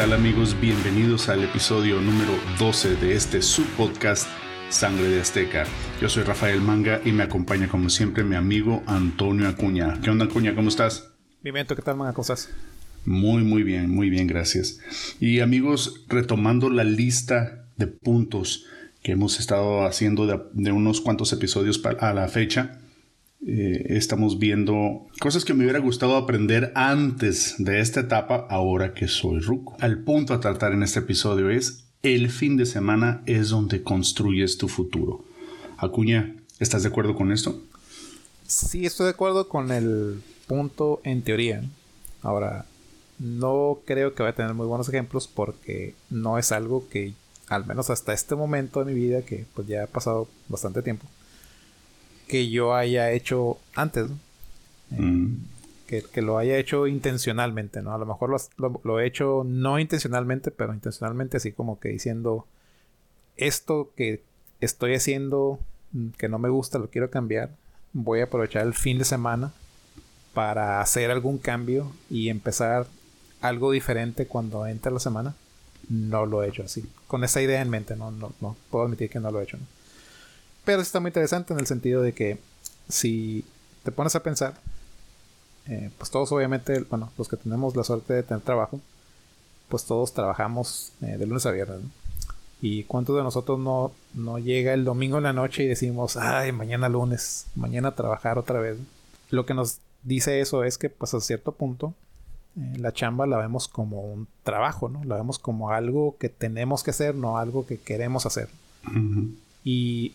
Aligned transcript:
tal 0.00 0.14
amigos? 0.14 0.56
Bienvenidos 0.58 1.28
al 1.28 1.44
episodio 1.44 2.00
número 2.00 2.32
12 2.58 2.96
de 2.96 3.14
este 3.14 3.42
subpodcast 3.42 4.26
Sangre 4.70 5.08
de 5.08 5.20
Azteca. 5.20 5.66
Yo 6.00 6.08
soy 6.08 6.22
Rafael 6.22 6.62
Manga 6.62 7.02
y 7.04 7.12
me 7.12 7.22
acompaña 7.22 7.68
como 7.68 7.90
siempre 7.90 8.24
mi 8.24 8.34
amigo 8.34 8.82
Antonio 8.86 9.46
Acuña. 9.46 10.00
¿Qué 10.02 10.08
onda 10.08 10.24
Acuña? 10.24 10.54
¿Cómo 10.54 10.70
estás? 10.70 11.10
Bien, 11.42 11.66
¿qué 11.66 11.74
tal 11.82 11.98
Manga? 11.98 12.14
¿Cómo 12.14 12.22
estás? 12.22 12.48
Muy, 13.04 13.42
muy 13.42 13.62
bien, 13.62 13.90
muy 13.90 14.08
bien, 14.08 14.26
gracias. 14.26 14.80
Y 15.20 15.40
amigos, 15.40 16.06
retomando 16.08 16.70
la 16.70 16.84
lista 16.84 17.66
de 17.76 17.86
puntos 17.86 18.64
que 19.02 19.12
hemos 19.12 19.38
estado 19.38 19.84
haciendo 19.84 20.26
de, 20.26 20.72
unos 20.72 21.02
cuantos 21.02 21.30
episodios 21.34 21.78
a 21.84 22.14
la 22.14 22.26
fecha, 22.28 22.79
eh, 23.46 23.86
estamos 23.96 24.38
viendo 24.38 25.06
cosas 25.18 25.44
que 25.44 25.54
me 25.54 25.64
hubiera 25.64 25.78
gustado 25.78 26.16
aprender 26.16 26.72
antes 26.74 27.54
de 27.58 27.80
esta 27.80 28.00
etapa, 28.00 28.46
ahora 28.50 28.92
que 28.92 29.08
soy 29.08 29.40
ruco. 29.40 29.76
Al 29.80 29.98
punto 30.00 30.34
a 30.34 30.40
tratar 30.40 30.72
en 30.72 30.82
este 30.82 31.00
episodio 31.00 31.48
es 31.50 31.84
el 32.02 32.30
fin 32.30 32.56
de 32.56 32.66
semana 32.66 33.22
es 33.26 33.50
donde 33.50 33.82
construyes 33.82 34.58
tu 34.58 34.68
futuro. 34.68 35.24
Acuña, 35.76 36.34
¿estás 36.58 36.82
de 36.82 36.88
acuerdo 36.88 37.14
con 37.14 37.32
esto? 37.32 37.60
Sí, 38.46 38.84
estoy 38.84 39.04
de 39.04 39.10
acuerdo 39.10 39.48
con 39.48 39.70
el 39.70 40.22
punto 40.46 41.00
en 41.04 41.22
teoría. 41.22 41.62
Ahora, 42.22 42.66
no 43.18 43.80
creo 43.84 44.14
que 44.14 44.22
vaya 44.22 44.32
a 44.32 44.36
tener 44.36 44.54
muy 44.54 44.66
buenos 44.66 44.88
ejemplos 44.88 45.28
porque 45.28 45.94
no 46.08 46.38
es 46.38 46.52
algo 46.52 46.88
que, 46.88 47.14
al 47.48 47.66
menos 47.66 47.90
hasta 47.90 48.12
este 48.12 48.34
momento 48.34 48.82
de 48.82 48.92
mi 48.92 48.98
vida, 48.98 49.22
que 49.22 49.46
pues 49.54 49.68
ya 49.68 49.84
ha 49.84 49.86
pasado 49.86 50.26
bastante 50.48 50.82
tiempo, 50.82 51.06
que 52.30 52.48
yo 52.48 52.76
haya 52.76 53.10
hecho 53.10 53.58
antes. 53.74 54.06
Mm. 54.90 55.34
que, 55.88 56.22
lo 56.22 56.38
haya 56.38 56.56
hecho 56.58 56.86
intencionalmente, 56.86 57.82
¿no? 57.82 57.92
A 57.92 57.98
lo 57.98 58.06
mejor 58.06 58.40
lo, 58.56 59.00
he 59.00 59.06
hecho 59.06 59.42
no 59.44 59.80
intencionalmente, 59.80 60.52
pero 60.52 60.72
intencionalmente 60.72 61.38
así 61.38 61.50
como 61.50 61.80
que 61.80 61.88
diciendo, 61.88 62.46
esto 63.36 63.90
que 63.96 64.22
estoy 64.60 64.94
haciendo, 64.94 65.58
mm, 65.90 66.10
que 66.10 66.28
no 66.28 66.38
me 66.38 66.48
gusta, 66.48 66.78
lo 66.78 66.88
quiero 66.88 67.10
cambiar, 67.10 67.50
voy 67.92 68.20
a 68.20 68.24
aprovechar 68.24 68.64
el 68.64 68.74
fin 68.74 68.98
de 68.98 69.04
semana 69.04 69.52
para 70.32 70.80
hacer 70.80 71.10
algún 71.10 71.38
cambio 71.38 71.90
y 72.08 72.28
empezar 72.28 72.86
algo 73.40 73.72
diferente 73.72 74.26
cuando 74.26 74.66
entre 74.68 74.92
la 74.92 75.00
semana. 75.00 75.34
No 75.88 76.24
lo 76.24 76.44
he 76.44 76.48
hecho 76.48 76.62
así. 76.62 76.88
Con 77.08 77.24
esa 77.24 77.42
idea 77.42 77.60
en 77.60 77.70
mente, 77.70 77.96
no, 77.96 78.12
no, 78.12 78.32
no 78.40 78.56
puedo 78.70 78.84
admitir 78.84 79.10
que 79.10 79.18
no 79.18 79.32
lo 79.32 79.40
he 79.40 79.44
hecho. 79.44 79.56
¿no? 79.56 79.79
Pero 80.64 80.82
está 80.82 81.00
muy 81.00 81.08
interesante 81.08 81.52
en 81.52 81.60
el 81.60 81.66
sentido 81.66 82.02
de 82.02 82.12
que 82.12 82.38
si 82.88 83.44
te 83.82 83.92
pones 83.92 84.14
a 84.14 84.22
pensar, 84.22 84.54
eh, 85.66 85.90
pues 85.98 86.10
todos 86.10 86.30
obviamente, 86.32 86.80
bueno, 86.90 87.10
los 87.16 87.28
que 87.28 87.36
tenemos 87.36 87.76
la 87.76 87.84
suerte 87.84 88.14
de 88.14 88.22
tener 88.22 88.42
trabajo, 88.42 88.80
pues 89.68 89.84
todos 89.84 90.12
trabajamos 90.12 90.92
eh, 91.00 91.16
de 91.16 91.26
lunes 91.26 91.46
a 91.46 91.52
viernes. 91.52 91.80
¿Y 92.62 92.84
cuántos 92.84 93.16
de 93.16 93.22
nosotros 93.22 93.58
no, 93.58 93.92
no 94.12 94.38
llega 94.38 94.74
el 94.74 94.84
domingo 94.84 95.16
en 95.16 95.22
la 95.22 95.32
noche 95.32 95.62
y 95.62 95.66
decimos, 95.66 96.16
ay, 96.16 96.52
mañana 96.52 96.88
lunes, 96.88 97.46
mañana 97.54 97.94
trabajar 97.94 98.36
otra 98.36 98.60
vez? 98.60 98.76
Lo 99.30 99.46
que 99.46 99.54
nos 99.54 99.78
dice 100.02 100.40
eso 100.40 100.64
es 100.64 100.76
que 100.76 100.90
pues 100.90 101.14
a 101.14 101.20
cierto 101.20 101.52
punto 101.52 101.94
eh, 102.56 102.78
la 102.78 102.92
chamba 102.92 103.26
la 103.26 103.38
vemos 103.38 103.68
como 103.68 104.02
un 104.02 104.26
trabajo, 104.42 104.88
¿no? 104.88 105.04
La 105.04 105.16
vemos 105.16 105.38
como 105.38 105.70
algo 105.70 106.16
que 106.18 106.28
tenemos 106.28 106.82
que 106.82 106.90
hacer, 106.90 107.14
no 107.14 107.38
algo 107.38 107.66
que 107.66 107.78
queremos 107.78 108.26
hacer. 108.26 108.48
Y 109.64 110.14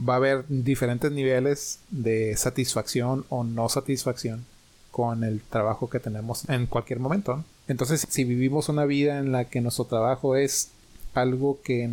va 0.00 0.14
a 0.14 0.16
haber 0.16 0.44
diferentes 0.48 1.10
niveles 1.10 1.80
de 1.90 2.36
satisfacción 2.36 3.24
o 3.28 3.44
no 3.44 3.68
satisfacción 3.68 4.44
con 4.90 5.24
el 5.24 5.40
trabajo 5.40 5.88
que 5.88 6.00
tenemos 6.00 6.48
en 6.48 6.66
cualquier 6.66 7.00
momento. 7.00 7.44
Entonces, 7.68 8.06
si 8.08 8.24
vivimos 8.24 8.68
una 8.68 8.84
vida 8.84 9.18
en 9.18 9.32
la 9.32 9.46
que 9.46 9.60
nuestro 9.60 9.84
trabajo 9.84 10.36
es 10.36 10.70
algo 11.14 11.60
que 11.62 11.88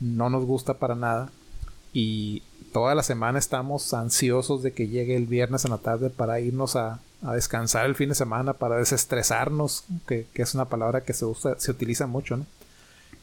no 0.00 0.30
nos 0.30 0.44
gusta 0.44 0.74
para 0.74 0.94
nada 0.94 1.30
y 1.92 2.42
toda 2.72 2.94
la 2.94 3.02
semana 3.02 3.38
estamos 3.38 3.94
ansiosos 3.94 4.62
de 4.62 4.72
que 4.72 4.88
llegue 4.88 5.16
el 5.16 5.26
viernes 5.26 5.64
en 5.64 5.70
la 5.70 5.78
tarde 5.78 6.10
para 6.10 6.40
irnos 6.40 6.76
a, 6.76 7.00
descansar 7.32 7.86
el 7.86 7.96
fin 7.96 8.10
de 8.10 8.14
semana, 8.14 8.52
para 8.52 8.76
desestresarnos, 8.76 9.84
que, 10.06 10.26
es 10.34 10.54
una 10.54 10.66
palabra 10.66 11.00
que 11.00 11.12
se 11.12 11.24
usa, 11.24 11.58
se 11.58 11.72
utiliza 11.72 12.06
mucho, 12.06 12.36
¿no? 12.36 12.46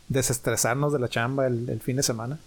Desestresarnos 0.10 0.92
de 0.92 1.00
la 1.00 1.08
chamba 1.08 1.48
el 1.48 1.80
fin 1.80 1.96
de 1.96 2.04
semana 2.04 2.40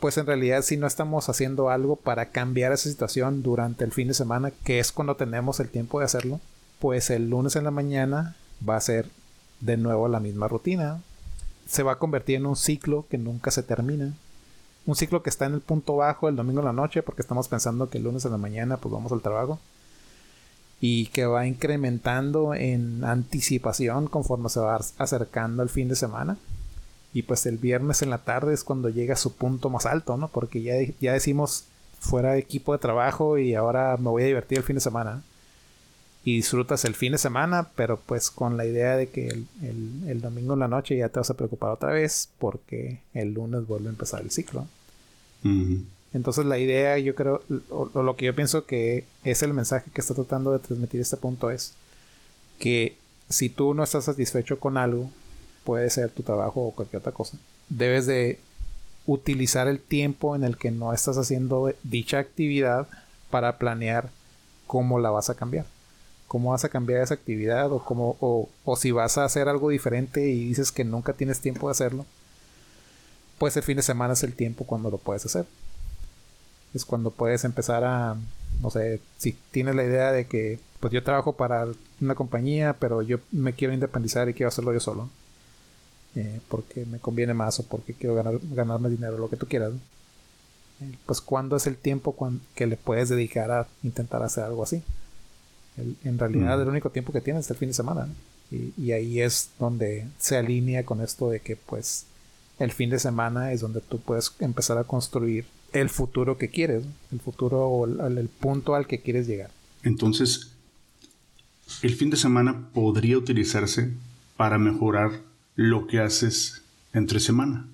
pues 0.00 0.18
en 0.18 0.26
realidad 0.26 0.62
si 0.62 0.76
no 0.76 0.86
estamos 0.86 1.28
haciendo 1.28 1.70
algo 1.70 1.96
para 1.96 2.26
cambiar 2.26 2.72
esa 2.72 2.88
situación 2.88 3.42
durante 3.42 3.84
el 3.84 3.92
fin 3.92 4.08
de 4.08 4.14
semana, 4.14 4.50
que 4.50 4.78
es 4.78 4.92
cuando 4.92 5.16
tenemos 5.16 5.60
el 5.60 5.70
tiempo 5.70 5.98
de 5.98 6.06
hacerlo, 6.06 6.40
pues 6.78 7.10
el 7.10 7.30
lunes 7.30 7.56
en 7.56 7.64
la 7.64 7.70
mañana 7.70 8.36
va 8.66 8.76
a 8.76 8.80
ser 8.80 9.08
de 9.60 9.76
nuevo 9.76 10.08
la 10.08 10.20
misma 10.20 10.48
rutina. 10.48 11.00
Se 11.66 11.82
va 11.82 11.92
a 11.92 11.98
convertir 11.98 12.36
en 12.36 12.46
un 12.46 12.56
ciclo 12.56 13.06
que 13.08 13.18
nunca 13.18 13.50
se 13.50 13.62
termina. 13.62 14.12
Un 14.86 14.96
ciclo 14.96 15.22
que 15.22 15.30
está 15.30 15.46
en 15.46 15.54
el 15.54 15.60
punto 15.62 15.96
bajo 15.96 16.28
el 16.28 16.36
domingo 16.36 16.60
en 16.60 16.66
la 16.66 16.72
noche 16.72 17.02
porque 17.02 17.22
estamos 17.22 17.48
pensando 17.48 17.88
que 17.88 17.98
el 17.98 18.04
lunes 18.04 18.24
en 18.26 18.32
la 18.32 18.38
mañana 18.38 18.76
pues 18.76 18.92
vamos 18.92 19.12
al 19.12 19.22
trabajo. 19.22 19.58
Y 20.80 21.06
que 21.06 21.24
va 21.24 21.46
incrementando 21.46 22.52
en 22.52 23.02
anticipación 23.04 24.08
conforme 24.08 24.50
se 24.50 24.60
va 24.60 24.78
acercando 24.98 25.62
el 25.62 25.70
fin 25.70 25.88
de 25.88 25.96
semana 25.96 26.36
y 27.14 27.22
pues 27.22 27.46
el 27.46 27.58
viernes 27.58 28.02
en 28.02 28.10
la 28.10 28.18
tarde 28.18 28.52
es 28.52 28.64
cuando 28.64 28.88
llega 28.90 29.14
a 29.14 29.16
su 29.16 29.32
punto 29.34 29.70
más 29.70 29.86
alto, 29.86 30.16
¿no? 30.16 30.26
Porque 30.28 30.60
ya, 30.62 30.74
ya 31.00 31.12
decimos 31.12 31.64
fuera 32.00 32.32
de 32.32 32.40
equipo 32.40 32.72
de 32.72 32.80
trabajo 32.80 33.38
y 33.38 33.54
ahora 33.54 33.96
me 33.96 34.10
voy 34.10 34.24
a 34.24 34.26
divertir 34.26 34.58
el 34.58 34.64
fin 34.64 34.74
de 34.74 34.80
semana. 34.80 35.22
Y 36.24 36.36
disfrutas 36.36 36.84
el 36.84 36.94
fin 36.94 37.12
de 37.12 37.18
semana, 37.18 37.70
pero 37.76 38.00
pues 38.04 38.30
con 38.30 38.56
la 38.56 38.66
idea 38.66 38.96
de 38.96 39.10
que 39.10 39.28
el, 39.28 40.20
domingo 40.20 40.54
en 40.54 40.60
la 40.60 40.68
noche 40.68 40.96
ya 40.96 41.08
te 41.08 41.20
vas 41.20 41.30
a 41.30 41.36
preocupar 41.36 41.70
otra 41.70 41.92
vez 41.92 42.30
porque 42.38 43.00
el 43.12 43.34
lunes 43.34 43.66
vuelve 43.66 43.88
a 43.88 43.90
empezar 43.90 44.22
el 44.22 44.30
ciclo. 44.30 44.66
Entonces 46.14 46.46
la 46.46 46.58
idea, 46.58 46.98
yo 46.98 47.14
creo, 47.14 47.42
o, 47.70 48.02
lo 48.02 48.16
que 48.16 48.24
yo 48.24 48.34
pienso 48.34 48.64
que 48.64 49.04
es 49.22 49.42
el 49.42 49.52
mensaje 49.52 49.90
que 49.92 50.00
está 50.00 50.14
tratando 50.14 50.52
de 50.52 50.58
transmitir 50.58 51.00
este 51.00 51.18
punto 51.18 51.50
es 51.50 51.74
que 52.58 52.96
si 53.28 53.50
tú 53.50 53.74
no 53.74 53.84
estás 53.84 54.06
satisfecho 54.06 54.58
con 54.58 54.78
algo, 54.78 55.10
puede 55.64 55.90
ser 55.90 56.10
tu 56.10 56.22
trabajo 56.22 56.60
o 56.60 56.70
cualquier 56.72 57.00
otra 57.00 57.12
cosa, 57.12 57.38
debes 57.68 58.06
de 58.06 58.38
utilizar 59.06 59.68
el 59.68 59.80
tiempo 59.80 60.34
en 60.36 60.44
el 60.44 60.56
que 60.56 60.70
no 60.70 60.92
estás 60.92 61.18
haciendo 61.18 61.72
dicha 61.82 62.18
actividad 62.18 62.86
para 63.30 63.58
planear 63.58 64.10
cómo 64.66 64.98
la 64.98 65.10
vas 65.10 65.30
a 65.30 65.34
cambiar. 65.34 65.66
Cómo 66.28 66.50
vas 66.50 66.64
a 66.64 66.68
cambiar 66.68 67.02
esa 67.02 67.14
actividad 67.14 67.70
o, 67.70 67.84
cómo, 67.84 68.16
o, 68.20 68.48
o 68.64 68.76
si 68.76 68.90
vas 68.90 69.18
a 69.18 69.24
hacer 69.24 69.48
algo 69.48 69.70
diferente 69.70 70.28
y 70.28 70.48
dices 70.48 70.72
que 70.72 70.84
nunca 70.84 71.12
tienes 71.12 71.40
tiempo 71.40 71.68
de 71.68 71.72
hacerlo, 71.72 72.06
pues 73.38 73.56
el 73.56 73.62
fin 73.62 73.76
de 73.76 73.82
semana 73.82 74.14
es 74.14 74.22
el 74.22 74.34
tiempo 74.34 74.64
cuando 74.64 74.90
lo 74.90 74.98
puedes 74.98 75.24
hacer. 75.26 75.46
Es 76.72 76.84
cuando 76.84 77.10
puedes 77.10 77.44
empezar 77.44 77.84
a, 77.84 78.16
no 78.60 78.70
sé, 78.70 79.00
si 79.18 79.32
tienes 79.52 79.74
la 79.74 79.84
idea 79.84 80.10
de 80.12 80.26
que 80.26 80.58
pues 80.80 80.92
yo 80.92 81.04
trabajo 81.04 81.34
para 81.34 81.66
una 82.00 82.14
compañía, 82.14 82.74
pero 82.80 83.02
yo 83.02 83.18
me 83.30 83.52
quiero 83.52 83.72
independizar 83.74 84.28
y 84.28 84.34
quiero 84.34 84.48
hacerlo 84.48 84.72
yo 84.72 84.80
solo 84.80 85.08
eh, 86.16 86.40
porque 86.48 86.86
me 86.86 86.98
conviene 86.98 87.34
más 87.34 87.58
o 87.60 87.64
porque 87.64 87.94
quiero 87.94 88.14
ganar, 88.14 88.38
ganar 88.52 88.80
más 88.80 88.90
dinero, 88.90 89.18
lo 89.18 89.28
que 89.28 89.36
tú 89.36 89.46
quieras. 89.46 89.72
Eh, 90.80 90.92
pues 91.06 91.20
cuándo 91.20 91.56
es 91.56 91.66
el 91.66 91.76
tiempo 91.76 92.16
que 92.54 92.66
le 92.66 92.76
puedes 92.76 93.08
dedicar 93.08 93.50
a 93.50 93.68
intentar 93.82 94.22
hacer 94.22 94.44
algo 94.44 94.62
así. 94.62 94.82
en 96.04 96.18
realidad 96.18 96.60
el 96.62 96.68
único 96.68 96.90
tiempo 96.90 97.12
que 97.12 97.20
tienes 97.20 97.46
es 97.46 97.50
el 97.50 97.56
fin 97.56 97.68
de 97.68 97.74
semana. 97.74 98.08
Y, 98.50 98.92
ahí 98.92 99.20
es 99.20 99.50
donde 99.58 100.06
se 100.18 100.36
alinea 100.36 100.84
con 100.84 101.00
esto 101.00 101.30
de 101.30 101.40
que 101.40 101.56
pues 101.56 102.06
el 102.60 102.70
fin 102.70 102.90
de 102.90 103.00
semana 103.00 103.52
es 103.52 103.60
donde 103.60 103.80
tú 103.80 103.98
puedes 103.98 104.32
empezar 104.38 104.78
a 104.78 104.84
construir 104.84 105.46
el 105.72 105.88
futuro 105.88 106.38
que 106.38 106.50
quieres, 106.50 106.84
el 107.10 107.20
futuro 107.20 107.66
o 107.66 107.86
el 107.86 108.28
punto 108.28 108.76
al 108.76 108.86
que 108.86 109.00
quieres 109.00 109.26
llegar. 109.26 109.50
Entonces, 109.82 110.52
el 111.82 111.94
fin 111.94 112.10
de 112.10 112.16
semana 112.16 112.68
podría 112.72 113.18
utilizarse 113.18 113.90
para 114.36 114.58
mejorar 114.58 115.20
lo 115.56 115.86
que 115.86 115.98
haces 115.98 116.62
entre 116.92 117.20
semana. 117.20 117.68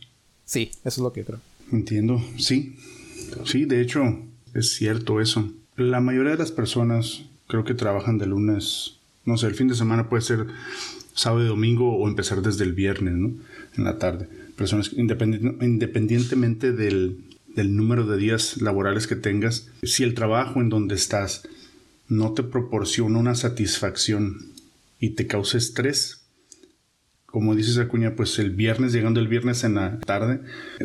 Sí, 0.44 0.70
eso 0.84 0.88
es 0.88 0.98
lo 0.98 1.12
que 1.12 1.24
creo. 1.24 1.40
Entiendo, 1.72 2.22
sí. 2.38 2.76
Sí, 3.44 3.64
de 3.64 3.80
hecho, 3.80 4.02
es 4.54 4.74
cierto 4.74 5.20
eso. 5.20 5.52
La 5.76 6.00
mayoría 6.00 6.32
de 6.32 6.38
las 6.38 6.52
personas 6.52 7.22
creo 7.46 7.64
que 7.64 7.74
trabajan 7.74 8.18
de 8.18 8.26
lunes, 8.26 8.96
no 9.24 9.36
sé, 9.36 9.46
el 9.46 9.54
fin 9.54 9.68
de 9.68 9.74
semana 9.74 10.08
puede 10.08 10.22
ser 10.22 10.46
sábado 11.14 11.44
y 11.44 11.48
domingo 11.48 11.96
o 11.96 12.08
empezar 12.08 12.42
desde 12.42 12.64
el 12.64 12.72
viernes, 12.72 13.14
¿no? 13.14 13.32
En 13.76 13.84
la 13.84 13.98
tarde. 13.98 14.28
Personas 14.56 14.92
independientemente 14.92 16.72
del, 16.72 17.18
del 17.54 17.76
número 17.76 18.06
de 18.06 18.16
días 18.18 18.60
laborales 18.60 19.06
que 19.06 19.16
tengas, 19.16 19.68
si 19.82 20.02
el 20.02 20.14
trabajo 20.14 20.60
en 20.60 20.68
donde 20.68 20.94
estás 20.94 21.48
no 22.08 22.32
te 22.32 22.42
proporciona 22.42 23.18
una 23.18 23.34
satisfacción 23.34 24.46
y 24.98 25.10
te 25.10 25.26
causa 25.26 25.58
estrés, 25.58 26.19
como 27.30 27.54
dices 27.54 27.78
Acuña, 27.78 28.16
pues 28.16 28.38
el 28.38 28.50
viernes, 28.50 28.92
llegando 28.92 29.20
el 29.20 29.28
viernes 29.28 29.64
en 29.64 29.74
la 29.76 30.00
tarde, 30.00 30.40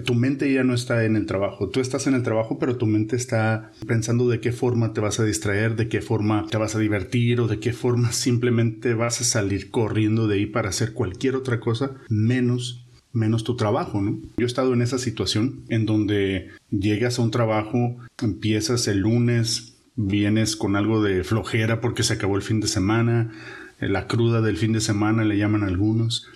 tu 0.05 0.13
mente 0.13 0.51
ya 0.51 0.63
no 0.63 0.73
está 0.73 1.03
en 1.05 1.15
el 1.15 1.25
trabajo. 1.25 1.69
Tú 1.69 1.79
estás 1.79 2.07
en 2.07 2.13
el 2.13 2.23
trabajo, 2.23 2.59
pero 2.59 2.77
tu 2.77 2.85
mente 2.85 3.15
está 3.15 3.71
pensando 3.87 4.27
de 4.29 4.39
qué 4.39 4.51
forma 4.51 4.93
te 4.93 5.01
vas 5.01 5.19
a 5.19 5.23
distraer, 5.23 5.75
de 5.75 5.87
qué 5.87 6.01
forma 6.01 6.45
te 6.49 6.57
vas 6.57 6.75
a 6.75 6.79
divertir 6.79 7.41
o 7.41 7.47
de 7.47 7.59
qué 7.59 7.73
forma 7.73 8.11
simplemente 8.11 8.93
vas 8.93 9.21
a 9.21 9.23
salir 9.23 9.71
corriendo 9.71 10.27
de 10.27 10.35
ahí 10.35 10.45
para 10.45 10.69
hacer 10.69 10.93
cualquier 10.93 11.35
otra 11.35 11.59
cosa 11.59 11.95
menos 12.09 12.81
menos 13.15 13.45
tu 13.45 13.55
trabajo, 13.55 14.01
¿no? 14.01 14.19
Yo 14.35 14.43
he 14.43 14.45
estado 14.45 14.73
en 14.73 14.81
esa 14.81 14.97
situación 14.97 15.63
en 15.69 15.85
donde 15.85 16.49
llegas 16.69 17.17
a 17.17 17.21
un 17.21 17.31
trabajo, 17.31 17.95
empiezas 18.21 18.89
el 18.89 18.99
lunes, 18.99 19.77
vienes 19.95 20.55
con 20.57 20.75
algo 20.75 21.01
de 21.01 21.23
flojera 21.23 21.79
porque 21.79 22.03
se 22.03 22.13
acabó 22.13 22.35
el 22.35 22.41
fin 22.41 22.59
de 22.59 22.67
semana, 22.67 23.31
la 23.79 24.07
cruda 24.07 24.41
del 24.41 24.57
fin 24.57 24.73
de 24.73 24.81
semana 24.81 25.23
le 25.23 25.37
llaman 25.37 25.63
algunos. 25.63 26.27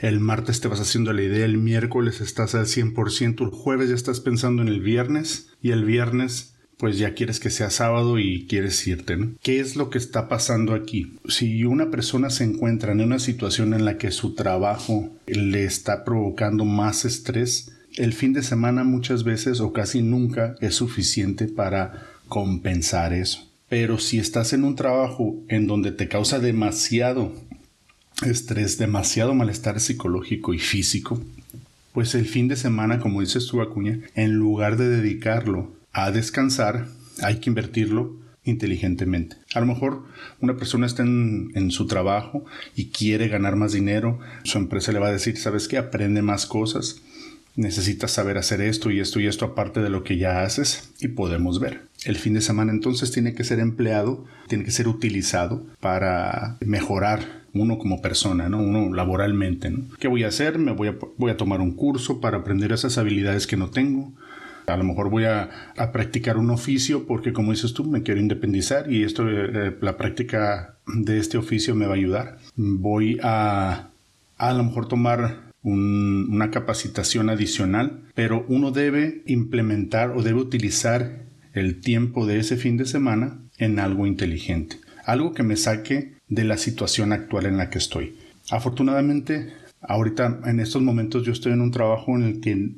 El 0.00 0.20
martes 0.20 0.60
te 0.60 0.68
vas 0.68 0.80
haciendo 0.80 1.12
la 1.12 1.22
idea, 1.22 1.44
el 1.44 1.58
miércoles 1.58 2.20
estás 2.20 2.54
al 2.54 2.66
100%, 2.66 3.40
el 3.42 3.50
jueves 3.50 3.88
ya 3.88 3.94
estás 3.94 4.20
pensando 4.20 4.62
en 4.62 4.68
el 4.68 4.80
viernes 4.80 5.48
y 5.62 5.70
el 5.70 5.84
viernes 5.84 6.52
pues 6.78 6.98
ya 6.98 7.14
quieres 7.14 7.40
que 7.40 7.48
sea 7.48 7.70
sábado 7.70 8.18
y 8.18 8.46
quieres 8.46 8.86
irte, 8.86 9.16
¿no? 9.16 9.32
¿Qué 9.42 9.60
es 9.60 9.76
lo 9.76 9.88
que 9.88 9.98
está 9.98 10.28
pasando 10.28 10.74
aquí? 10.74 11.16
Si 11.26 11.64
una 11.64 11.90
persona 11.90 12.28
se 12.28 12.44
encuentra 12.44 12.92
en 12.92 13.00
una 13.00 13.18
situación 13.18 13.72
en 13.72 13.84
la 13.84 13.96
que 13.96 14.10
su 14.10 14.34
trabajo 14.34 15.10
le 15.26 15.64
está 15.64 16.04
provocando 16.04 16.66
más 16.66 17.06
estrés, 17.06 17.72
el 17.96 18.12
fin 18.12 18.34
de 18.34 18.42
semana 18.42 18.84
muchas 18.84 19.24
veces 19.24 19.60
o 19.60 19.72
casi 19.72 20.02
nunca 20.02 20.54
es 20.60 20.74
suficiente 20.74 21.46
para 21.46 22.08
compensar 22.28 23.14
eso. 23.14 23.45
Pero 23.68 23.98
si 23.98 24.18
estás 24.18 24.52
en 24.52 24.64
un 24.64 24.76
trabajo 24.76 25.36
en 25.48 25.66
donde 25.66 25.92
te 25.92 26.08
causa 26.08 26.38
demasiado 26.38 27.32
estrés, 28.24 28.78
demasiado 28.78 29.34
malestar 29.34 29.80
psicológico 29.80 30.54
y 30.54 30.58
físico, 30.58 31.20
pues 31.92 32.14
el 32.14 32.26
fin 32.26 32.46
de 32.46 32.56
semana, 32.56 33.00
como 33.00 33.20
dices 33.20 33.46
tú, 33.46 33.60
Acuña, 33.60 34.00
en 34.14 34.34
lugar 34.34 34.76
de 34.76 34.88
dedicarlo 34.88 35.72
a 35.92 36.10
descansar, 36.10 36.86
hay 37.22 37.40
que 37.40 37.50
invertirlo 37.50 38.16
inteligentemente. 38.44 39.36
A 39.54 39.60
lo 39.60 39.66
mejor 39.66 40.04
una 40.40 40.56
persona 40.56 40.86
está 40.86 41.02
en, 41.02 41.50
en, 41.54 41.70
su 41.70 41.86
trabajo 41.86 42.44
y 42.76 42.90
quiere 42.90 43.28
ganar 43.28 43.56
más 43.56 43.72
dinero, 43.72 44.20
su 44.44 44.58
empresa 44.58 44.92
le 44.92 45.00
va 45.00 45.08
a 45.08 45.12
decir, 45.12 45.36
¿sabes 45.36 45.66
qué? 45.66 45.78
Aprende 45.78 46.22
más 46.22 46.46
cosas, 46.46 47.02
necesitas 47.56 48.12
saber 48.12 48.38
hacer 48.38 48.60
esto 48.60 48.90
y 48.90 49.00
esto 49.00 49.18
y 49.18 49.26
esto 49.26 49.44
aparte 49.44 49.80
de 49.80 49.90
lo 49.90 50.04
que 50.04 50.18
ya 50.18 50.42
haces 50.42 50.92
y 51.00 51.08
podemos 51.08 51.58
ver. 51.58 51.82
El 52.04 52.16
fin 52.16 52.34
de 52.34 52.40
semana 52.40 52.70
entonces 52.70 53.10
tiene 53.10 53.34
que 53.34 53.44
ser 53.44 53.58
empleado, 53.58 54.24
tiene 54.46 54.64
que 54.64 54.70
ser 54.70 54.86
utilizado 54.86 55.66
para 55.80 56.56
mejorar 56.60 57.44
uno 57.54 57.78
como 57.78 58.02
persona, 58.02 58.48
¿no? 58.48 58.58
Uno 58.58 58.94
laboralmente, 58.94 59.70
¿no? 59.70 59.84
¿Qué 59.98 60.08
voy 60.08 60.24
a 60.24 60.28
hacer? 60.28 60.58
Me 60.58 60.72
voy 60.72 60.88
a, 60.88 60.96
voy 61.16 61.30
a 61.30 61.36
tomar 61.36 61.60
un 61.60 61.72
curso 61.72 62.20
para 62.20 62.38
aprender 62.38 62.70
esas 62.72 62.98
habilidades 62.98 63.46
que 63.46 63.56
no 63.56 63.70
tengo. 63.70 64.12
A 64.66 64.76
lo 64.76 64.84
mejor 64.84 65.10
voy 65.10 65.24
a, 65.24 65.72
a 65.76 65.92
practicar 65.92 66.36
un 66.36 66.50
oficio 66.50 67.06
porque 67.06 67.32
como 67.32 67.52
dices 67.52 67.72
tú, 67.72 67.84
me 67.84 68.02
quiero 68.02 68.20
independizar 68.20 68.92
y 68.92 69.04
esto, 69.04 69.28
eh, 69.28 69.76
la 69.80 69.96
práctica 69.96 70.76
de 70.86 71.18
este 71.18 71.38
oficio 71.38 71.74
me 71.74 71.86
va 71.86 71.92
a 71.92 71.96
ayudar. 71.96 72.38
Voy 72.56 73.18
a 73.22 73.88
a 74.38 74.52
lo 74.52 74.64
mejor 74.64 74.86
tomar 74.88 75.45
una 75.62 76.50
capacitación 76.50 77.28
adicional, 77.28 78.04
pero 78.14 78.44
uno 78.48 78.70
debe 78.70 79.22
implementar 79.26 80.10
o 80.10 80.22
debe 80.22 80.40
utilizar 80.40 81.24
el 81.54 81.80
tiempo 81.80 82.26
de 82.26 82.38
ese 82.38 82.56
fin 82.56 82.76
de 82.76 82.84
semana 82.84 83.40
en 83.58 83.78
algo 83.78 84.06
inteligente, 84.06 84.76
algo 85.04 85.32
que 85.32 85.42
me 85.42 85.56
saque 85.56 86.14
de 86.28 86.44
la 86.44 86.56
situación 86.56 87.12
actual 87.12 87.46
en 87.46 87.56
la 87.56 87.70
que 87.70 87.78
estoy. 87.78 88.16
Afortunadamente, 88.50 89.52
ahorita 89.80 90.40
en 90.44 90.60
estos 90.60 90.82
momentos 90.82 91.24
yo 91.24 91.32
estoy 91.32 91.52
en 91.52 91.60
un 91.60 91.70
trabajo 91.70 92.16
en 92.16 92.22
el 92.22 92.40
que 92.40 92.70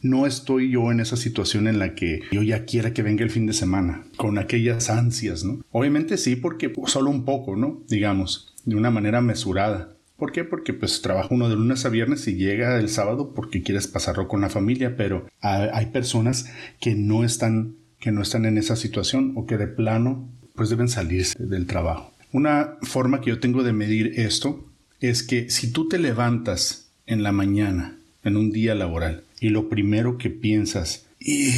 no 0.00 0.26
estoy 0.26 0.70
yo 0.70 0.92
en 0.92 1.00
esa 1.00 1.16
situación 1.16 1.66
en 1.66 1.78
la 1.78 1.94
que 1.94 2.20
yo 2.30 2.42
ya 2.42 2.64
quiera 2.64 2.92
que 2.92 3.02
venga 3.02 3.24
el 3.24 3.30
fin 3.30 3.46
de 3.46 3.52
semana, 3.52 4.04
con 4.16 4.38
aquellas 4.38 4.90
ansias, 4.90 5.44
¿no? 5.44 5.60
Obviamente 5.72 6.18
sí, 6.18 6.36
porque 6.36 6.72
solo 6.86 7.10
un 7.10 7.24
poco, 7.24 7.56
¿no? 7.56 7.82
Digamos, 7.88 8.54
de 8.64 8.76
una 8.76 8.90
manera 8.90 9.20
mesurada. 9.20 9.93
¿Por 10.16 10.30
qué? 10.30 10.44
Porque 10.44 10.72
pues 10.72 11.02
trabaja 11.02 11.28
uno 11.32 11.48
de 11.48 11.56
lunes 11.56 11.84
a 11.84 11.88
viernes 11.88 12.26
y 12.28 12.36
llega 12.36 12.78
el 12.78 12.88
sábado 12.88 13.32
porque 13.34 13.62
quieres 13.62 13.88
pasarlo 13.88 14.28
con 14.28 14.40
la 14.40 14.48
familia, 14.48 14.96
pero 14.96 15.28
hay 15.40 15.86
personas 15.86 16.46
que 16.80 16.94
no 16.94 17.24
están 17.24 17.74
que 17.98 18.12
no 18.12 18.20
están 18.20 18.44
en 18.44 18.58
esa 18.58 18.76
situación 18.76 19.32
o 19.34 19.46
que 19.46 19.56
de 19.56 19.66
plano 19.66 20.28
pues 20.54 20.68
deben 20.68 20.88
salirse 20.88 21.42
del 21.42 21.66
trabajo. 21.66 22.12
Una 22.32 22.76
forma 22.82 23.22
que 23.22 23.30
yo 23.30 23.40
tengo 23.40 23.62
de 23.62 23.72
medir 23.72 24.20
esto 24.20 24.62
es 25.00 25.22
que 25.22 25.48
si 25.50 25.72
tú 25.72 25.88
te 25.88 25.98
levantas 25.98 26.88
en 27.06 27.22
la 27.22 27.32
mañana 27.32 27.96
en 28.22 28.36
un 28.36 28.50
día 28.50 28.74
laboral 28.74 29.24
y 29.40 29.48
lo 29.48 29.68
primero 29.68 30.18
que 30.18 30.30
piensas 30.30 31.06
y 31.18 31.50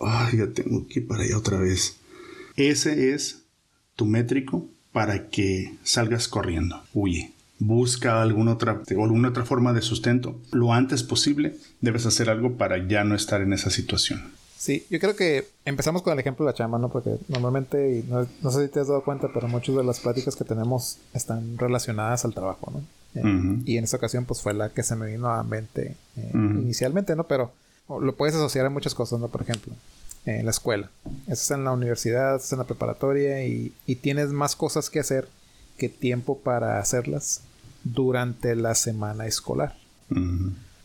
ay, 0.00 0.38
ya 0.38 0.48
tengo 0.48 0.86
que 0.86 1.00
ir 1.00 1.06
para 1.06 1.22
allá 1.22 1.38
otra 1.38 1.58
vez. 1.58 1.96
Ese 2.56 3.14
es 3.14 3.44
tu 3.96 4.04
métrico 4.04 4.68
para 4.92 5.28
que 5.28 5.74
salgas 5.84 6.28
corriendo. 6.28 6.82
Huye 6.92 7.32
busca 7.58 8.22
alguna 8.22 8.52
otra, 8.52 8.82
alguna 8.90 9.28
otra 9.28 9.44
forma 9.44 9.72
de 9.72 9.82
sustento, 9.82 10.40
lo 10.52 10.72
antes 10.72 11.02
posible 11.02 11.56
debes 11.80 12.06
hacer 12.06 12.30
algo 12.30 12.56
para 12.56 12.86
ya 12.86 13.04
no 13.04 13.14
estar 13.14 13.40
en 13.40 13.52
esa 13.52 13.70
situación. 13.70 14.32
Sí, 14.58 14.84
yo 14.90 14.98
creo 14.98 15.14
que 15.14 15.46
empezamos 15.64 16.02
con 16.02 16.12
el 16.12 16.18
ejemplo 16.18 16.44
de 16.44 16.50
la 16.50 16.56
chamba, 16.56 16.78
¿no? 16.78 16.88
Porque 16.88 17.16
normalmente, 17.28 18.04
no, 18.08 18.26
no, 18.42 18.50
sé 18.50 18.66
si 18.66 18.72
te 18.72 18.80
has 18.80 18.88
dado 18.88 19.04
cuenta, 19.04 19.28
pero 19.32 19.46
muchas 19.46 19.76
de 19.76 19.84
las 19.84 20.00
pláticas 20.00 20.34
que 20.34 20.44
tenemos 20.44 20.98
están 21.14 21.56
relacionadas 21.58 22.24
al 22.24 22.34
trabajo, 22.34 22.72
¿no? 22.72 22.82
Eh, 23.14 23.62
y 23.64 23.76
en 23.76 23.84
esta 23.84 23.98
ocasión, 23.98 24.24
pues 24.24 24.42
fue 24.42 24.54
la 24.54 24.70
que 24.70 24.82
se 24.82 24.96
me 24.96 25.06
vino 25.06 25.28
a 25.28 25.44
mente 25.44 25.94
eh, 26.16 26.30
inicialmente, 26.34 27.14
¿no? 27.14 27.24
Pero 27.24 27.52
lo 27.88 28.16
puedes 28.16 28.34
asociar 28.34 28.66
a 28.66 28.70
muchas 28.70 28.96
cosas, 28.96 29.20
¿no? 29.20 29.28
Por 29.28 29.42
ejemplo, 29.42 29.72
en 30.26 30.44
la 30.44 30.50
escuela. 30.50 30.90
Estás 31.28 31.52
en 31.52 31.62
la 31.62 31.70
universidad, 31.70 32.34
estás 32.34 32.52
en 32.52 32.58
la 32.58 32.64
preparatoria 32.64 33.46
y, 33.46 33.72
y 33.86 33.94
tienes 33.94 34.30
más 34.30 34.56
cosas 34.56 34.90
que 34.90 34.98
hacer 34.98 35.28
que 35.78 35.88
tiempo 35.88 36.36
para 36.36 36.80
hacerlas 36.80 37.42
durante 37.84 38.54
la 38.56 38.74
semana 38.74 39.26
escolar. 39.26 39.76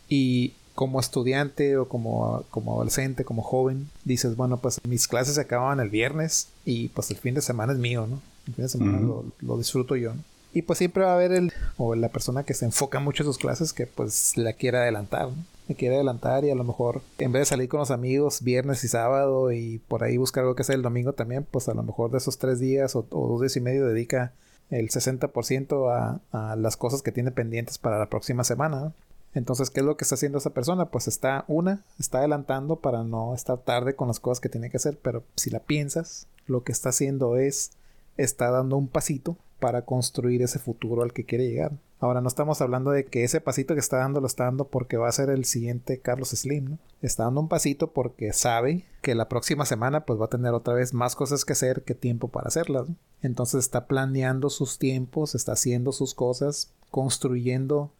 Y 0.09 0.53
como 0.75 0.99
estudiante 0.99 1.77
o 1.77 1.87
como, 1.87 2.43
como 2.49 2.73
adolescente, 2.73 3.23
como 3.23 3.41
joven, 3.41 3.89
dices, 4.05 4.35
bueno, 4.35 4.57
pues 4.57 4.79
mis 4.87 5.07
clases 5.07 5.35
se 5.35 5.41
acaban 5.41 5.79
el 5.79 5.89
viernes 5.89 6.49
y 6.65 6.89
pues 6.89 7.11
el 7.11 7.17
fin 7.17 7.35
de 7.35 7.41
semana 7.41 7.73
es 7.73 7.79
mío, 7.79 8.07
¿no? 8.07 8.21
El 8.47 8.53
fin 8.55 8.63
de 8.63 8.69
semana 8.69 8.99
lo, 8.99 9.57
disfruto 9.57 9.95
yo, 9.95 10.13
Y 10.53 10.63
pues 10.63 10.79
siempre 10.79 11.03
va 11.03 11.11
a 11.11 11.15
haber 11.15 11.31
el, 11.31 11.53
o 11.77 11.95
la 11.95 12.09
persona 12.09 12.43
que 12.43 12.53
se 12.53 12.65
enfoca 12.65 12.99
mucho 12.99 13.23
en 13.23 13.27
sus 13.27 13.37
clases 13.37 13.71
que 13.71 13.87
pues 13.87 14.35
la 14.35 14.53
quiere 14.53 14.79
adelantar, 14.79 15.29
¿no? 15.29 15.45
Me 15.69 15.75
quiere 15.75 15.95
adelantar 15.95 16.43
y 16.43 16.49
a 16.49 16.55
lo 16.55 16.65
mejor 16.65 17.01
en 17.19 17.31
vez 17.31 17.41
de 17.41 17.45
salir 17.45 17.69
con 17.69 17.79
los 17.79 17.89
amigos 17.91 18.41
viernes 18.41 18.83
y 18.83 18.89
sábado 18.89 19.53
y 19.53 19.79
por 19.87 20.03
ahí 20.03 20.17
buscar 20.17 20.41
algo 20.41 20.55
que 20.55 20.63
hacer 20.63 20.75
el 20.75 20.81
domingo 20.81 21.13
también, 21.13 21.47
pues 21.49 21.69
a 21.69 21.73
lo 21.73 21.83
mejor 21.83 22.11
de 22.11 22.17
esos 22.17 22.37
tres 22.37 22.59
días 22.59 22.97
o, 22.97 23.05
o 23.11 23.27
dos 23.29 23.41
días 23.41 23.55
y 23.55 23.61
medio 23.61 23.87
dedica 23.87 24.33
el 24.69 24.89
60% 24.89 25.91
a, 25.91 26.21
a, 26.31 26.55
las 26.55 26.77
cosas 26.77 27.01
que 27.01 27.11
tiene 27.11 27.31
pendientes 27.31 27.77
para 27.77 27.99
la 27.99 28.09
próxima 28.09 28.43
semana. 28.43 28.93
Entonces, 29.33 29.69
¿qué 29.69 29.79
es 29.79 29.85
lo 29.85 29.97
que 29.97 30.03
está 30.03 30.15
haciendo 30.15 30.37
esa 30.37 30.51
persona? 30.51 30.85
Pues 30.85 31.07
está, 31.07 31.45
una, 31.47 31.83
está 31.99 32.19
adelantando 32.19 32.77
para 32.77 33.03
no 33.03 33.33
estar 33.33 33.57
tarde 33.59 33.95
con 33.95 34.07
las 34.07 34.19
cosas 34.19 34.39
que 34.39 34.49
tiene 34.49 34.69
que 34.69 34.77
hacer, 34.77 34.99
pero 35.01 35.23
si 35.35 35.49
la 35.49 35.59
piensas, 35.59 36.27
lo 36.45 36.63
que 36.63 36.71
está 36.71 36.89
haciendo 36.89 37.37
es, 37.37 37.71
está 38.17 38.51
dando 38.51 38.77
un 38.77 38.87
pasito 38.87 39.37
para 39.63 39.83
construir 39.83 40.41
ese 40.41 40.59
futuro 40.59 41.03
al 41.03 41.13
que 41.13 41.23
quiere 41.23 41.47
llegar. 41.47 41.71
Ahora 42.01 42.19
no 42.19 42.27
estamos 42.27 42.59
hablando 42.59 42.91
de 42.91 43.05
que 43.05 43.23
ese 43.23 43.39
pasito 43.39 43.75
que 43.75 43.79
está 43.79 43.95
dando 43.95 44.19
lo 44.19 44.27
está 44.27 44.43
dando 44.43 44.67
porque 44.67 44.97
va 44.97 45.07
a 45.07 45.13
ser 45.13 45.29
el 45.29 45.45
siguiente 45.45 46.01
Carlos 46.01 46.31
Slim, 46.31 46.71
¿no? 46.71 46.77
Está 47.01 47.23
dando 47.23 47.39
un 47.39 47.47
pasito 47.47 47.93
porque 47.93 48.33
sabe 48.33 48.83
que 49.01 49.15
la 49.15 49.29
próxima 49.29 49.65
semana 49.65 50.05
pues 50.05 50.19
va 50.19 50.25
a 50.25 50.29
tener 50.29 50.51
otra 50.51 50.73
vez 50.73 50.93
más 50.93 51.15
cosas 51.15 51.45
que 51.45 51.53
hacer 51.53 51.83
que 51.83 51.95
tiempo 51.95 52.27
para 52.27 52.49
hacerlas. 52.49 52.89
Entonces 53.21 53.61
está 53.61 53.87
planeando 53.87 54.49
sus 54.49 54.79
tiempos, 54.79 55.33
está 55.33 55.53
haciendo 55.53 55.93
sus 55.93 56.13
cosas, 56.13 56.73
construyendo 56.91 57.93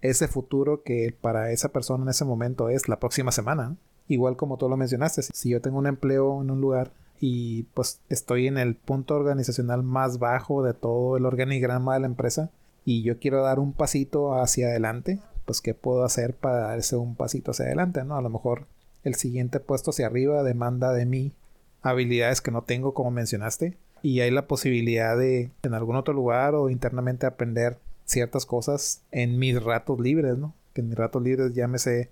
ese 0.00 0.28
futuro 0.28 0.82
que 0.82 1.14
para 1.20 1.50
esa 1.50 1.68
persona 1.68 2.04
en 2.04 2.08
ese 2.08 2.24
momento 2.24 2.70
es 2.70 2.88
la 2.88 2.98
próxima 2.98 3.32
semana. 3.32 3.76
Igual 4.08 4.38
como 4.38 4.56
tú 4.56 4.66
lo 4.66 4.78
mencionaste, 4.78 5.24
si 5.24 5.50
yo 5.50 5.60
tengo 5.60 5.76
un 5.76 5.86
empleo 5.86 6.40
en 6.40 6.50
un 6.50 6.62
lugar 6.62 6.90
y 7.24 7.62
pues 7.74 8.00
estoy 8.08 8.48
en 8.48 8.58
el 8.58 8.74
punto 8.74 9.14
organizacional 9.14 9.84
más 9.84 10.18
bajo 10.18 10.64
de 10.64 10.74
todo 10.74 11.16
el 11.16 11.24
organigrama 11.24 11.94
de 11.94 12.00
la 12.00 12.06
empresa 12.06 12.50
y 12.84 13.04
yo 13.04 13.20
quiero 13.20 13.44
dar 13.44 13.60
un 13.60 13.74
pasito 13.74 14.34
hacia 14.34 14.66
adelante, 14.66 15.20
pues 15.44 15.60
qué 15.60 15.72
puedo 15.72 16.02
hacer 16.02 16.34
para 16.34 16.56
dar 16.56 16.80
ese 16.80 16.96
un 16.96 17.14
pasito 17.14 17.52
hacia 17.52 17.66
adelante, 17.66 18.02
¿no? 18.02 18.16
A 18.16 18.22
lo 18.22 18.28
mejor 18.28 18.66
el 19.04 19.14
siguiente 19.14 19.60
puesto 19.60 19.90
hacia 19.90 20.06
arriba 20.08 20.42
demanda 20.42 20.92
de 20.92 21.06
mí 21.06 21.32
habilidades 21.80 22.40
que 22.40 22.50
no 22.50 22.62
tengo 22.62 22.92
como 22.92 23.12
mencionaste 23.12 23.78
y 24.02 24.18
hay 24.18 24.32
la 24.32 24.48
posibilidad 24.48 25.16
de 25.16 25.52
en 25.62 25.74
algún 25.74 25.94
otro 25.94 26.14
lugar 26.14 26.56
o 26.56 26.70
internamente 26.70 27.26
aprender 27.26 27.78
ciertas 28.04 28.46
cosas 28.46 29.02
en 29.12 29.38
mis 29.38 29.62
ratos 29.62 30.00
libres, 30.00 30.38
¿no? 30.38 30.56
Que 30.72 30.80
en 30.80 30.88
mis 30.88 30.98
ratos 30.98 31.22
libres 31.22 31.54
llámese 31.54 32.10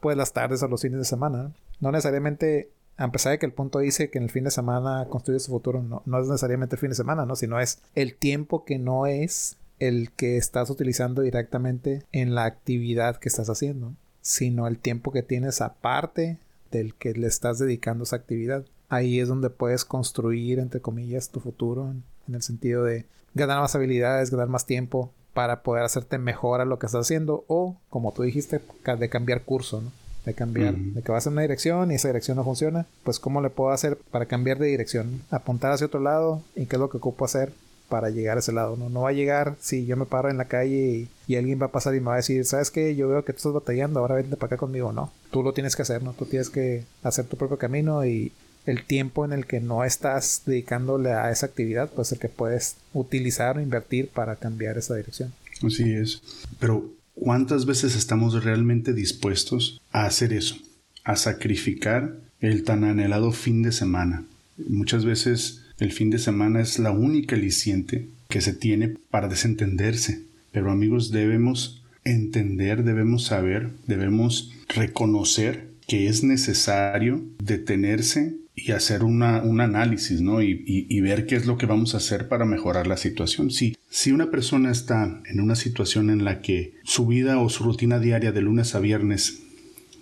pues 0.00 0.16
las 0.16 0.32
tardes 0.32 0.64
o 0.64 0.68
los 0.68 0.82
fines 0.82 0.98
de 0.98 1.04
semana. 1.04 1.52
No 1.78 1.92
necesariamente 1.92 2.70
a 2.98 3.10
pesar 3.12 3.32
de 3.32 3.38
que 3.38 3.46
el 3.46 3.52
punto 3.52 3.78
dice 3.78 4.10
que 4.10 4.18
en 4.18 4.24
el 4.24 4.30
fin 4.30 4.44
de 4.44 4.50
semana 4.50 5.06
construye 5.08 5.38
su 5.38 5.52
futuro, 5.52 5.82
no, 5.82 6.02
no 6.04 6.20
es 6.20 6.26
necesariamente 6.26 6.74
el 6.74 6.80
fin 6.80 6.90
de 6.90 6.96
semana, 6.96 7.24
¿no? 7.24 7.36
Sino 7.36 7.60
es 7.60 7.80
el 7.94 8.16
tiempo 8.16 8.64
que 8.64 8.78
no 8.78 9.06
es 9.06 9.56
el 9.78 10.10
que 10.10 10.36
estás 10.36 10.68
utilizando 10.68 11.22
directamente 11.22 12.02
en 12.10 12.34
la 12.34 12.44
actividad 12.44 13.16
que 13.16 13.28
estás 13.28 13.48
haciendo, 13.48 13.94
sino 14.20 14.66
el 14.66 14.78
tiempo 14.78 15.12
que 15.12 15.22
tienes 15.22 15.60
aparte 15.60 16.38
del 16.72 16.94
que 16.94 17.12
le 17.12 17.28
estás 17.28 17.60
dedicando 17.60 18.02
a 18.02 18.06
esa 18.06 18.16
actividad. 18.16 18.64
Ahí 18.88 19.20
es 19.20 19.28
donde 19.28 19.50
puedes 19.50 19.84
construir, 19.84 20.58
entre 20.58 20.80
comillas, 20.80 21.30
tu 21.30 21.38
futuro, 21.38 21.92
en, 21.92 22.02
el 22.34 22.42
sentido 22.42 22.82
de 22.82 23.06
ganar 23.34 23.60
más 23.60 23.74
habilidades, 23.76 24.30
ganar 24.30 24.48
más 24.48 24.66
tiempo 24.66 25.12
para 25.34 25.62
poder 25.62 25.84
hacerte 25.84 26.18
mejor 26.18 26.60
a 26.60 26.64
lo 26.64 26.78
que 26.80 26.86
estás 26.86 27.02
haciendo 27.02 27.44
o, 27.46 27.76
como 27.90 28.12
tú 28.12 28.22
dijiste, 28.22 28.60
de 28.98 29.08
cambiar 29.08 29.44
curso, 29.44 29.80
¿no? 29.80 29.92
De 30.28 30.34
cambiar, 30.34 30.76
de 30.76 31.02
que 31.02 31.12
vas 31.12 31.26
en 31.26 31.32
una 31.32 31.42
dirección 31.42 31.90
y 31.90 31.96
esa 31.96 32.08
dirección 32.08 32.36
no 32.36 32.44
funciona, 32.44 32.86
pues 33.02 33.18
cómo 33.18 33.40
le 33.40 33.50
puedo 33.50 33.70
hacer 33.70 33.98
para 34.10 34.26
cambiar 34.26 34.58
de 34.58 34.66
dirección, 34.66 35.22
apuntar 35.30 35.72
hacia 35.72 35.86
otro 35.86 36.00
lado 36.00 36.42
y 36.54 36.66
qué 36.66 36.76
es 36.76 36.80
lo 36.80 36.90
que 36.90 36.98
ocupo 36.98 37.24
hacer 37.24 37.52
para 37.88 38.10
llegar 38.10 38.36
a 38.36 38.40
ese 38.40 38.52
lado, 38.52 38.76
¿no? 38.76 38.90
No 38.90 39.02
va 39.02 39.10
a 39.10 39.12
llegar 39.12 39.56
si 39.60 39.86
yo 39.86 39.96
me 39.96 40.04
paro 40.04 40.28
en 40.28 40.36
la 40.36 40.44
calle 40.44 41.08
y, 41.26 41.36
alguien 41.36 41.60
va 41.60 41.66
a 41.66 41.72
pasar 41.72 41.94
y 41.94 42.00
me 42.00 42.06
va 42.06 42.14
a 42.14 42.16
decir, 42.16 42.44
¿sabes 42.44 42.70
qué? 42.70 42.94
Yo 42.94 43.08
veo 43.08 43.24
que 43.24 43.32
tú 43.32 43.38
estás 43.38 43.52
batallando, 43.52 44.00
ahora 44.00 44.16
vente 44.16 44.36
para 44.36 44.46
acá 44.46 44.56
conmigo. 44.58 44.92
No, 44.92 45.12
tú 45.30 45.42
lo 45.42 45.52
tienes 45.52 45.74
que 45.74 45.82
hacer, 45.82 46.02
¿no? 46.02 46.12
Tú 46.12 46.26
tienes 46.26 46.50
que 46.50 46.84
hacer 47.02 47.24
tu 47.26 47.36
propio 47.36 47.58
camino 47.58 48.04
y 48.04 48.32
el 48.66 48.84
tiempo 48.84 49.24
en 49.24 49.32
el 49.32 49.46
que 49.46 49.60
no 49.60 49.84
estás 49.84 50.42
dedicándole 50.44 51.12
a 51.12 51.30
esa 51.30 51.46
actividad, 51.46 51.90
pues 51.90 52.12
el 52.12 52.18
que 52.18 52.28
puedes 52.28 52.76
utilizar 52.92 53.56
o 53.56 53.60
invertir 53.60 54.08
para 54.08 54.36
cambiar 54.36 54.76
esa 54.76 54.94
dirección. 54.94 55.32
Así 55.64 55.92
es. 55.94 56.22
Pero 56.60 56.90
¿cuántas 57.20 57.66
veces 57.66 57.96
estamos 57.96 58.44
realmente 58.44 58.92
dispuestos 58.94 59.80
a 59.92 60.04
hacer 60.04 60.32
eso? 60.32 60.56
A 61.04 61.16
sacrificar 61.16 62.20
el 62.40 62.62
tan 62.64 62.84
anhelado 62.84 63.32
fin 63.32 63.62
de 63.62 63.72
semana. 63.72 64.24
Muchas 64.68 65.04
veces 65.04 65.62
el 65.78 65.92
fin 65.92 66.10
de 66.10 66.18
semana 66.18 66.60
es 66.60 66.78
la 66.78 66.90
única 66.90 67.36
aliciente 67.36 68.08
que 68.28 68.40
se 68.40 68.52
tiene 68.52 68.94
para 69.10 69.28
desentenderse. 69.28 70.22
Pero 70.52 70.70
amigos, 70.70 71.10
debemos 71.10 71.82
entender, 72.04 72.84
debemos 72.84 73.24
saber, 73.24 73.70
debemos 73.86 74.52
reconocer 74.68 75.68
que 75.86 76.08
es 76.08 76.22
necesario 76.22 77.22
detenerse 77.42 78.36
y 78.66 78.72
hacer 78.72 79.04
una, 79.04 79.42
un 79.42 79.60
análisis, 79.60 80.20
¿no? 80.20 80.42
Y, 80.42 80.62
y, 80.66 81.00
ver 81.00 81.26
qué 81.26 81.36
es 81.36 81.46
lo 81.46 81.56
que 81.56 81.66
vamos 81.66 81.94
a 81.94 81.98
hacer 81.98 82.28
para 82.28 82.44
mejorar 82.44 82.86
la 82.86 82.96
situación. 82.96 83.50
Si, 83.50 83.76
si 83.88 84.12
una 84.12 84.30
persona 84.30 84.70
está 84.70 85.22
en 85.26 85.40
una 85.40 85.54
situación 85.54 86.10
en 86.10 86.24
la 86.24 86.40
que 86.40 86.74
su 86.82 87.06
vida 87.06 87.38
o 87.38 87.48
su 87.48 87.64
rutina 87.64 87.98
diaria 87.98 88.32
de 88.32 88.42
lunes 88.42 88.74
a 88.74 88.80
viernes 88.80 89.42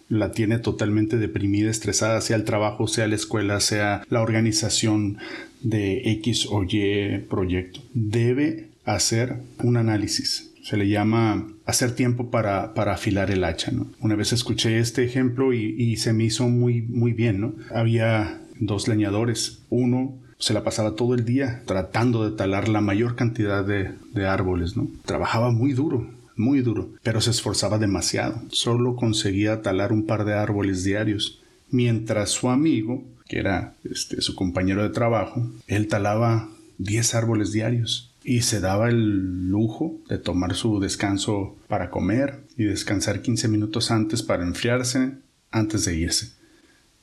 la 0.09 0.33
tiene 0.33 0.59
totalmente 0.59 1.19
deprimida, 1.19 1.71
estresada, 1.71 2.21
sea 2.21 2.37
el 2.37 2.45
trabajo, 2.45 2.87
sea 2.87 3.09
la 3.09 3.17
escuela, 3.17 3.61
sea 3.61 4.05
la 4.09 4.23
organización 4.23 5.19
de 5.63 6.11
X 6.13 6.47
o 6.51 6.65
Y 6.65 7.19
proyecto. 7.29 7.81
Debe 7.93 8.69
hacer 8.85 9.37
un 9.63 9.77
análisis. 9.77 10.53
Se 10.63 10.77
le 10.77 10.89
llama 10.89 11.49
hacer 11.65 11.95
tiempo 11.95 12.31
para, 12.31 12.75
para 12.75 12.95
afilar 12.95 13.31
el 13.31 13.45
hacha. 13.45 13.71
¿no? 13.73 13.91
Una 14.01 14.17
vez 14.17 14.33
escuché 14.33 14.79
este 14.79 15.05
ejemplo 15.05 15.53
y, 15.53 15.75
y, 15.79 15.97
se 15.97 16.13
me 16.13 16.25
hizo 16.25 16.49
muy, 16.49 16.83
muy 16.83 17.13
bien. 17.13 17.41
¿no? 17.41 17.55
Había 17.75 18.41
dos 18.61 18.89
leñadores. 18.89 19.61
Uno 19.71 20.15
se 20.39 20.53
la 20.53 20.65
pasaba 20.65 20.95
todo 20.95 21.15
el 21.15 21.25
día 21.25 21.63
tratando 21.67 22.29
de 22.29 22.37
talar 22.37 22.69
la 22.69 22.81
mayor 22.81 23.17
cantidad 23.17 23.65
de, 23.65 24.27
árboles. 24.27 24.77
¿no? 24.77 24.89
Trabajaba 25.05 25.51
muy 25.51 25.73
duro, 25.73 26.09
muy 26.37 26.61
duro, 26.61 26.91
pero 27.03 27.21
se 27.21 27.31
esforzaba 27.31 27.79
demasiado. 27.79 28.43
Solo 28.51 28.97
conseguía 28.97 29.63
talar 29.63 29.93
un 29.93 30.07
par 30.07 30.25
de 30.25 30.35
árboles 30.35 30.85
diarios, 30.85 31.41
mientras 31.71 32.31
su 32.31 32.49
amigo, 32.49 33.05
que 33.29 33.39
era 33.39 33.75
este, 33.85 34.21
su 34.21 34.35
compañero 34.35 34.83
de 34.83 34.91
trabajo, 34.91 35.47
él 35.67 35.89
talaba 35.89 36.49
10 36.79 37.15
árboles 37.15 37.53
diarios 37.53 38.13
y 38.23 38.43
se 38.43 38.61
daba 38.61 38.89
el 38.89 39.49
lujo 39.49 39.95
de 40.09 40.19
tomar 40.19 40.55
su 40.55 40.81
descanso 40.81 41.57
para 41.69 41.91
comer 41.91 42.41
y 42.57 42.65
descansar 42.65 43.23
15 43.23 43.49
minutos 43.49 43.91
antes 43.91 44.23
para 44.23 44.45
enfriarse 44.45 45.13
antes 45.51 45.85
de 45.85 45.97
irse. 45.97 46.36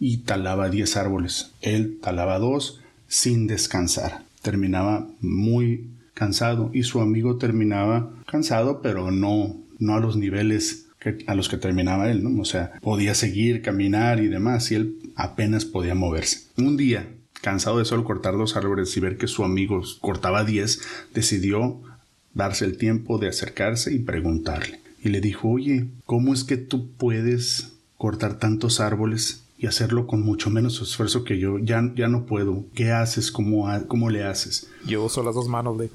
Y 0.05 0.17
talaba 0.17 0.69
10 0.69 0.97
árboles. 0.97 1.51
Él 1.61 1.97
talaba 2.01 2.37
dos 2.37 2.81
sin 3.07 3.47
descansar. 3.47 4.25
Terminaba 4.41 5.07
muy 5.21 5.91
cansado 6.13 6.69
y 6.73 6.83
su 6.83 6.99
amigo 6.99 7.37
terminaba 7.37 8.11
cansado, 8.25 8.81
pero 8.81 9.11
no, 9.11 9.55
no 9.79 9.95
a 9.95 10.01
los 10.01 10.17
niveles 10.17 10.87
que, 10.99 11.23
a 11.25 11.35
los 11.35 11.47
que 11.47 11.55
terminaba 11.55 12.11
él, 12.11 12.21
¿no? 12.21 12.41
O 12.41 12.43
sea, 12.43 12.73
podía 12.81 13.15
seguir, 13.15 13.61
caminar 13.61 14.19
y 14.19 14.27
demás, 14.27 14.73
y 14.73 14.75
él 14.75 14.97
apenas 15.15 15.63
podía 15.63 15.95
moverse. 15.95 16.47
Un 16.57 16.75
día, 16.75 17.07
cansado 17.39 17.79
de 17.79 17.85
solo 17.85 18.03
cortar 18.03 18.33
dos 18.33 18.57
árboles 18.57 18.97
y 18.97 18.99
ver 18.99 19.15
que 19.15 19.27
su 19.27 19.45
amigo 19.45 19.83
cortaba 20.01 20.43
diez, 20.43 20.81
decidió 21.13 21.79
darse 22.33 22.65
el 22.65 22.77
tiempo 22.77 23.19
de 23.19 23.29
acercarse 23.29 23.93
y 23.93 23.99
preguntarle. 23.99 24.81
Y 25.01 25.07
le 25.11 25.21
dijo, 25.21 25.47
oye, 25.47 25.85
¿cómo 26.05 26.33
es 26.33 26.43
que 26.43 26.57
tú 26.57 26.89
puedes 26.97 27.69
cortar 27.95 28.37
tantos 28.37 28.81
árboles 28.81 29.42
y 29.63 29.65
hacerlo 29.65 30.07
con 30.07 30.21
mucho 30.23 30.49
menos 30.49 30.81
esfuerzo 30.81 31.23
que 31.23 31.39
yo. 31.39 31.57
Ya, 31.57 31.89
ya 31.95 32.09
no 32.09 32.25
puedo. 32.25 32.65
¿Qué 32.75 32.91
haces? 32.91 33.31
¿Cómo, 33.31 33.65
cómo 33.87 34.09
le 34.09 34.25
haces? 34.25 34.69
Yo 34.85 35.05
uso 35.05 35.23
las 35.23 35.35
dos 35.35 35.47
manos, 35.47 35.77
le 35.77 35.89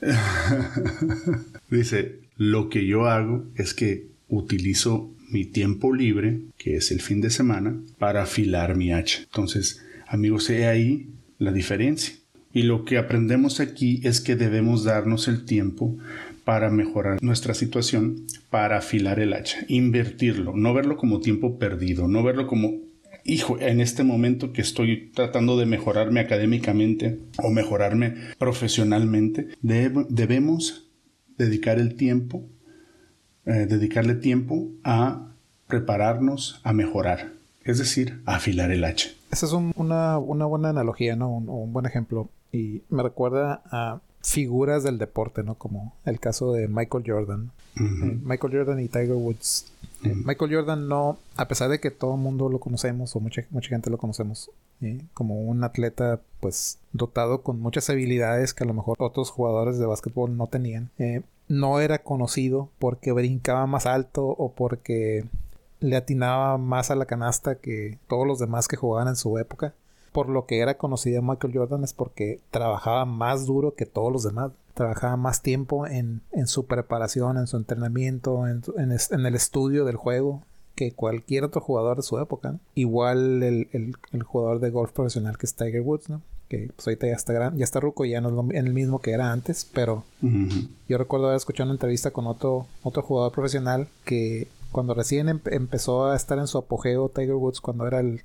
Dice, 1.70 2.20
lo 2.36 2.68
que 2.68 2.86
yo 2.86 3.08
hago 3.08 3.46
es 3.56 3.74
que 3.74 4.06
utilizo 4.28 5.10
mi 5.28 5.44
tiempo 5.44 5.92
libre, 5.92 6.42
que 6.56 6.76
es 6.76 6.92
el 6.92 7.00
fin 7.00 7.20
de 7.20 7.30
semana, 7.30 7.80
para 7.98 8.22
afilar 8.22 8.76
mi 8.76 8.92
hacha. 8.92 9.22
Entonces, 9.22 9.84
amigos, 10.06 10.48
he 10.48 10.68
ahí 10.68 11.08
la 11.40 11.50
diferencia. 11.50 12.14
Y 12.52 12.62
lo 12.62 12.84
que 12.84 12.96
aprendemos 12.96 13.58
aquí 13.58 14.00
es 14.04 14.20
que 14.20 14.36
debemos 14.36 14.84
darnos 14.84 15.26
el 15.26 15.44
tiempo 15.46 15.98
para 16.44 16.70
mejorar 16.70 17.20
nuestra 17.24 17.54
situación, 17.54 18.26
para 18.50 18.78
afilar 18.78 19.18
el 19.18 19.32
hacha, 19.32 19.64
invertirlo, 19.66 20.52
no 20.54 20.72
verlo 20.74 20.96
como 20.96 21.18
tiempo 21.18 21.58
perdido, 21.58 22.06
no 22.06 22.22
verlo 22.22 22.46
como 22.46 22.88
hijo, 23.24 23.58
en 23.60 23.80
este 23.80 24.04
momento 24.04 24.52
que 24.52 24.60
estoy 24.60 25.10
tratando 25.14 25.56
de 25.56 25.66
mejorarme 25.66 26.20
académicamente 26.20 27.20
o 27.42 27.50
mejorarme 27.50 28.14
profesionalmente, 28.38 29.48
debemos 29.62 30.88
dedicar 31.36 31.78
el 31.78 31.96
tiempo, 31.96 32.44
eh, 33.46 33.66
dedicarle 33.68 34.14
tiempo 34.14 34.68
a 34.84 35.28
prepararnos 35.66 36.60
a 36.64 36.72
mejorar, 36.72 37.32
es 37.64 37.78
decir, 37.78 38.20
a 38.26 38.36
afilar 38.36 38.70
el 38.70 38.84
hacha. 38.84 39.10
Esa 39.30 39.46
es 39.46 39.52
una, 39.52 40.16
buena 40.18 40.70
analogía, 40.70 41.16
¿no? 41.16 41.30
Un, 41.30 41.48
un 41.48 41.72
buen 41.72 41.86
ejemplo. 41.86 42.28
Y 42.52 42.82
me 42.88 43.02
recuerda 43.02 43.62
a 43.70 44.00
figuras 44.22 44.82
del 44.82 44.98
deporte, 44.98 45.42
¿no? 45.42 45.54
Como 45.54 45.94
el 46.04 46.20
caso 46.20 46.52
de 46.52 46.68
Michael 46.68 47.04
Jordan. 47.06 47.50
Eh, 47.76 48.18
Michael 48.22 48.52
Jordan 48.52 48.80
y 48.80 48.88
Tiger 48.88 49.12
Woods 49.12 49.72
Michael 50.02 50.54
Jordan 50.54 50.88
no, 50.88 51.18
a 51.36 51.46
pesar 51.46 51.68
de 51.68 51.78
que 51.78 51.90
todo 51.90 52.14
el 52.14 52.20
mundo 52.20 52.48
lo 52.48 52.58
conocemos 52.58 53.14
o 53.14 53.20
mucha, 53.20 53.42
mucha 53.50 53.68
gente 53.68 53.90
lo 53.90 53.98
conocemos 53.98 54.50
como 55.12 55.42
un 55.42 55.62
atleta 55.62 56.20
pues 56.40 56.78
dotado 56.92 57.42
con 57.42 57.60
muchas 57.60 57.90
habilidades 57.90 58.54
que 58.54 58.64
a 58.64 58.66
lo 58.66 58.72
mejor 58.72 58.96
otros 58.98 59.30
jugadores 59.30 59.78
de 59.78 59.84
básquetbol 59.84 60.34
no 60.38 60.46
tenían, 60.46 60.88
eh, 60.98 61.20
no 61.48 61.80
era 61.80 61.98
conocido 61.98 62.70
porque 62.78 63.12
brincaba 63.12 63.66
más 63.66 63.84
alto 63.84 64.24
o 64.24 64.52
porque 64.52 65.26
le 65.80 65.96
atinaba 65.96 66.56
más 66.56 66.90
a 66.90 66.94
la 66.94 67.04
canasta 67.04 67.56
que 67.56 67.98
todos 68.08 68.26
los 68.26 68.38
demás 68.38 68.68
que 68.68 68.76
jugaban 68.76 69.08
en 69.08 69.16
su 69.16 69.36
época 69.36 69.74
por 70.12 70.28
lo 70.28 70.46
que 70.46 70.58
era 70.60 70.76
conocido 70.76 71.22
Michael 71.22 71.54
Jordan 71.54 71.84
es 71.84 71.92
porque 71.92 72.40
trabajaba 72.50 73.04
más 73.04 73.46
duro 73.46 73.74
que 73.74 73.86
todos 73.86 74.12
los 74.12 74.24
demás. 74.24 74.52
Trabajaba 74.74 75.16
más 75.16 75.42
tiempo 75.42 75.86
en, 75.86 76.22
su 76.46 76.66
preparación, 76.66 77.36
en 77.36 77.46
su 77.46 77.56
entrenamiento, 77.56 78.46
en, 78.46 78.62
el 79.26 79.34
estudio 79.34 79.84
del 79.84 79.96
juego 79.96 80.42
que 80.74 80.92
cualquier 80.92 81.44
otro 81.44 81.60
jugador 81.60 81.98
de 81.98 82.02
su 82.02 82.18
época. 82.18 82.56
Igual 82.74 83.42
el, 83.42 83.96
jugador 84.24 84.60
de 84.60 84.70
golf 84.70 84.92
profesional 84.92 85.38
que 85.38 85.46
es 85.46 85.54
Tiger 85.54 85.82
Woods, 85.82 86.08
¿no? 86.08 86.22
que 86.48 86.68
pues 86.74 86.88
ahorita 86.88 87.06
ya 87.06 87.12
está 87.12 87.32
gran, 87.32 87.56
ya 87.56 87.62
está 87.62 87.78
ruco, 87.78 88.04
ya 88.04 88.20
no 88.20 88.50
es 88.50 88.56
el 88.56 88.72
mismo 88.74 89.00
que 89.00 89.12
era 89.12 89.30
antes, 89.30 89.68
pero 89.72 90.02
yo 90.88 90.98
recuerdo 90.98 91.26
haber 91.26 91.36
escuchado 91.36 91.68
una 91.68 91.74
entrevista 91.74 92.10
con 92.10 92.26
otro, 92.26 92.66
otro 92.82 93.02
jugador 93.02 93.30
profesional 93.30 93.86
que 94.04 94.48
cuando 94.70 94.94
recién 94.94 95.28
empezó 95.28 96.06
a 96.06 96.16
estar 96.16 96.38
en 96.38 96.46
su 96.46 96.58
apogeo 96.58 97.08
Tiger 97.08 97.34
Woods, 97.34 97.60
cuando 97.60 97.86
era 97.86 98.00
el, 98.00 98.22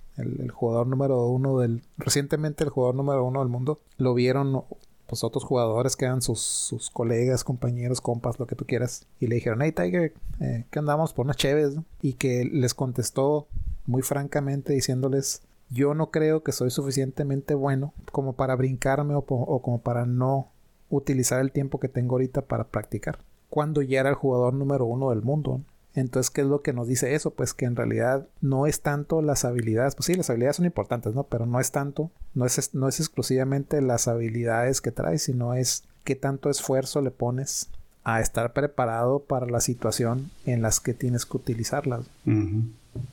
jugador 0.51 0.87
número 0.87 1.27
uno 1.27 1.59
del, 1.59 1.81
recientemente 1.97 2.63
el 2.63 2.69
jugador 2.69 2.95
número 2.95 3.25
uno 3.25 3.39
del 3.39 3.49
mundo, 3.49 3.79
lo 3.97 4.13
vieron 4.13 4.63
pues 5.07 5.23
otros 5.23 5.43
jugadores 5.43 5.95
que 5.95 6.05
eran 6.05 6.21
sus, 6.21 6.89
colegas, 6.93 7.43
compañeros, 7.43 8.01
compas, 8.01 8.39
lo 8.39 8.47
que 8.47 8.55
tú 8.55 8.65
quieras, 8.65 9.05
y 9.19 9.27
le 9.27 9.35
dijeron, 9.35 9.61
hey 9.61 9.71
Tiger, 9.71 10.13
eh, 10.39 10.65
¿qué 10.71 10.79
andamos 10.79 11.13
por 11.13 11.25
unas 11.25 11.37
cheves? 11.37 11.75
Y 12.01 12.13
que 12.13 12.45
les 12.45 12.73
contestó 12.73 13.47
muy 13.85 14.01
francamente 14.01 14.73
diciéndoles, 14.73 15.41
yo 15.69 15.93
no 15.93 16.11
creo 16.11 16.43
que 16.43 16.51
soy 16.51 16.71
suficientemente 16.71 17.53
bueno 17.53 17.93
como 18.11 18.33
para 18.33 18.55
brincarme 18.55 19.15
o 19.15 19.23
como 19.23 19.81
para 19.81 20.05
no 20.05 20.49
utilizar 20.89 21.41
el 21.41 21.51
tiempo 21.51 21.79
que 21.79 21.89
tengo 21.89 22.15
ahorita 22.15 22.41
para 22.41 22.65
practicar. 22.65 23.19
Cuando 23.49 23.81
ya 23.81 23.99
era 23.99 24.09
el 24.09 24.15
jugador 24.15 24.53
número 24.53 24.85
uno 24.85 25.09
del 25.09 25.21
mundo. 25.21 25.61
Entonces, 25.95 26.29
¿qué 26.29 26.41
es 26.41 26.47
lo 26.47 26.61
que 26.61 26.73
nos 26.73 26.87
dice 26.87 27.15
eso? 27.15 27.31
Pues 27.31 27.53
que 27.53 27.65
en 27.65 27.77
realidad 27.77 28.27
no 28.41 28.67
es 28.67 28.81
tanto 28.81 29.21
las 29.21 29.45
habilidades, 29.45 29.95
pues 29.95 30.07
sí, 30.07 30.13
las 30.13 30.29
habilidades 30.29 30.57
son 30.57 30.65
importantes, 30.65 31.15
¿no? 31.15 31.23
Pero 31.23 31.45
no 31.45 31.61
es 31.61 31.71
tanto, 31.71 32.11
no 32.33 32.45
es, 32.45 32.75
no 32.75 32.89
es 32.89 32.99
exclusivamente 32.99 33.81
las 33.81 34.09
habilidades 34.09 34.81
que 34.81 34.91
traes, 34.91 35.23
sino 35.23 35.53
es 35.53 35.85
qué 36.03 36.15
tanto 36.15 36.49
esfuerzo 36.49 37.01
le 37.01 37.11
pones 37.11 37.69
a 38.03 38.19
estar 38.19 38.51
preparado 38.51 39.19
para 39.19 39.47
la 39.47 39.61
situación 39.61 40.29
en 40.45 40.61
las 40.61 40.81
que 40.81 40.93
tienes 40.93 41.25
que 41.25 41.37
utilizarlas. 41.37 42.05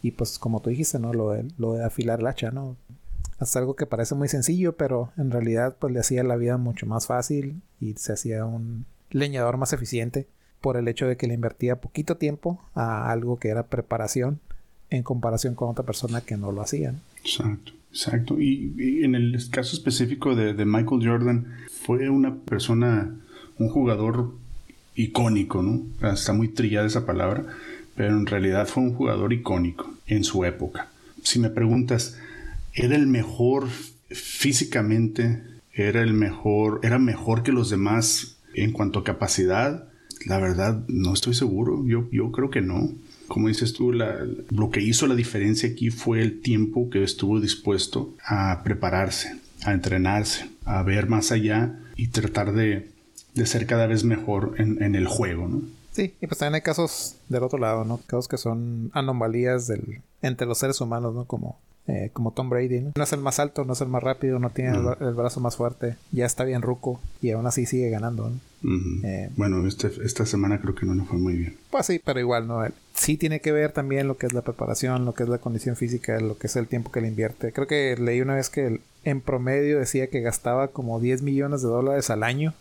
Y 0.02 0.10
pues 0.10 0.38
como 0.38 0.60
tú 0.60 0.70
dijiste, 0.70 0.98
¿no? 0.98 1.12
Lo 1.14 1.30
de, 1.30 1.46
lo 1.58 1.74
de 1.74 1.84
afilar 1.84 2.18
el 2.18 2.26
hacha, 2.26 2.50
¿no? 2.50 2.76
Es 3.40 3.56
algo 3.56 3.74
que 3.74 3.86
parece 3.86 4.14
muy 4.16 4.28
sencillo, 4.28 4.76
pero 4.76 5.12
en 5.16 5.30
realidad 5.30 5.76
pues 5.78 5.92
le 5.92 6.00
hacía 6.00 6.24
la 6.24 6.36
vida 6.36 6.56
mucho 6.56 6.86
más 6.86 7.06
fácil 7.06 7.62
y 7.80 7.94
se 7.94 8.12
hacía 8.12 8.44
un 8.44 8.86
leñador 9.10 9.56
más 9.56 9.72
eficiente 9.72 10.26
por 10.62 10.78
el 10.78 10.88
hecho 10.88 11.06
de 11.06 11.18
que 11.18 11.26
le 11.26 11.34
invertía 11.34 11.80
poquito 11.80 12.16
tiempo 12.16 12.62
a 12.74 13.10
algo 13.10 13.38
que 13.38 13.48
era 13.48 13.64
preparación 13.64 14.40
en 14.88 15.02
comparación 15.02 15.54
con 15.54 15.68
otra 15.68 15.84
persona 15.84 16.20
que 16.22 16.36
no 16.36 16.52
lo 16.52 16.62
hacía. 16.62 16.94
Exacto, 17.22 17.72
exacto. 17.90 18.40
Y, 18.40 19.02
en 19.02 19.14
el 19.14 19.38
caso 19.50 19.76
específico 19.76 20.34
de, 20.34 20.64
Michael 20.64 21.06
Jordan, 21.06 21.46
fue 21.84 22.08
una 22.08 22.36
persona, 22.36 23.14
un 23.58 23.68
jugador 23.68 24.32
icónico, 24.94 25.62
¿no? 25.62 25.82
Está 26.10 26.32
muy 26.32 26.48
trillada 26.48 26.86
esa 26.86 27.04
palabra, 27.04 27.44
pero 27.94 28.16
en 28.16 28.26
realidad 28.26 28.66
fue 28.66 28.82
un 28.82 28.94
jugador 28.94 29.32
icónico 29.32 29.92
en 30.06 30.24
su 30.24 30.44
época. 30.44 30.88
Si 31.22 31.38
me 31.38 31.50
preguntas, 31.50 32.18
¿era 32.74 32.96
el 32.96 33.06
mejor 33.06 33.68
físicamente? 34.10 35.42
¿Era 35.72 36.02
el 36.02 36.12
mejor? 36.12 36.80
¿Era 36.82 36.98
mejor 36.98 37.42
que 37.42 37.52
los 37.52 37.70
demás 37.70 38.36
en 38.54 38.72
cuanto 38.72 39.00
a 39.00 39.04
capacidad? 39.04 39.88
La 40.26 40.38
verdad, 40.38 40.84
no 40.88 41.14
estoy 41.14 41.34
seguro. 41.34 41.86
Yo, 41.86 42.08
yo 42.10 42.30
creo 42.32 42.50
que 42.50 42.60
no. 42.60 42.90
Como 43.28 43.48
dices 43.48 43.72
tú, 43.72 43.92
lo 43.92 44.70
que 44.70 44.82
hizo 44.82 45.06
la 45.06 45.14
diferencia 45.14 45.68
aquí 45.68 45.90
fue 45.90 46.20
el 46.20 46.40
tiempo 46.40 46.90
que 46.90 47.02
estuvo 47.02 47.40
dispuesto 47.40 48.14
a 48.26 48.62
prepararse, 48.62 49.36
a 49.64 49.72
entrenarse, 49.72 50.50
a 50.64 50.82
ver 50.82 51.08
más 51.08 51.32
allá 51.32 51.78
y 51.96 52.08
tratar 52.08 52.52
de 52.52 52.92
de 53.34 53.46
ser 53.46 53.66
cada 53.66 53.86
vez 53.86 54.04
mejor 54.04 54.54
en, 54.58 54.94
el 54.94 55.06
juego, 55.06 55.48
¿no? 55.48 55.62
Sí, 55.92 56.14
y 56.20 56.26
pues 56.26 56.38
también 56.38 56.56
hay 56.56 56.60
casos 56.62 57.16
del 57.28 57.42
otro 57.42 57.58
lado, 57.58 57.84
¿no? 57.84 57.98
Casos 58.06 58.28
que 58.28 58.38
son 58.38 58.90
anomalías 58.94 59.66
del, 59.66 60.02
entre 60.20 60.46
los 60.46 60.58
seres 60.58 60.80
humanos, 60.80 61.14
¿no? 61.14 61.24
Como, 61.24 61.58
eh, 61.88 62.10
como 62.12 62.30
Tom 62.30 62.48
Brady, 62.48 62.80
¿no? 62.80 63.02
es 63.02 63.12
el 63.12 63.20
más 63.20 63.40
alto, 63.40 63.64
no 63.64 63.72
es 63.72 63.80
el 63.80 63.88
más 63.88 64.02
rápido, 64.02 64.38
no 64.38 64.50
tiene 64.50 64.78
el, 65.00 65.14
brazo 65.14 65.40
más 65.40 65.56
fuerte, 65.56 65.96
ya 66.12 66.26
está 66.26 66.44
bien 66.44 66.62
ruco 66.62 67.00
y 67.20 67.32
aún 67.32 67.46
así 67.46 67.66
sigue 67.66 67.90
ganando, 67.90 68.30
¿no? 68.30 68.38
Eh, 69.02 69.30
bueno, 69.36 69.66
este, 69.66 69.90
esta 70.04 70.24
semana 70.24 70.60
creo 70.60 70.76
que 70.76 70.86
no 70.86 70.94
le 70.94 71.02
fue 71.02 71.18
muy 71.18 71.34
bien. 71.34 71.56
Pues 71.70 71.86
sí, 71.86 72.00
pero 72.04 72.20
igual, 72.20 72.46
¿no? 72.46 72.64
Sí 72.94 73.16
tiene 73.16 73.40
que 73.40 73.50
ver 73.50 73.72
también 73.72 74.06
lo 74.06 74.16
que 74.16 74.26
es 74.26 74.32
la 74.32 74.42
preparación, 74.42 75.04
lo 75.04 75.14
que 75.14 75.24
es 75.24 75.28
la 75.28 75.38
condición 75.38 75.74
física, 75.74 76.20
lo 76.20 76.38
que 76.38 76.46
es 76.46 76.54
el 76.54 76.68
tiempo 76.68 76.92
que 76.92 77.00
le 77.00 77.08
invierte. 77.08 77.52
Creo 77.52 77.66
que 77.66 77.96
leí 77.98 78.20
una 78.20 78.36
vez 78.36 78.50
que 78.50 78.80
en 79.02 79.20
promedio 79.20 79.80
decía 79.80 80.06
que 80.06 80.20
gastaba 80.20 80.68
como 80.68 81.00
10 81.00 81.22
millones 81.22 81.62
de 81.62 81.68
dólares 81.68 82.10
al 82.10 82.22
año 82.22 82.54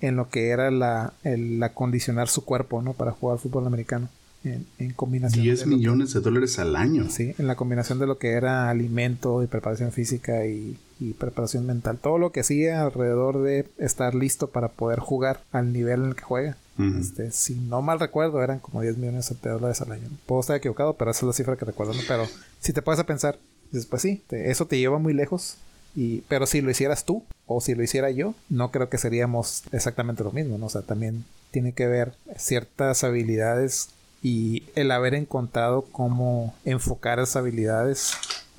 en 0.00 0.16
lo 0.16 0.28
que 0.28 0.50
era 0.50 0.70
la, 0.70 1.12
el 1.24 1.60
acondicionar 1.62 2.28
su 2.28 2.44
cuerpo, 2.44 2.82
¿no? 2.82 2.92
Para 2.92 3.10
jugar 3.10 3.38
fútbol 3.38 3.66
americano. 3.66 4.08
En, 4.44 4.66
en 4.78 4.92
combinación. 4.92 5.44
10 5.44 5.66
millones 5.66 6.12
de 6.14 6.20
dólares 6.20 6.58
al 6.58 6.74
año. 6.76 7.08
Sí, 7.10 7.34
en 7.38 7.46
la 7.46 7.54
combinación 7.54 7.98
de 7.98 8.06
lo 8.06 8.18
que 8.18 8.32
era 8.32 8.70
alimento 8.70 9.42
y 9.42 9.46
preparación 9.46 9.92
física 9.92 10.46
y, 10.46 10.78
preparación 11.18 11.66
mental. 11.66 11.98
Todo 11.98 12.16
lo 12.16 12.30
que 12.30 12.40
hacía 12.40 12.82
alrededor 12.82 13.42
de 13.42 13.66
estar 13.78 14.14
listo 14.14 14.50
para 14.50 14.68
poder 14.68 15.00
jugar 15.00 15.40
al 15.50 15.72
nivel 15.72 16.02
en 16.02 16.08
el 16.10 16.14
que 16.14 16.22
juega. 16.22 16.56
este, 17.00 17.32
si 17.32 17.56
no 17.56 17.82
mal 17.82 17.98
recuerdo, 17.98 18.40
eran 18.42 18.60
como 18.60 18.82
10 18.82 18.98
millones 18.98 19.34
de 19.42 19.50
dólares 19.50 19.80
al 19.80 19.90
año. 19.90 20.08
Puedo 20.26 20.40
estar 20.40 20.56
equivocado, 20.56 20.94
pero 20.94 21.10
esa 21.10 21.20
es 21.20 21.26
la 21.26 21.32
cifra 21.32 21.56
que 21.56 21.64
recuerdo. 21.64 21.92
Pero 22.06 22.28
si 22.60 22.72
te 22.72 22.82
puedes 22.82 23.00
a 23.00 23.06
pensar, 23.06 23.36
dices, 23.72 23.86
pues 23.86 24.02
sí, 24.02 24.22
eso 24.30 24.66
te 24.66 24.78
lleva 24.78 24.98
muy 24.98 25.12
lejos 25.12 25.56
y, 25.94 26.22
pero 26.28 26.46
si 26.46 26.60
lo 26.60 26.70
hicieras 26.70 27.04
tú 27.04 27.24
o 27.46 27.60
si 27.60 27.74
lo 27.74 27.82
hiciera 27.82 28.10
yo, 28.10 28.34
no 28.48 28.70
creo 28.70 28.88
que 28.88 28.98
seríamos 28.98 29.64
exactamente 29.72 30.24
lo 30.24 30.32
mismo, 30.32 30.58
¿no? 30.58 30.66
O 30.66 30.70
sea, 30.70 30.82
también 30.82 31.24
tiene 31.50 31.72
que 31.72 31.86
ver 31.86 32.14
ciertas 32.38 33.04
habilidades 33.04 33.90
y 34.22 34.64
el 34.74 34.90
haber 34.90 35.14
encontrado 35.14 35.82
cómo 35.82 36.54
enfocar 36.64 37.18
esas 37.18 37.36
habilidades 37.36 38.14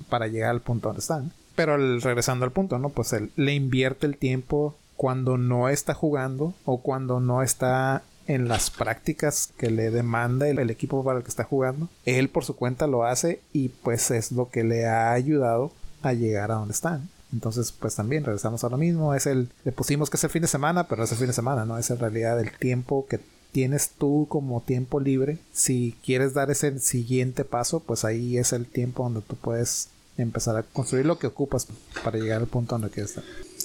para 0.09 0.27
llegar 0.27 0.51
al 0.51 0.61
punto 0.61 0.89
donde 0.89 0.99
están. 0.99 1.31
Pero 1.55 1.77
regresando 1.99 2.45
al 2.45 2.51
punto, 2.51 2.79
¿no? 2.79 2.89
Pues 2.89 3.13
él 3.13 3.31
le 3.35 3.53
invierte 3.53 4.05
el 4.05 4.17
tiempo 4.17 4.75
cuando 4.97 5.37
no 5.37 5.69
está 5.69 5.93
jugando 5.93 6.53
o 6.65 6.81
cuando 6.81 7.19
no 7.19 7.43
está 7.43 8.03
en 8.27 8.47
las 8.47 8.69
prácticas 8.69 9.51
que 9.57 9.69
le 9.69 9.91
demanda 9.91 10.47
el, 10.47 10.69
equipo 10.69 11.03
para 11.03 11.17
el 11.17 11.23
que 11.23 11.29
está 11.29 11.43
jugando. 11.43 11.89
Él 12.05 12.29
por 12.29 12.45
su 12.45 12.55
cuenta 12.55 12.87
lo 12.87 13.03
hace 13.03 13.41
y 13.51 13.69
pues 13.69 14.11
es 14.11 14.31
lo 14.31 14.49
que 14.49 14.63
le 14.63 14.87
ha 14.87 15.11
ayudado 15.11 15.71
a 16.01 16.13
llegar 16.13 16.51
a 16.51 16.55
donde 16.55 16.73
están. 16.73 17.09
Entonces, 17.31 17.71
pues 17.71 17.95
también 17.95 18.23
regresamos 18.23 18.63
a 18.63 18.69
lo 18.69 18.77
mismo. 18.77 19.13
Es 19.13 19.25
el, 19.25 19.49
le 19.65 19.71
pusimos 19.71 20.09
que 20.09 20.17
es 20.17 20.23
el 20.23 20.29
fin 20.29 20.43
de 20.43 20.47
semana, 20.47 20.87
pero 20.87 21.03
es 21.03 21.11
el 21.11 21.17
fin 21.17 21.27
de 21.27 21.33
semana, 21.33 21.65
¿no? 21.65 21.77
Es 21.77 21.89
en 21.89 21.99
realidad 21.99 22.39
el 22.39 22.51
tiempo 22.51 23.07
que 23.09 23.19
tienes 23.53 23.91
tú 23.97 24.27
como 24.29 24.61
tiempo 24.61 24.99
libre. 24.99 25.37
Si 25.53 25.95
quieres 26.03 26.33
dar 26.33 26.51
ese 26.51 26.79
siguiente 26.79 27.45
paso, 27.45 27.79
pues 27.79 28.03
ahí 28.03 28.37
es 28.37 28.51
el 28.51 28.65
tiempo 28.65 29.03
donde 29.03 29.21
tú 29.21 29.35
puedes 29.35 29.89
empezar 30.17 30.57
a 30.57 30.63
construir 30.63 31.05
lo 31.05 31.19
que 31.19 31.27
ocupas 31.27 31.67
para 32.03 32.19
llegar 32.19 32.41
al 32.41 32.47
punto 32.47 32.75
donde 32.75 32.89
quieres 32.89 33.11
estar. 33.11 33.23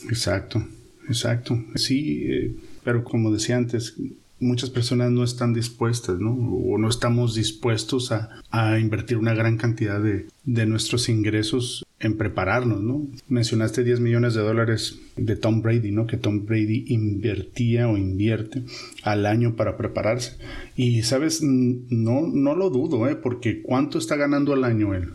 Exacto, 0.09 0.65
exacto. 1.09 1.59
Sí, 1.75 2.27
eh, 2.31 2.55
pero 2.85 3.03
como 3.03 3.33
decía 3.33 3.57
antes, 3.57 3.95
muchas 4.41 4.71
personas 4.71 5.11
no 5.11 5.25
están 5.25 5.53
dispuestas, 5.53 6.19
¿no? 6.19 6.33
O 6.33 6.79
no 6.79 6.89
estamos 6.89 7.35
dispuestos 7.35 8.13
a, 8.13 8.43
a 8.51 8.79
invertir 8.79 9.19
una 9.19 9.35
gran 9.35 9.57
cantidad 9.57 10.01
de, 10.01 10.27
de 10.45 10.67
nuestros 10.67 11.09
ingresos 11.09 11.85
en 12.01 12.17
prepararnos, 12.17 12.83
¿no? 12.83 13.07
Mencionaste 13.29 13.83
10 13.83 14.01
millones 14.01 14.35
de 14.35 14.43
dólares 14.43 14.99
de 15.17 15.37
Tom 15.37 15.63
Brady, 15.63 15.91
¿no? 15.91 16.07
Que 16.07 16.17
Tom 16.17 16.47
Brady 16.47 16.85
invertía 16.89 17.89
o 17.89 17.97
invierte 17.97 18.63
al 19.03 19.27
año 19.27 19.57
para 19.57 19.77
prepararse. 19.77 20.37
Y, 20.77 21.03
¿sabes? 21.03 21.43
No, 21.43 22.27
no 22.27 22.55
lo 22.55 22.71
dudo, 22.71 23.09
¿eh? 23.09 23.17
Porque 23.17 23.63
¿cuánto 23.63 23.99
está 23.99 24.17
ganando 24.17 24.53
al 24.53 24.65
año 24.65 24.95
él? 24.95 25.11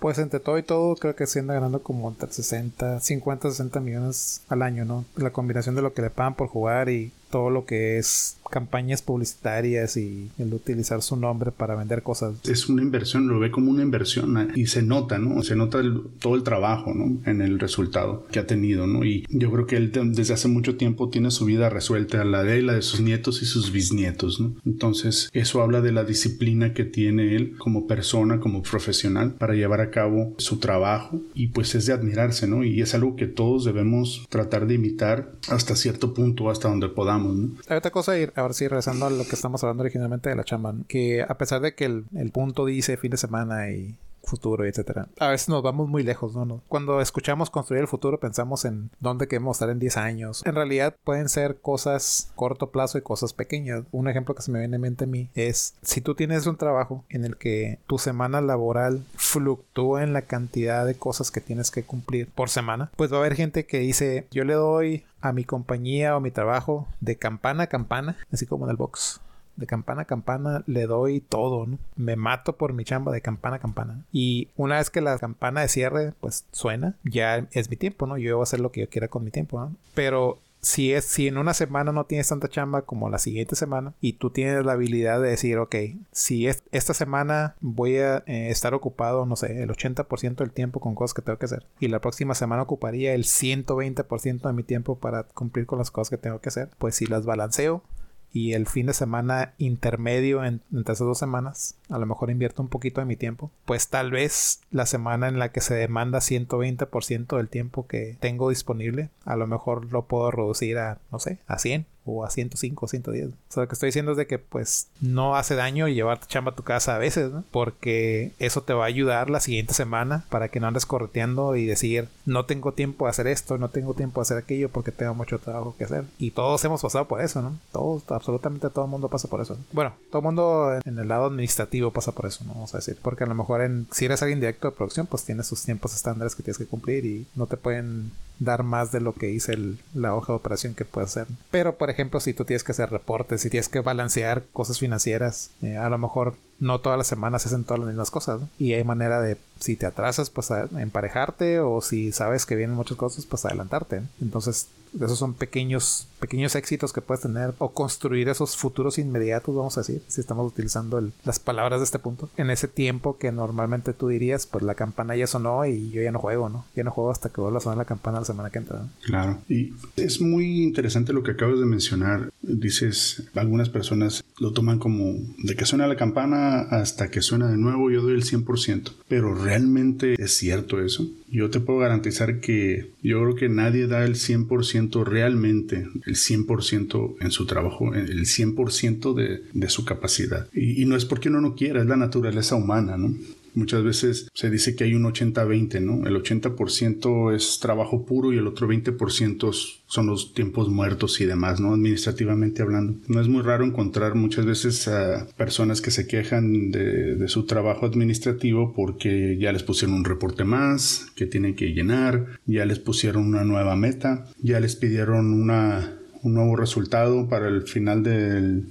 Pues 0.00 0.18
entre 0.18 0.40
todo 0.40 0.58
y 0.58 0.62
todo 0.62 0.96
creo 0.96 1.14
que 1.14 1.26
se 1.26 1.40
anda 1.40 1.54
ganando 1.54 1.82
como 1.82 2.08
entre 2.08 2.32
60, 2.32 3.00
50, 3.00 3.50
60 3.50 3.80
millones 3.80 4.42
al 4.48 4.62
año, 4.62 4.86
¿no? 4.86 5.04
La 5.14 5.30
combinación 5.30 5.74
de 5.74 5.82
lo 5.82 5.92
que 5.92 6.02
le 6.02 6.10
pagan 6.10 6.34
por 6.34 6.48
jugar 6.48 6.88
y 6.88 7.12
todo 7.30 7.50
lo 7.50 7.66
que 7.66 7.98
es 7.98 8.38
campañas 8.50 9.02
publicitarias 9.02 9.96
y 9.96 10.30
el 10.38 10.52
utilizar 10.52 11.02
su 11.02 11.16
nombre 11.16 11.50
para 11.52 11.74
vender 11.74 12.02
cosas. 12.02 12.34
Es 12.44 12.68
una 12.68 12.82
inversión, 12.82 13.28
lo 13.28 13.38
ve 13.38 13.50
como 13.50 13.70
una 13.70 13.82
inversión 13.82 14.36
¿eh? 14.38 14.48
y 14.54 14.66
se 14.66 14.82
nota, 14.82 15.18
¿no? 15.18 15.42
Se 15.42 15.56
nota 15.56 15.80
todo 16.18 16.34
el 16.34 16.42
trabajo, 16.42 16.92
¿no? 16.94 17.18
En 17.24 17.40
el 17.40 17.58
resultado 17.58 18.26
que 18.30 18.38
ha 18.38 18.46
tenido, 18.46 18.86
¿no? 18.86 19.04
Y 19.04 19.24
yo 19.30 19.50
creo 19.50 19.66
que 19.66 19.76
él 19.76 19.92
desde 19.92 20.34
hace 20.34 20.48
mucho 20.48 20.76
tiempo 20.76 21.08
tiene 21.08 21.30
su 21.30 21.44
vida 21.44 21.70
resuelta, 21.70 22.24
la 22.24 22.42
de 22.42 22.58
él, 22.58 22.66
la 22.66 22.74
de 22.74 22.82
sus 22.82 23.00
nietos 23.00 23.42
y 23.42 23.46
sus 23.46 23.72
bisnietos, 23.72 24.40
¿no? 24.40 24.54
Entonces, 24.66 25.30
eso 25.32 25.62
habla 25.62 25.80
de 25.80 25.92
la 25.92 26.04
disciplina 26.04 26.74
que 26.74 26.84
tiene 26.84 27.36
él 27.36 27.56
como 27.56 27.86
persona, 27.86 28.40
como 28.40 28.62
profesional, 28.62 29.32
para 29.32 29.54
llevar 29.54 29.80
a 29.80 29.90
cabo 29.90 30.34
su 30.38 30.58
trabajo 30.58 31.20
y 31.34 31.48
pues 31.48 31.74
es 31.74 31.86
de 31.86 31.92
admirarse, 31.92 32.46
¿no? 32.46 32.64
Y 32.64 32.80
es 32.80 32.94
algo 32.94 33.16
que 33.16 33.26
todos 33.26 33.64
debemos 33.64 34.26
tratar 34.28 34.66
de 34.66 34.74
imitar 34.74 35.32
hasta 35.48 35.76
cierto 35.76 36.12
punto, 36.12 36.50
hasta 36.50 36.68
donde 36.68 36.88
podamos 36.88 37.30
hay 37.68 37.76
otra 37.76 37.90
cosa, 37.90 38.18
y 38.18 38.26
ahora 38.40 38.54
sí, 38.54 38.66
regresando 38.66 39.06
a 39.06 39.10
lo 39.10 39.24
que 39.24 39.34
estamos 39.34 39.62
hablando 39.62 39.82
originalmente 39.82 40.30
de 40.30 40.36
la 40.36 40.44
chamba, 40.44 40.74
que 40.88 41.22
a 41.22 41.38
pesar 41.38 41.60
de 41.60 41.74
que 41.74 41.84
el, 41.84 42.04
el 42.14 42.30
punto 42.32 42.64
dice 42.66 42.96
fin 42.96 43.10
de 43.10 43.16
semana 43.16 43.70
y 43.70 43.96
futuro, 44.24 44.64
etcétera. 44.64 45.08
A 45.18 45.28
veces 45.28 45.48
nos 45.48 45.62
vamos 45.62 45.88
muy 45.88 46.02
lejos, 46.02 46.34
¿no? 46.34 46.62
Cuando 46.68 47.00
escuchamos 47.00 47.50
construir 47.50 47.82
el 47.82 47.88
futuro 47.88 48.20
pensamos 48.20 48.64
en 48.64 48.90
dónde 49.00 49.28
queremos 49.28 49.56
estar 49.56 49.70
en 49.70 49.78
10 49.78 49.96
años. 49.96 50.42
En 50.46 50.54
realidad 50.54 50.96
pueden 51.04 51.28
ser 51.28 51.60
cosas 51.60 52.30
corto 52.34 52.70
plazo 52.70 52.98
y 52.98 53.02
cosas 53.02 53.32
pequeñas. 53.32 53.84
Un 53.90 54.08
ejemplo 54.08 54.34
que 54.34 54.42
se 54.42 54.50
me 54.50 54.58
viene 54.58 54.76
en 54.76 54.82
mente 54.82 55.04
a 55.04 55.08
mí 55.08 55.30
es 55.34 55.74
si 55.82 56.00
tú 56.00 56.14
tienes 56.14 56.46
un 56.46 56.56
trabajo 56.56 57.04
en 57.08 57.24
el 57.24 57.36
que 57.36 57.78
tu 57.86 57.98
semana 57.98 58.40
laboral 58.40 59.04
fluctúa 59.16 60.02
en 60.02 60.12
la 60.12 60.22
cantidad 60.22 60.86
de 60.86 60.94
cosas 60.94 61.30
que 61.30 61.40
tienes 61.40 61.70
que 61.70 61.82
cumplir 61.82 62.28
por 62.28 62.48
semana, 62.48 62.90
pues 62.96 63.12
va 63.12 63.16
a 63.16 63.20
haber 63.20 63.34
gente 63.34 63.66
que 63.66 63.78
dice, 63.78 64.26
yo 64.30 64.44
le 64.44 64.54
doy 64.54 65.04
a 65.20 65.32
mi 65.32 65.44
compañía 65.44 66.16
o 66.16 66.20
mi 66.20 66.30
trabajo 66.30 66.88
de 67.00 67.16
campana 67.16 67.64
a 67.64 67.66
campana, 67.68 68.16
así 68.32 68.46
como 68.46 68.64
en 68.64 68.70
el 68.70 68.76
box 68.76 69.20
de 69.60 69.66
campana 69.66 70.02
a 70.02 70.04
campana 70.06 70.64
le 70.66 70.86
doy 70.86 71.20
todo, 71.20 71.66
¿no? 71.66 71.78
Me 71.96 72.16
mato 72.16 72.56
por 72.56 72.72
mi 72.72 72.84
chamba 72.84 73.12
de 73.12 73.20
campana 73.20 73.56
a 73.56 73.60
campana. 73.60 74.04
Y 74.10 74.48
una 74.56 74.78
vez 74.78 74.90
que 74.90 75.00
la 75.00 75.18
campana 75.18 75.60
de 75.60 75.68
cierre, 75.68 76.14
pues 76.20 76.46
suena, 76.50 76.96
ya 77.04 77.46
es 77.52 77.70
mi 77.70 77.76
tiempo, 77.76 78.06
¿no? 78.06 78.18
Yo 78.18 78.36
voy 78.36 78.42
a 78.42 78.44
hacer 78.44 78.60
lo 78.60 78.72
que 78.72 78.80
yo 78.80 78.88
quiera 78.88 79.08
con 79.08 79.22
mi 79.22 79.30
tiempo. 79.30 79.70
Pero 79.94 80.38
si 80.60 80.92
es 80.92 81.04
si 81.04 81.26
en 81.26 81.38
una 81.38 81.54
semana 81.54 81.92
no 81.92 82.04
tienes 82.04 82.28
tanta 82.28 82.48
chamba 82.48 82.82
como 82.82 83.08
la 83.08 83.18
siguiente 83.18 83.56
semana 83.56 83.94
y 84.00 84.14
tú 84.14 84.30
tienes 84.30 84.64
la 84.64 84.72
habilidad 84.72 85.20
de 85.20 85.30
decir 85.30 85.58
ok 85.58 85.74
si 86.12 86.46
es, 86.46 86.62
esta 86.70 86.92
semana 86.92 87.56
voy 87.60 87.96
a 87.96 88.18
eh, 88.26 88.50
estar 88.50 88.74
ocupado 88.74 89.24
no 89.24 89.36
sé 89.36 89.62
el 89.62 89.70
80% 89.70 90.36
del 90.36 90.52
tiempo 90.52 90.80
con 90.80 90.94
cosas 90.94 91.14
que 91.14 91.22
tengo 91.22 91.38
que 91.38 91.46
hacer 91.46 91.66
y 91.80 91.88
la 91.88 92.00
próxima 92.00 92.34
semana 92.34 92.62
ocuparía 92.62 93.14
el 93.14 93.24
120% 93.24 94.42
de 94.42 94.52
mi 94.52 94.62
tiempo 94.62 94.98
para 94.98 95.22
cumplir 95.24 95.66
con 95.66 95.78
las 95.78 95.90
cosas 95.90 96.10
que 96.10 96.18
tengo 96.18 96.40
que 96.40 96.50
hacer 96.50 96.68
pues 96.78 96.94
si 96.94 97.06
las 97.06 97.24
balanceo 97.24 97.82
y 98.32 98.52
el 98.52 98.66
fin 98.66 98.86
de 98.86 98.94
semana 98.94 99.54
intermedio 99.58 100.44
entre 100.44 100.60
esas 100.92 101.06
dos 101.06 101.18
semanas, 101.18 101.76
a 101.88 101.98
lo 101.98 102.06
mejor 102.06 102.30
invierto 102.30 102.62
un 102.62 102.68
poquito 102.68 103.00
de 103.00 103.06
mi 103.06 103.16
tiempo, 103.16 103.50
pues 103.64 103.88
tal 103.88 104.10
vez 104.10 104.60
la 104.70 104.86
semana 104.86 105.28
en 105.28 105.38
la 105.38 105.50
que 105.50 105.60
se 105.60 105.74
demanda 105.74 106.20
120% 106.20 107.36
del 107.36 107.48
tiempo 107.48 107.86
que 107.86 108.16
tengo 108.20 108.50
disponible, 108.50 109.10
a 109.24 109.36
lo 109.36 109.46
mejor 109.46 109.92
lo 109.92 110.06
puedo 110.06 110.30
reducir 110.30 110.78
a, 110.78 110.98
no 111.10 111.18
sé, 111.18 111.38
a 111.46 111.58
100 111.58 111.86
o 112.10 112.24
a 112.24 112.30
105 112.30 112.84
o 112.84 112.88
110. 112.88 113.28
O 113.28 113.32
sea, 113.48 113.62
lo 113.62 113.68
que 113.68 113.74
estoy 113.74 113.88
diciendo 113.88 114.12
es 114.12 114.16
de 114.16 114.26
que 114.26 114.38
pues 114.38 114.88
no 115.00 115.36
hace 115.36 115.54
daño 115.54 115.88
llevarte 115.88 116.26
chamba 116.26 116.52
a 116.52 116.54
tu 116.54 116.62
casa 116.62 116.94
a 116.94 116.98
veces, 116.98 117.30
¿no? 117.30 117.44
Porque 117.50 118.32
eso 118.38 118.62
te 118.62 118.72
va 118.72 118.84
a 118.84 118.88
ayudar 118.88 119.30
la 119.30 119.40
siguiente 119.40 119.74
semana 119.74 120.24
para 120.30 120.48
que 120.48 120.60
no 120.60 120.66
andes 120.66 120.86
correteando 120.86 121.56
y 121.56 121.66
decir, 121.66 122.08
no 122.26 122.46
tengo 122.46 122.72
tiempo 122.72 123.06
de 123.06 123.10
hacer 123.10 123.26
esto, 123.26 123.58
no 123.58 123.68
tengo 123.68 123.94
tiempo 123.94 124.20
de 124.20 124.22
hacer 124.22 124.38
aquello 124.38 124.68
porque 124.68 124.92
tengo 124.92 125.14
mucho 125.14 125.38
trabajo 125.38 125.74
que 125.76 125.84
hacer. 125.84 126.04
Y 126.18 126.30
todos 126.30 126.64
hemos 126.64 126.82
pasado 126.82 127.06
por 127.06 127.20
eso, 127.20 127.42
¿no? 127.42 127.58
Todos, 127.72 128.02
absolutamente 128.10 128.70
todo 128.70 128.84
el 128.84 128.90
mundo 128.90 129.08
pasa 129.08 129.28
por 129.28 129.40
eso. 129.40 129.56
Bueno, 129.72 129.92
todo 130.10 130.20
el 130.20 130.24
mundo 130.24 130.78
en 130.84 130.98
el 130.98 131.08
lado 131.08 131.26
administrativo 131.26 131.90
pasa 131.90 132.12
por 132.12 132.26
eso, 132.26 132.44
¿no? 132.44 132.54
Vamos 132.54 132.74
a 132.74 132.78
decir. 132.78 132.98
Porque 133.00 133.24
a 133.24 133.26
lo 133.26 133.34
mejor 133.34 133.62
en, 133.62 133.86
si 133.90 134.04
eres 134.04 134.22
alguien 134.22 134.40
directo 134.40 134.70
de 134.70 134.76
producción, 134.76 135.06
pues 135.06 135.24
tienes 135.24 135.46
sus 135.46 135.62
tiempos 135.62 135.94
estándares 135.94 136.34
que 136.34 136.42
tienes 136.42 136.58
que 136.58 136.66
cumplir 136.66 137.06
y 137.06 137.26
no 137.34 137.46
te 137.46 137.56
pueden 137.56 138.12
dar 138.40 138.64
más 138.64 138.90
de 138.90 139.00
lo 139.00 139.12
que 139.12 139.26
dice 139.26 139.56
la 139.94 140.14
hoja 140.14 140.32
de 140.32 140.38
operación 140.38 140.74
que 140.74 140.84
puedes 140.84 141.10
hacer. 141.10 141.28
Pero, 141.52 141.76
por 141.76 141.90
ejemplo, 141.90 142.18
si 142.18 142.34
tú 142.34 142.44
tienes 142.44 142.64
que 142.64 142.72
hacer 142.72 142.90
reportes, 142.90 143.42
si 143.42 143.50
tienes 143.50 143.68
que 143.68 143.80
balancear 143.80 144.42
cosas 144.52 144.80
financieras, 144.80 145.52
eh, 145.62 145.76
a 145.76 145.88
lo 145.88 145.98
mejor 145.98 146.34
no 146.60 146.78
todas 146.78 146.98
las 146.98 147.06
semanas 147.06 147.42
se 147.42 147.48
hacen 147.48 147.64
todas 147.64 147.80
las 147.80 147.88
mismas 147.88 148.10
cosas. 148.10 148.40
Y 148.58 148.74
hay 148.74 148.84
manera 148.84 149.20
de, 149.20 149.38
si 149.58 149.76
te 149.76 149.86
atrasas, 149.86 150.30
pues 150.30 150.50
emparejarte 150.50 151.60
o 151.60 151.80
si 151.80 152.12
sabes 152.12 152.46
que 152.46 152.56
vienen 152.56 152.76
muchas 152.76 152.96
cosas, 152.96 153.26
pues 153.26 153.44
adelantarte. 153.44 154.02
Entonces, 154.20 154.68
esos 154.98 155.18
son 155.18 155.34
pequeños, 155.34 156.08
pequeños 156.18 156.54
éxitos 156.56 156.92
que 156.92 157.00
puedes 157.00 157.22
tener 157.22 157.54
o 157.58 157.70
construir 157.70 158.28
esos 158.28 158.56
futuros 158.56 158.98
inmediatos, 158.98 159.54
vamos 159.54 159.78
a 159.78 159.82
decir, 159.82 160.02
si 160.08 160.20
estamos 160.20 160.50
utilizando 160.50 161.00
las 161.24 161.38
palabras 161.38 161.80
de 161.80 161.84
este 161.84 161.98
punto. 161.98 162.28
En 162.36 162.50
ese 162.50 162.68
tiempo 162.68 163.16
que 163.16 163.30
normalmente 163.30 163.92
tú 163.92 164.08
dirías, 164.08 164.46
pues 164.46 164.64
la 164.64 164.74
campana 164.74 165.16
ya 165.16 165.26
sonó 165.26 165.64
y 165.64 165.90
yo 165.90 166.02
ya 166.02 166.12
no 166.12 166.18
juego, 166.18 166.48
¿no? 166.48 166.64
Ya 166.74 166.84
no 166.84 166.90
juego 166.90 167.10
hasta 167.10 167.28
que 167.28 167.40
vuelva 167.40 167.58
a 167.58 167.60
sonar 167.60 167.78
la 167.78 167.84
campana 167.84 168.18
la 168.20 168.24
semana 168.24 168.50
que 168.50 168.58
entra. 168.58 168.88
Claro. 169.04 169.38
Y 169.48 169.72
es 169.96 170.20
muy 170.20 170.62
interesante 170.62 171.12
lo 171.12 171.22
que 171.22 171.32
acabas 171.32 171.60
de 171.60 171.66
mencionar. 171.66 172.32
Dices, 172.42 173.22
algunas 173.34 173.68
personas 173.68 174.24
lo 174.38 174.52
toman 174.52 174.78
como 174.78 175.14
de 175.38 175.54
que 175.54 175.66
suena 175.66 175.86
la 175.86 175.96
campana 175.96 176.49
hasta 176.58 177.10
que 177.10 177.22
suena 177.22 177.48
de 177.48 177.56
nuevo, 177.56 177.90
yo 177.90 178.02
doy 178.02 178.14
el 178.14 178.24
100%. 178.24 178.92
Pero 179.08 179.34
realmente 179.34 180.14
es 180.18 180.36
cierto 180.36 180.80
eso. 180.82 181.08
Yo 181.28 181.50
te 181.50 181.60
puedo 181.60 181.78
garantizar 181.78 182.40
que 182.40 182.90
yo 183.02 183.20
creo 183.22 183.34
que 183.36 183.48
nadie 183.48 183.86
da 183.86 184.04
el 184.04 184.14
100% 184.14 185.04
realmente, 185.04 185.86
el 186.06 186.16
100% 186.16 187.16
en 187.20 187.30
su 187.30 187.46
trabajo, 187.46 187.94
el 187.94 188.26
100% 188.26 189.14
de, 189.14 189.42
de 189.52 189.68
su 189.68 189.84
capacidad. 189.84 190.48
Y, 190.52 190.82
y, 190.82 190.86
no 190.86 190.96
es 190.96 191.04
porque 191.04 191.28
uno 191.28 191.40
no 191.40 191.54
quiera, 191.54 191.80
es 191.80 191.86
la 191.86 191.96
naturaleza 191.96 192.56
humana, 192.56 192.96
¿no? 192.96 193.14
Muchas 193.54 193.82
veces 193.82 194.28
se 194.34 194.50
dice 194.50 194.74
que 194.76 194.84
hay 194.84 194.94
un 194.94 195.04
80-20, 195.04 195.80
¿no? 195.80 196.06
El 196.06 196.16
80% 196.16 197.34
es 197.34 197.58
trabajo 197.60 198.04
puro 198.04 198.32
y 198.32 198.38
el 198.38 198.46
otro 198.46 198.68
20% 198.68 199.52
son 199.86 200.06
los 200.06 200.34
tiempos 200.34 200.68
muertos 200.68 201.20
y 201.20 201.26
demás, 201.26 201.60
¿no? 201.60 201.74
Administrativamente 201.74 202.62
hablando. 202.62 202.94
No 203.08 203.20
es 203.20 203.28
muy 203.28 203.42
raro 203.42 203.64
encontrar 203.64 204.14
muchas 204.14 204.46
veces 204.46 204.88
a 204.88 205.26
personas 205.36 205.80
que 205.80 205.90
se 205.90 206.06
quejan 206.06 206.70
de, 206.70 207.16
de 207.16 207.28
su 207.28 207.44
trabajo 207.44 207.86
administrativo 207.86 208.72
porque 208.74 209.36
ya 209.38 209.52
les 209.52 209.62
pusieron 209.62 209.96
un 209.96 210.04
reporte 210.04 210.44
más 210.44 211.06
que 211.14 211.26
tienen 211.26 211.54
que 211.54 211.72
llenar, 211.72 212.38
ya 212.46 212.64
les 212.64 212.78
pusieron 212.78 213.26
una 213.26 213.44
nueva 213.44 213.76
meta, 213.76 214.26
ya 214.40 214.60
les 214.60 214.76
pidieron 214.76 215.32
una 215.32 215.99
un 216.22 216.34
nuevo 216.34 216.56
resultado 216.56 217.28
para 217.28 217.48
el 217.48 217.62
final 217.62 218.02
del, 218.02 218.66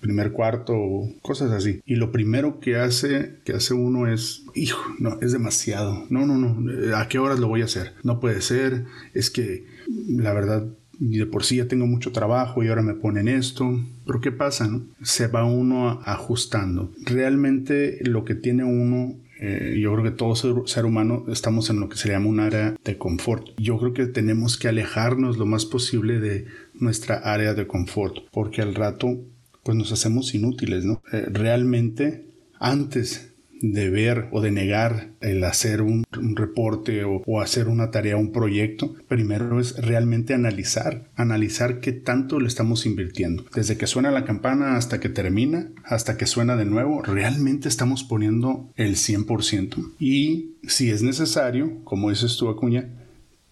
primer 0.00 0.32
cuarto, 0.32 0.74
cosas 1.22 1.52
así. 1.52 1.80
Y 1.86 1.96
lo 1.96 2.12
primero 2.12 2.60
que 2.60 2.76
hace, 2.76 3.36
que 3.44 3.52
hace 3.52 3.74
uno 3.74 4.06
es, 4.06 4.44
hijo, 4.54 4.82
no, 4.98 5.18
es 5.20 5.32
demasiado. 5.32 6.06
No, 6.10 6.26
no, 6.26 6.36
no, 6.38 6.96
¿a 6.96 7.08
qué 7.08 7.18
horas 7.18 7.38
lo 7.38 7.48
voy 7.48 7.62
a 7.62 7.66
hacer? 7.66 7.94
No 8.02 8.20
puede 8.20 8.40
ser, 8.40 8.84
es 9.14 9.30
que 9.30 9.66
la 10.08 10.32
verdad 10.32 10.66
de 10.98 11.24
por 11.24 11.44
sí 11.44 11.56
ya 11.56 11.66
tengo 11.66 11.86
mucho 11.86 12.12
trabajo 12.12 12.62
y 12.62 12.68
ahora 12.68 12.82
me 12.82 12.94
ponen 12.94 13.28
esto. 13.28 13.80
Pero 14.06 14.20
¿qué 14.20 14.32
pasa? 14.32 14.68
No? 14.68 14.82
Se 15.02 15.28
va 15.28 15.44
uno 15.44 16.00
ajustando. 16.04 16.92
Realmente 17.04 17.98
lo 18.02 18.24
que 18.24 18.34
tiene 18.34 18.64
uno 18.64 19.16
eh, 19.42 19.78
yo 19.80 19.90
creo 19.92 20.04
que 20.04 20.10
todo 20.10 20.36
ser, 20.36 20.84
humano 20.84 21.24
estamos 21.28 21.70
en 21.70 21.80
lo 21.80 21.88
que 21.88 21.96
se 21.96 22.10
llama 22.10 22.28
un 22.28 22.40
área 22.40 22.76
de 22.84 22.98
confort. 22.98 23.48
Yo 23.56 23.78
creo 23.78 23.94
que 23.94 24.04
tenemos 24.04 24.58
que 24.58 24.68
alejarnos 24.68 25.38
lo 25.38 25.46
más 25.46 25.64
posible 25.64 26.20
de 26.20 26.44
nuestra 26.80 27.16
área 27.16 27.54
de 27.54 27.66
confort, 27.66 28.16
porque 28.32 28.62
al 28.62 28.74
rato 28.74 29.20
pues 29.62 29.76
nos 29.76 29.92
hacemos 29.92 30.34
inútiles, 30.34 30.84
¿no? 30.84 31.02
Eh, 31.12 31.26
realmente 31.30 32.26
antes 32.58 33.30
de 33.62 33.90
ver 33.90 34.28
o 34.32 34.40
de 34.40 34.50
negar 34.50 35.10
el 35.20 35.44
hacer 35.44 35.82
un, 35.82 36.04
reporte 36.10 37.04
o, 37.04 37.40
hacer 37.40 37.68
una 37.68 37.90
tarea, 37.90 38.16
un 38.16 38.32
proyecto, 38.32 38.94
primero 39.06 39.60
es 39.60 39.76
realmente 39.76 40.34
analizar, 40.34 41.10
analizar 41.14 41.80
qué 41.80 41.92
tanto 41.92 42.40
le 42.40 42.48
estamos 42.48 42.86
invirtiendo. 42.86 43.44
Desde 43.54 43.76
que 43.76 43.86
suena 43.86 44.10
la 44.10 44.24
campana 44.24 44.76
hasta 44.76 44.98
que 44.98 45.08
termina, 45.08 45.70
hasta 45.84 46.16
que 46.16 46.26
suena 46.26 46.56
de 46.56 46.64
nuevo, 46.64 47.02
realmente 47.02 47.68
estamos 47.68 48.02
poniendo 48.02 48.70
el 48.76 48.96
100%. 48.96 49.92
Y 49.98 50.54
si 50.66 50.90
es 50.90 51.02
necesario, 51.02 51.84
como 51.84 52.10
dices 52.10 52.36
tú, 52.36 52.48
Acuña, 52.48 52.88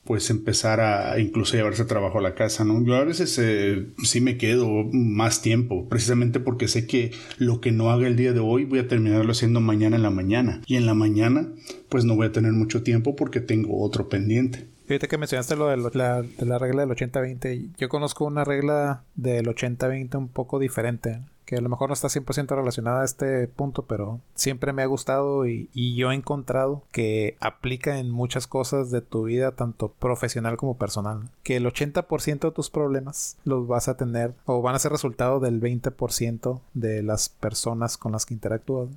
pues 0.09 0.31
empezar 0.31 0.81
a 0.81 1.21
incluso 1.21 1.55
llevarse 1.55 1.85
trabajo 1.85 2.19
a 2.19 2.23
la 2.23 2.35
casa, 2.35 2.65
¿no? 2.65 2.83
Yo 2.83 2.95
a 2.95 3.05
veces 3.05 3.39
eh, 3.39 3.89
sí 4.03 4.23
me 4.23 4.39
quedo 4.39 4.85
más 4.91 5.43
tiempo, 5.43 5.87
precisamente 5.87 6.41
porque 6.41 6.67
sé 6.67 6.87
que 6.87 7.11
lo 7.37 7.61
que 7.61 7.73
no 7.73 7.91
haga 7.91 8.09
el 8.09 8.17
día 8.17 8.33
de 8.33 8.41
hoy 8.41 8.65
voy 8.65 8.79
a 8.79 8.89
terminarlo 8.89 9.33
haciendo 9.33 9.61
mañana 9.61 9.97
en 9.97 10.03
la 10.03 10.09
mañana. 10.09 10.63
Y 10.67 10.77
en 10.77 10.87
la 10.87 10.95
mañana, 10.95 11.53
pues 11.91 12.07
no 12.07 12.17
voy 12.17 12.29
a 12.29 12.33
tener 12.33 12.53
mucho 12.53 12.83
tiempo 12.83 13.17
porque 13.17 13.41
tengo 13.41 13.83
otro 13.83 14.09
pendiente. 14.09 14.65
Fíjate 14.89 15.07
que 15.07 15.19
mencionaste 15.19 15.55
lo 15.55 15.69
de 15.69 15.77
la, 15.77 16.23
de 16.23 16.47
la 16.47 16.59
regla 16.59 16.87
del 16.87 16.97
80-20. 16.97 17.75
Yo 17.77 17.89
conozco 17.91 18.25
una 18.25 18.43
regla 18.43 19.03
del 19.15 19.47
80-20 19.47 20.17
un 20.17 20.29
poco 20.29 20.59
diferente 20.59 21.21
que 21.49 21.57
a 21.57 21.63
lo 21.63 21.71
mejor 21.71 21.89
no 21.89 21.95
está 21.95 22.09
100% 22.09 22.55
relacionada 22.55 23.01
a 23.01 23.05
este 23.07 23.49
punto, 23.49 23.87
pero 23.87 24.21
siempre 24.35 24.75
me 24.75 24.83
ha 24.83 24.87
gustado 24.87 25.47
y, 25.47 25.71
yo 25.97 26.13
he 26.13 26.15
encontrado 26.15 26.83
que 26.93 27.39
aplica 27.41 27.99
en 27.99 28.11
muchas 28.11 28.47
cosas 28.47 28.91
de 28.91 29.01
tu 29.01 29.25
vida, 29.25 29.53
tanto 29.53 29.89
profesional 29.89 30.59
como 30.59 30.77
personal. 30.77 31.31
Que 31.43 31.57
el 31.57 31.65
80% 31.65 32.41
de 32.41 32.51
tus 32.51 32.69
problemas 32.69 33.39
los 33.45 33.67
vas 33.67 33.89
a 33.89 33.97
tener 33.97 34.35
o 34.45 34.61
van 34.61 34.75
a 34.75 34.79
ser 34.79 34.93
resultado 34.93 35.41
del 35.41 35.59
20% 35.59 36.61
de 36.75 37.03
las 37.03 37.31
personas 37.31 37.97
con 37.97 38.13
las 38.13 38.27
que 38.27 38.35
interactúas. 38.35 38.91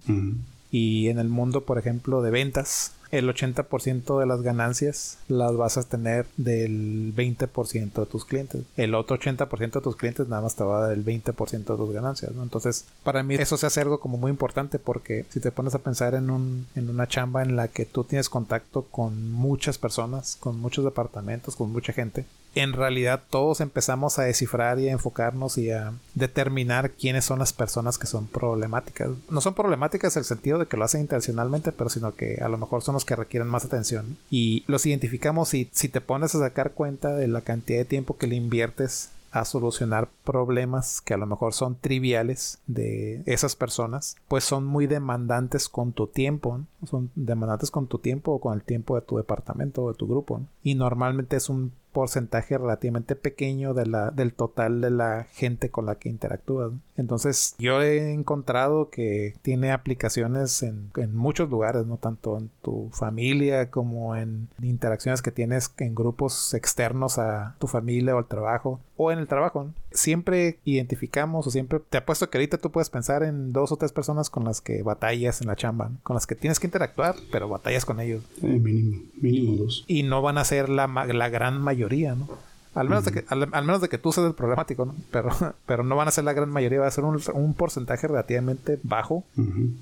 Y 0.71 1.07
en 1.07 1.19
el 1.19 1.29
mundo, 1.29 1.61
por 1.61 1.77
ejemplo, 1.77 2.21
de 2.21 2.31
ventas, 2.31 2.93
el 3.11 3.27
80% 3.27 4.19
de 4.19 4.25
las 4.25 4.41
ganancias 4.41 5.17
las 5.27 5.55
vas 5.55 5.77
a 5.77 5.83
tener 5.83 6.25
del 6.37 7.13
20% 7.15 7.93
de 7.93 8.05
tus 8.05 8.25
clientes. 8.25 8.63
El 8.77 8.95
otro 8.95 9.17
80% 9.17 9.71
de 9.71 9.81
tus 9.81 9.95
clientes 9.95 10.27
nada 10.27 10.41
más 10.41 10.55
te 10.55 10.63
va 10.63 10.77
a 10.77 10.81
dar 10.87 10.91
el 10.93 11.05
20% 11.05 11.51
de 11.51 11.63
tus 11.63 11.91
ganancias, 11.93 12.31
¿no? 12.33 12.43
Entonces, 12.43 12.85
para 13.03 13.23
mí 13.23 13.35
eso 13.35 13.57
se 13.57 13.67
hace 13.67 13.81
algo 13.81 13.99
como 13.99 14.17
muy 14.17 14.31
importante 14.31 14.79
porque 14.79 15.25
si 15.29 15.39
te 15.39 15.51
pones 15.51 15.75
a 15.75 15.79
pensar 15.79 16.15
en, 16.15 16.29
un, 16.29 16.67
en 16.75 16.89
una 16.89 17.07
chamba 17.07 17.43
en 17.43 17.55
la 17.55 17.67
que 17.67 17.85
tú 17.85 18.03
tienes 18.03 18.29
contacto 18.29 18.83
con 18.83 19.31
muchas 19.31 19.77
personas, 19.77 20.37
con 20.39 20.59
muchos 20.59 20.85
departamentos, 20.85 21.55
con 21.55 21.71
mucha 21.71 21.93
gente, 21.93 22.25
en 22.55 22.73
realidad 22.73 23.23
todos 23.29 23.61
empezamos 23.61 24.19
a 24.19 24.23
descifrar 24.23 24.79
y 24.79 24.89
a 24.89 24.91
enfocarnos 24.91 25.57
y 25.57 25.71
a 25.71 25.93
determinar 26.15 26.91
quiénes 26.91 27.25
son 27.25 27.39
las 27.39 27.53
personas 27.53 27.97
que 27.97 28.07
son 28.07 28.27
problemáticas. 28.27 29.09
No 29.29 29.41
son 29.41 29.53
problemáticas 29.53 30.15
en 30.15 30.21
el 30.21 30.25
sentido 30.25 30.59
de 30.59 30.65
que 30.65 30.77
lo 30.77 30.83
hacen 30.83 31.01
intencionalmente, 31.01 31.71
pero 31.71 31.89
sino 31.89 32.15
que 32.15 32.39
a 32.41 32.49
lo 32.49 32.57
mejor 32.57 32.81
son 32.81 32.93
los 32.93 33.05
que 33.05 33.15
requieren 33.15 33.47
más 33.47 33.65
atención. 33.65 34.17
Y 34.29 34.63
los 34.67 34.85
identificamos 34.85 35.53
y 35.53 35.69
si 35.71 35.89
te 35.89 36.01
pones 36.01 36.35
a 36.35 36.39
sacar 36.39 36.71
cuenta 36.71 37.15
de 37.15 37.27
la 37.27 37.41
cantidad 37.41 37.79
de 37.79 37.85
tiempo 37.85 38.17
que 38.17 38.27
le 38.27 38.35
inviertes 38.35 39.11
a 39.31 39.45
solucionar 39.45 40.09
problemas 40.25 40.99
que 41.01 41.13
a 41.13 41.17
lo 41.17 41.25
mejor 41.25 41.53
son 41.53 41.75
triviales 41.75 42.59
de 42.67 43.23
esas 43.25 43.55
personas, 43.55 44.17
pues 44.27 44.43
son 44.43 44.65
muy 44.65 44.87
demandantes 44.87 45.69
con 45.69 45.93
tu 45.93 46.07
tiempo, 46.07 46.61
son 46.85 47.11
demandantes 47.15 47.71
con 47.71 47.87
tu 47.87 47.97
tiempo 47.99 48.33
o 48.33 48.41
con 48.41 48.53
el 48.53 48.63
tiempo 48.63 48.95
de 48.95 49.01
tu 49.01 49.17
departamento 49.17 49.83
o 49.83 49.91
de 49.91 49.97
tu 49.97 50.07
grupo. 50.07 50.41
Y 50.63 50.75
normalmente 50.75 51.37
es 51.37 51.47
un 51.47 51.71
porcentaje 51.91 52.57
relativamente 52.57 53.15
pequeño 53.15 53.73
de 53.73 53.85
la, 53.85 54.11
del 54.11 54.33
total 54.33 54.81
de 54.81 54.91
la 54.91 55.27
gente 55.31 55.69
con 55.69 55.85
la 55.85 55.95
que 55.95 56.09
interactúas. 56.09 56.71
Entonces 56.97 57.55
yo 57.57 57.81
he 57.81 58.13
encontrado 58.13 58.89
que 58.89 59.35
tiene 59.41 59.71
aplicaciones 59.71 60.63
en, 60.63 60.91
en, 60.97 61.15
muchos 61.15 61.49
lugares, 61.49 61.85
no 61.85 61.97
tanto 61.97 62.37
en 62.37 62.49
tu 62.61 62.89
familia 62.91 63.69
como 63.69 64.15
en 64.15 64.49
interacciones 64.61 65.21
que 65.21 65.31
tienes 65.31 65.73
en 65.77 65.95
grupos 65.95 66.53
externos 66.53 67.17
a 67.17 67.55
tu 67.59 67.67
familia 67.67 68.15
o 68.15 68.19
al 68.19 68.27
trabajo 68.27 68.79
o 69.01 69.11
en 69.11 69.19
el 69.19 69.27
trabajo. 69.27 69.71
Siempre 69.91 70.59
identificamos 70.63 71.47
o 71.47 71.51
siempre 71.51 71.79
te 71.79 71.97
apuesto 71.97 72.29
que 72.29 72.37
ahorita 72.37 72.59
tú 72.59 72.71
puedes 72.71 72.89
pensar 72.89 73.23
en 73.23 73.51
dos 73.51 73.71
o 73.71 73.77
tres 73.77 73.91
personas 73.91 74.29
con 74.29 74.43
las 74.43 74.61
que 74.61 74.83
batallas 74.83 75.41
en 75.41 75.47
la 75.47 75.55
chamba, 75.55 75.91
con 76.03 76.13
las 76.13 76.27
que 76.27 76.35
tienes 76.35 76.59
que 76.59 76.67
interactuar, 76.67 77.15
pero 77.31 77.49
batallas 77.49 77.85
con 77.85 77.99
ellos. 77.99 78.23
mínimo, 78.41 79.01
mínimo 79.19 79.63
dos. 79.63 79.83
Y 79.87 80.03
no 80.03 80.21
van 80.21 80.37
a 80.37 80.45
ser 80.45 80.69
la, 80.69 80.87
la 80.87 81.29
gran 81.29 81.59
mayoría 81.61 82.15
¿no? 82.15 82.27
Al 82.73 82.87
menos, 82.87 83.05
de 83.05 83.11
que, 83.11 83.25
al, 83.27 83.47
menos 83.47 83.81
de 83.81 83.89
que 83.89 83.97
tú 83.97 84.11
seas 84.11 84.27
el 84.27 84.33
problemático, 84.33 84.85
¿no? 84.85 84.95
Pero, 85.11 85.29
pero 85.65 85.83
no 85.83 85.95
van 85.95 86.07
a 86.07 86.11
ser 86.11 86.23
la 86.23 86.33
gran 86.33 86.49
mayoría, 86.49 86.79
va 86.79 86.87
a 86.87 86.91
ser 86.91 87.03
un, 87.03 87.19
un 87.33 87.53
porcentaje 87.53 88.07
relativamente 88.07 88.79
bajo, 88.83 89.25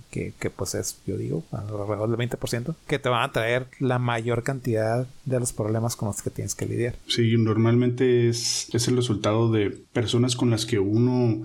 que, 0.09 0.33
que, 0.39 0.49
pues 0.49 0.75
es, 0.75 0.99
yo 1.05 1.17
digo, 1.17 1.43
alrededor 1.51 2.09
del 2.15 2.29
20%, 2.29 2.75
que 2.87 2.99
te 2.99 3.09
van 3.09 3.23
a 3.23 3.31
traer 3.31 3.67
la 3.79 3.99
mayor 3.99 4.43
cantidad 4.43 5.07
de 5.25 5.39
los 5.39 5.53
problemas 5.53 5.95
con 5.95 6.07
los 6.07 6.21
que 6.21 6.29
tienes 6.29 6.55
que 6.55 6.65
lidiar. 6.65 6.95
Sí, 7.07 7.35
normalmente 7.37 8.29
es, 8.29 8.73
es 8.73 8.87
el 8.87 8.95
resultado 8.95 9.51
de 9.51 9.69
personas 9.93 10.35
con 10.35 10.49
las 10.49 10.65
que 10.65 10.79
uno 10.79 11.43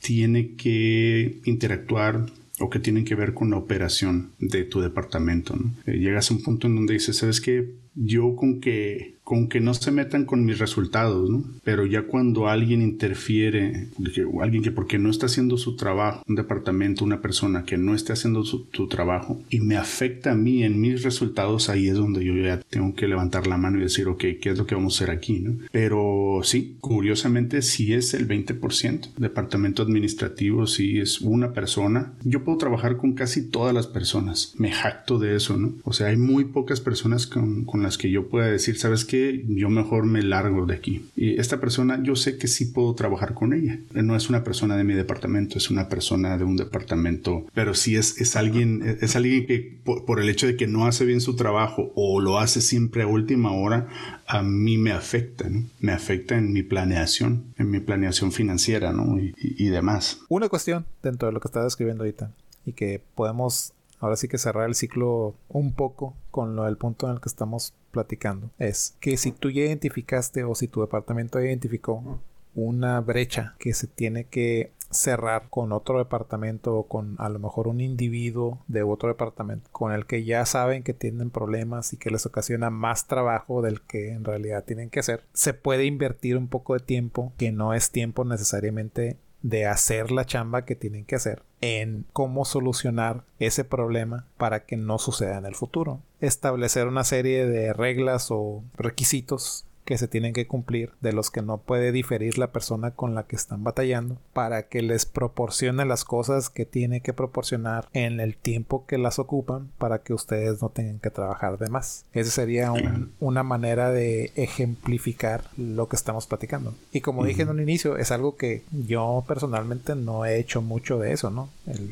tiene 0.00 0.54
que 0.56 1.40
interactuar 1.44 2.26
o 2.60 2.68
que 2.68 2.78
tienen 2.78 3.04
que 3.04 3.14
ver 3.14 3.34
con 3.34 3.50
la 3.50 3.56
operación 3.56 4.32
de 4.38 4.64
tu 4.64 4.80
departamento. 4.80 5.56
¿no? 5.56 5.74
Eh, 5.86 5.98
llegas 5.98 6.30
a 6.30 6.34
un 6.34 6.42
punto 6.42 6.66
en 6.66 6.76
donde 6.76 6.94
dices, 6.94 7.16
¿sabes 7.16 7.40
qué? 7.40 7.74
Yo 7.94 8.36
con 8.36 8.60
que 8.60 9.14
con 9.30 9.46
que 9.46 9.60
no 9.60 9.74
se 9.74 9.92
metan 9.92 10.24
con 10.24 10.44
mis 10.44 10.58
resultados, 10.58 11.30
¿no? 11.30 11.44
Pero 11.62 11.86
ya 11.86 12.02
cuando 12.02 12.48
alguien 12.48 12.82
interfiere, 12.82 13.86
o 14.28 14.42
alguien 14.42 14.60
que 14.60 14.72
porque 14.72 14.98
no 14.98 15.08
está 15.08 15.26
haciendo 15.26 15.56
su 15.56 15.76
trabajo, 15.76 16.24
un 16.26 16.34
departamento, 16.34 17.04
una 17.04 17.22
persona 17.22 17.64
que 17.64 17.78
no 17.78 17.94
está 17.94 18.14
haciendo 18.14 18.42
su, 18.42 18.66
trabajo 18.88 19.40
y 19.48 19.60
me 19.60 19.76
afecta 19.76 20.32
a 20.32 20.34
mí 20.34 20.64
en 20.64 20.80
mis 20.80 21.04
resultados, 21.04 21.68
ahí 21.68 21.86
es 21.86 21.94
donde 21.94 22.24
yo 22.24 22.34
ya 22.34 22.58
tengo 22.58 22.92
que 22.96 23.06
levantar 23.06 23.46
la 23.46 23.56
mano 23.56 23.78
y 23.78 23.82
decir, 23.82 24.08
ok, 24.08 24.24
¿qué 24.40 24.50
es 24.50 24.58
lo 24.58 24.66
que 24.66 24.74
vamos 24.74 24.94
a 24.94 25.04
hacer 25.04 25.14
aquí, 25.14 25.38
¿no? 25.38 25.58
Pero 25.70 26.40
sí, 26.42 26.78
curiosamente, 26.80 27.62
si 27.62 27.94
es 27.94 28.14
el 28.14 28.26
20%. 28.26 29.14
Departamento 29.16 29.84
administrativo, 29.84 30.66
si 30.66 30.98
es 30.98 31.20
una 31.20 31.52
persona. 31.52 32.14
Yo 32.24 32.42
puedo 32.42 32.58
trabajar 32.58 32.96
con 32.96 33.12
casi 33.12 33.48
todas 33.48 33.72
las 33.72 33.86
personas. 33.86 34.54
Me 34.56 34.72
jacto 34.72 35.20
de 35.20 35.36
eso, 35.36 35.56
¿no? 35.56 35.74
O 35.84 35.92
sea, 35.92 36.08
hay 36.08 36.16
muy 36.16 36.46
pocas 36.46 36.80
personas 36.80 37.28
con, 37.28 37.64
con 37.64 37.84
las 37.84 37.96
que 37.96 38.10
yo 38.10 38.28
pueda 38.28 38.48
decir, 38.48 38.76
¿sabes 38.76 39.04
qué? 39.04 39.19
Yo 39.48 39.68
mejor 39.70 40.04
me 40.04 40.22
largo 40.22 40.66
de 40.66 40.74
aquí. 40.74 41.06
Y 41.16 41.38
esta 41.40 41.60
persona, 41.60 42.00
yo 42.02 42.16
sé 42.16 42.38
que 42.38 42.48
sí 42.48 42.66
puedo 42.66 42.94
trabajar 42.94 43.34
con 43.34 43.52
ella. 43.52 43.78
No 43.92 44.16
es 44.16 44.28
una 44.28 44.44
persona 44.44 44.76
de 44.76 44.84
mi 44.84 44.94
departamento, 44.94 45.58
es 45.58 45.70
una 45.70 45.88
persona 45.88 46.36
de 46.38 46.44
un 46.44 46.56
departamento, 46.56 47.46
pero 47.54 47.74
sí 47.74 47.96
es, 47.96 48.20
es 48.20 48.36
alguien, 48.36 48.98
es 49.00 49.16
alguien 49.16 49.46
que 49.46 49.80
por, 49.84 50.20
el 50.20 50.28
hecho 50.28 50.46
de 50.46 50.56
que 50.56 50.66
no 50.66 50.86
hace 50.86 51.04
bien 51.04 51.20
su 51.20 51.36
trabajo 51.36 51.92
o 51.94 52.20
lo 52.20 52.38
hace 52.38 52.60
siempre 52.60 53.02
a 53.02 53.06
última 53.06 53.52
hora, 53.52 53.88
a 54.26 54.42
mí 54.42 54.78
me 54.78 54.92
afecta, 54.92 55.46
Me 55.80 55.92
afecta 55.92 56.36
en 56.36 56.52
mi 56.52 56.62
planeación, 56.62 57.44
en 57.58 57.70
mi 57.70 57.80
planeación 57.80 58.32
financiera, 58.32 58.92
¿no? 58.92 59.18
Y, 59.18 59.34
y 59.38 59.68
demás. 59.68 60.20
Una 60.28 60.48
cuestión 60.48 60.86
dentro 61.02 61.28
de 61.28 61.32
lo 61.34 61.40
que 61.40 61.48
estás 61.48 61.64
describiendo 61.64 62.04
ahorita 62.04 62.30
y 62.64 62.72
que 62.72 63.02
podemos 63.14 63.72
ahora 64.00 64.16
sí 64.16 64.28
que 64.28 64.38
cerrar 64.38 64.68
el 64.68 64.74
ciclo 64.74 65.34
un 65.48 65.72
poco 65.72 66.14
con 66.30 66.56
lo 66.56 66.64
del 66.64 66.76
punto 66.76 67.06
en 67.06 67.14
el 67.14 67.20
que 67.20 67.28
estamos 67.28 67.74
platicando 67.90 68.50
es 68.58 68.96
que 69.00 69.16
si 69.16 69.32
tú 69.32 69.50
ya 69.50 69.62
identificaste 69.62 70.44
o 70.44 70.54
si 70.54 70.68
tu 70.68 70.80
departamento 70.80 71.40
identificó 71.40 72.20
una 72.54 73.00
brecha 73.00 73.54
que 73.58 73.74
se 73.74 73.86
tiene 73.86 74.24
que 74.24 74.72
cerrar 74.90 75.46
con 75.50 75.70
otro 75.72 75.98
departamento 75.98 76.74
o 76.74 76.88
con 76.88 77.14
a 77.18 77.28
lo 77.28 77.38
mejor 77.38 77.68
un 77.68 77.80
individuo 77.80 78.58
de 78.66 78.82
otro 78.82 79.08
departamento 79.08 79.68
con 79.70 79.92
el 79.92 80.04
que 80.04 80.24
ya 80.24 80.44
saben 80.44 80.82
que 80.82 80.94
tienen 80.94 81.30
problemas 81.30 81.92
y 81.92 81.96
que 81.96 82.10
les 82.10 82.26
ocasiona 82.26 82.70
más 82.70 83.06
trabajo 83.06 83.62
del 83.62 83.80
que 83.82 84.12
en 84.12 84.24
realidad 84.24 84.64
tienen 84.64 84.90
que 84.90 85.00
hacer, 85.00 85.22
se 85.32 85.54
puede 85.54 85.84
invertir 85.84 86.36
un 86.36 86.48
poco 86.48 86.74
de 86.74 86.80
tiempo 86.80 87.32
que 87.38 87.52
no 87.52 87.72
es 87.72 87.90
tiempo 87.90 88.24
necesariamente 88.24 89.16
de 89.42 89.66
hacer 89.66 90.10
la 90.10 90.26
chamba 90.26 90.64
que 90.64 90.74
tienen 90.74 91.04
que 91.04 91.16
hacer 91.16 91.42
en 91.60 92.04
cómo 92.12 92.44
solucionar 92.44 93.24
ese 93.38 93.64
problema 93.64 94.26
para 94.36 94.64
que 94.64 94.76
no 94.76 94.98
suceda 94.98 95.38
en 95.38 95.46
el 95.46 95.54
futuro. 95.54 96.00
Establecer 96.20 96.86
una 96.86 97.04
serie 97.04 97.46
de 97.46 97.72
reglas 97.72 98.30
o 98.30 98.62
requisitos 98.76 99.66
que 99.90 99.98
se 99.98 100.06
tienen 100.06 100.32
que 100.32 100.46
cumplir, 100.46 100.92
de 101.00 101.12
los 101.12 101.32
que 101.32 101.42
no 101.42 101.58
puede 101.58 101.90
diferir 101.90 102.38
la 102.38 102.52
persona 102.52 102.92
con 102.92 103.16
la 103.16 103.24
que 103.24 103.34
están 103.34 103.64
batallando, 103.64 104.18
para 104.32 104.68
que 104.68 104.82
les 104.82 105.04
proporcione 105.04 105.84
las 105.84 106.04
cosas 106.04 106.48
que 106.48 106.64
tiene 106.64 107.00
que 107.00 107.12
proporcionar 107.12 107.88
en 107.92 108.20
el 108.20 108.36
tiempo 108.36 108.86
que 108.86 108.98
las 108.98 109.18
ocupan 109.18 109.68
para 109.78 109.98
que 109.98 110.14
ustedes 110.14 110.62
no 110.62 110.68
tengan 110.68 111.00
que 111.00 111.10
trabajar 111.10 111.58
de 111.58 111.70
más. 111.70 112.04
Esa 112.12 112.30
sería 112.30 112.72
una 113.18 113.42
manera 113.42 113.90
de 113.90 114.30
ejemplificar 114.36 115.42
lo 115.56 115.88
que 115.88 115.96
estamos 115.96 116.28
platicando. 116.28 116.72
Y 116.92 117.00
como 117.00 117.24
dije 117.24 117.42
en 117.42 117.48
un 117.48 117.58
inicio, 117.58 117.96
es 117.96 118.12
algo 118.12 118.36
que 118.36 118.62
yo 118.70 119.24
personalmente 119.26 119.96
no 119.96 120.24
he 120.24 120.38
hecho 120.38 120.62
mucho 120.62 121.00
de 121.00 121.14
eso, 121.14 121.30
¿no? 121.30 121.48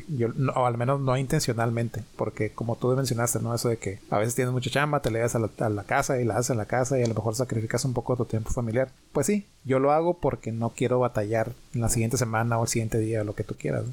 yo, 0.07 0.29
o 0.55 0.65
al 0.65 0.77
menos 0.77 1.01
no 1.01 1.17
intencionalmente, 1.17 2.03
porque 2.15 2.51
como 2.51 2.77
tú 2.77 2.95
mencionaste, 2.95 3.39
¿no? 3.39 3.53
Eso 3.53 3.67
de 3.67 3.77
que 3.77 3.99
a 4.09 4.19
veces 4.19 4.35
tienes 4.35 4.53
mucha 4.53 4.69
chamba, 4.69 5.01
te 5.01 5.11
le 5.11 5.19
das 5.19 5.35
a 5.35 5.39
la, 5.39 5.49
a 5.59 5.69
la 5.69 5.83
casa 5.83 6.21
y 6.21 6.23
la 6.23 6.37
haces 6.37 6.51
en 6.51 6.57
la 6.57 6.65
casa 6.65 6.97
y 6.97 7.03
a 7.03 7.07
lo 7.07 7.13
mejor 7.13 7.35
sacrificas 7.35 7.83
un 7.88 7.88
un 7.89 7.93
poco 7.93 8.15
tu 8.15 8.25
tiempo 8.25 8.51
familiar. 8.51 8.89
Pues 9.11 9.27
sí, 9.27 9.45
yo 9.65 9.79
lo 9.79 9.91
hago 9.91 10.15
porque 10.19 10.51
no 10.51 10.69
quiero 10.69 10.99
batallar 10.99 11.51
en 11.73 11.81
la 11.81 11.89
siguiente 11.89 12.17
semana 12.17 12.57
o 12.57 12.63
el 12.63 12.69
siguiente 12.69 12.99
día, 12.99 13.23
lo 13.23 13.35
que 13.35 13.43
tú 13.43 13.55
quieras. 13.55 13.83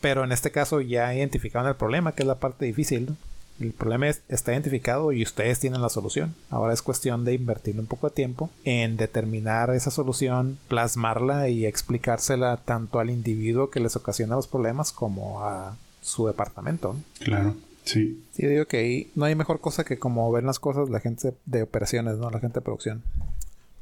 Pero 0.00 0.24
en 0.24 0.32
este 0.32 0.50
caso 0.50 0.80
ya 0.80 1.14
identificaron 1.14 1.68
el 1.68 1.76
problema, 1.76 2.12
que 2.12 2.22
es 2.22 2.26
la 2.26 2.38
parte 2.38 2.66
difícil. 2.66 3.16
El 3.58 3.72
problema 3.72 4.06
está 4.06 4.52
identificado 4.52 5.12
y 5.12 5.22
ustedes 5.22 5.58
tienen 5.58 5.80
la 5.80 5.88
solución. 5.88 6.34
Ahora 6.50 6.74
es 6.74 6.82
cuestión 6.82 7.24
de 7.24 7.32
invertir 7.32 7.78
un 7.80 7.86
poco 7.86 8.08
de 8.08 8.14
tiempo 8.14 8.50
en 8.64 8.98
determinar 8.98 9.70
esa 9.70 9.90
solución, 9.90 10.58
plasmarla 10.68 11.48
y 11.48 11.64
explicársela 11.64 12.58
tanto 12.58 13.00
al 13.00 13.08
individuo 13.08 13.70
que 13.70 13.80
les 13.80 13.96
ocasiona 13.96 14.36
los 14.36 14.46
problemas 14.46 14.92
como 14.92 15.42
a 15.42 15.76
su 16.02 16.26
departamento. 16.26 16.96
Claro. 17.20 17.56
Sí. 17.86 18.22
Sí, 18.32 18.46
digo 18.46 18.66
que 18.66 18.78
ahí 18.78 19.10
no 19.14 19.24
hay 19.24 19.34
mejor 19.34 19.60
cosa 19.60 19.84
que 19.84 19.98
como 19.98 20.30
ven 20.30 20.44
las 20.44 20.58
cosas 20.58 20.90
la 20.90 21.00
gente 21.00 21.34
de 21.46 21.62
operaciones, 21.62 22.18
¿no? 22.18 22.30
La 22.30 22.40
gente 22.40 22.60
de 22.60 22.64
producción. 22.64 23.02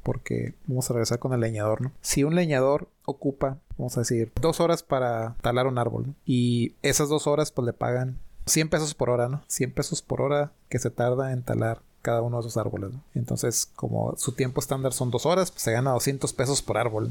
Porque 0.02 0.54
vamos 0.66 0.88
a 0.88 0.92
regresar 0.92 1.18
con 1.18 1.32
el 1.32 1.40
leñador, 1.40 1.80
¿no? 1.80 1.92
Si 2.02 2.22
un 2.22 2.34
leñador 2.34 2.88
ocupa, 3.06 3.58
vamos 3.78 3.96
a 3.96 4.02
decir, 4.02 4.30
dos 4.40 4.60
horas 4.60 4.82
para 4.82 5.34
talar 5.40 5.66
un 5.66 5.78
árbol, 5.78 6.08
¿no? 6.08 6.14
Y 6.26 6.74
esas 6.82 7.08
dos 7.08 7.26
horas 7.26 7.50
pues 7.50 7.64
le 7.64 7.72
pagan 7.72 8.18
100 8.46 8.68
pesos 8.68 8.94
por 8.94 9.08
hora, 9.08 9.28
¿no? 9.28 9.42
100 9.48 9.72
pesos 9.72 10.02
por 10.02 10.20
hora 10.20 10.52
que 10.68 10.78
se 10.78 10.90
tarda 10.90 11.32
en 11.32 11.42
talar 11.42 11.80
cada 12.04 12.20
uno 12.20 12.36
de 12.36 12.40
esos 12.42 12.58
árboles. 12.58 12.90
Entonces, 13.14 13.66
como 13.74 14.14
su 14.18 14.32
tiempo 14.32 14.60
estándar 14.60 14.92
son 14.92 15.10
dos 15.10 15.24
horas, 15.24 15.50
pues 15.50 15.62
se 15.62 15.72
gana 15.72 15.92
200 15.92 16.34
pesos 16.34 16.60
por 16.60 16.76
árbol. 16.76 17.10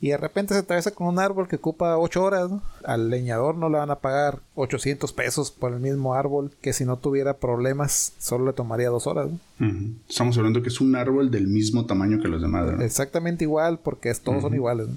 Y 0.00 0.08
de 0.08 0.16
repente 0.16 0.54
se 0.54 0.60
atraviesa 0.60 0.90
con 0.90 1.06
un 1.06 1.18
árbol 1.18 1.46
que 1.46 1.56
ocupa 1.56 1.98
8 1.98 2.24
horas. 2.24 2.50
Al 2.82 3.10
leñador 3.10 3.56
no 3.56 3.68
le 3.68 3.76
van 3.76 3.90
a 3.90 3.96
pagar 3.96 4.40
800 4.54 5.12
pesos 5.12 5.50
por 5.50 5.74
el 5.74 5.80
mismo 5.80 6.14
árbol 6.14 6.50
que 6.62 6.72
si 6.72 6.86
no 6.86 6.96
tuviera 6.96 7.36
problemas 7.36 8.14
solo 8.18 8.46
le 8.46 8.52
tomaría 8.54 8.88
dos 8.88 9.06
horas. 9.06 9.28
Estamos 10.08 10.36
hablando 10.38 10.62
que 10.62 10.68
es 10.68 10.80
un 10.80 10.96
árbol 10.96 11.30
del 11.30 11.46
mismo 11.46 11.84
tamaño 11.84 12.18
que 12.20 12.28
los 12.28 12.40
demás. 12.40 12.80
Exactamente 12.80 13.44
igual 13.44 13.80
porque 13.82 14.14
todos 14.14 14.40
son 14.40 14.54
iguales. 14.54 14.88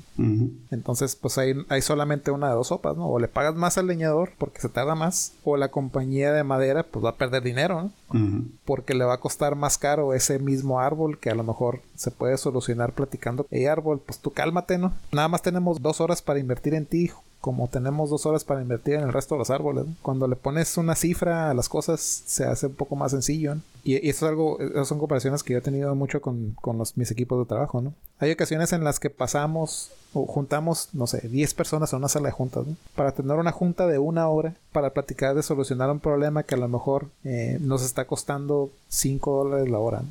Entonces, 0.71 1.17
pues 1.17 1.37
hay, 1.37 1.55
hay 1.67 1.81
solamente 1.81 2.31
una 2.31 2.47
de 2.47 2.55
dos 2.55 2.67
sopas. 2.67 2.95
¿no? 2.95 3.09
O 3.09 3.19
le 3.19 3.27
pagas 3.27 3.55
más 3.55 3.77
al 3.77 3.87
leñador 3.87 4.31
porque 4.37 4.61
se 4.61 4.69
tarda 4.69 4.95
más 4.95 5.33
o 5.43 5.57
la 5.57 5.71
compañía 5.71 6.31
de 6.31 6.45
madera 6.45 6.83
pues 6.83 7.03
va 7.03 7.09
a 7.09 7.15
perder 7.15 7.43
dinero. 7.43 7.81
¿no? 7.81 7.91
Porque 8.65 8.93
le 8.93 9.05
va 9.05 9.15
a 9.15 9.19
costar 9.19 9.55
más 9.55 9.77
caro 9.77 10.13
ese 10.13 10.39
mismo 10.39 10.79
árbol 10.79 11.19
que 11.19 11.29
a 11.29 11.35
lo 11.35 11.43
mejor 11.43 11.81
se 11.95 12.11
puede 12.11 12.37
solucionar 12.37 12.93
platicando. 12.93 13.45
Hey 13.51 13.65
árbol, 13.65 14.01
pues 14.05 14.19
tú 14.19 14.31
cálmate, 14.31 14.77
¿no? 14.77 14.93
Nada 15.11 15.27
más 15.27 15.41
tenemos 15.41 15.81
dos 15.81 16.01
horas 16.01 16.21
para 16.21 16.39
invertir 16.39 16.73
en 16.73 16.85
ti, 16.85 17.11
como 17.41 17.69
tenemos 17.69 18.09
dos 18.09 18.25
horas 18.25 18.43
para 18.43 18.61
invertir 18.61 18.95
en 18.95 19.01
el 19.01 19.13
resto 19.13 19.35
de 19.35 19.39
los 19.39 19.49
árboles. 19.49 19.85
Cuando 20.01 20.27
le 20.27 20.35
pones 20.35 20.77
una 20.77 20.95
cifra 20.95 21.49
a 21.49 21.53
las 21.53 21.69
cosas, 21.69 22.01
se 22.01 22.45
hace 22.45 22.67
un 22.67 22.73
poco 22.73 22.95
más 22.95 23.11
sencillo. 23.11 23.55
Y, 23.83 23.95
eso 24.09 24.25
es 24.25 24.29
algo, 24.29 24.59
esas 24.59 24.87
son 24.87 24.99
comparaciones 24.99 25.41
que 25.41 25.53
yo 25.53 25.59
he 25.59 25.61
tenido 25.61 25.95
mucho 25.95 26.21
con, 26.21 26.55
los, 26.77 26.97
mis 26.97 27.11
equipos 27.11 27.39
de 27.39 27.45
trabajo, 27.45 27.81
¿no? 27.81 27.93
Hay 28.19 28.31
ocasiones 28.31 28.73
en 28.73 28.83
las 28.83 28.99
que 28.99 29.09
pasamos 29.09 29.91
o 30.13 30.25
juntamos, 30.25 30.89
no 30.93 31.07
sé, 31.07 31.27
10 31.29 31.53
personas 31.53 31.93
en 31.93 31.99
una 31.99 32.09
sala 32.09 32.27
de 32.27 32.33
juntas, 32.33 32.67
¿no? 32.67 32.75
Para 32.95 33.13
tener 33.13 33.37
una 33.37 33.53
junta 33.53 33.87
de 33.87 33.99
una 33.99 34.27
hora 34.27 34.55
para 34.73 34.93
platicar 34.93 35.33
de 35.35 35.43
solucionar 35.43 35.89
un 35.91 35.99
problema 35.99 36.43
que 36.43 36.55
a 36.55 36.57
lo 36.57 36.67
mejor 36.67 37.07
eh, 37.23 37.57
nos 37.61 37.83
está 37.83 38.05
costando 38.05 38.71
5 38.89 39.43
dólares 39.43 39.69
la 39.69 39.79
hora. 39.79 40.01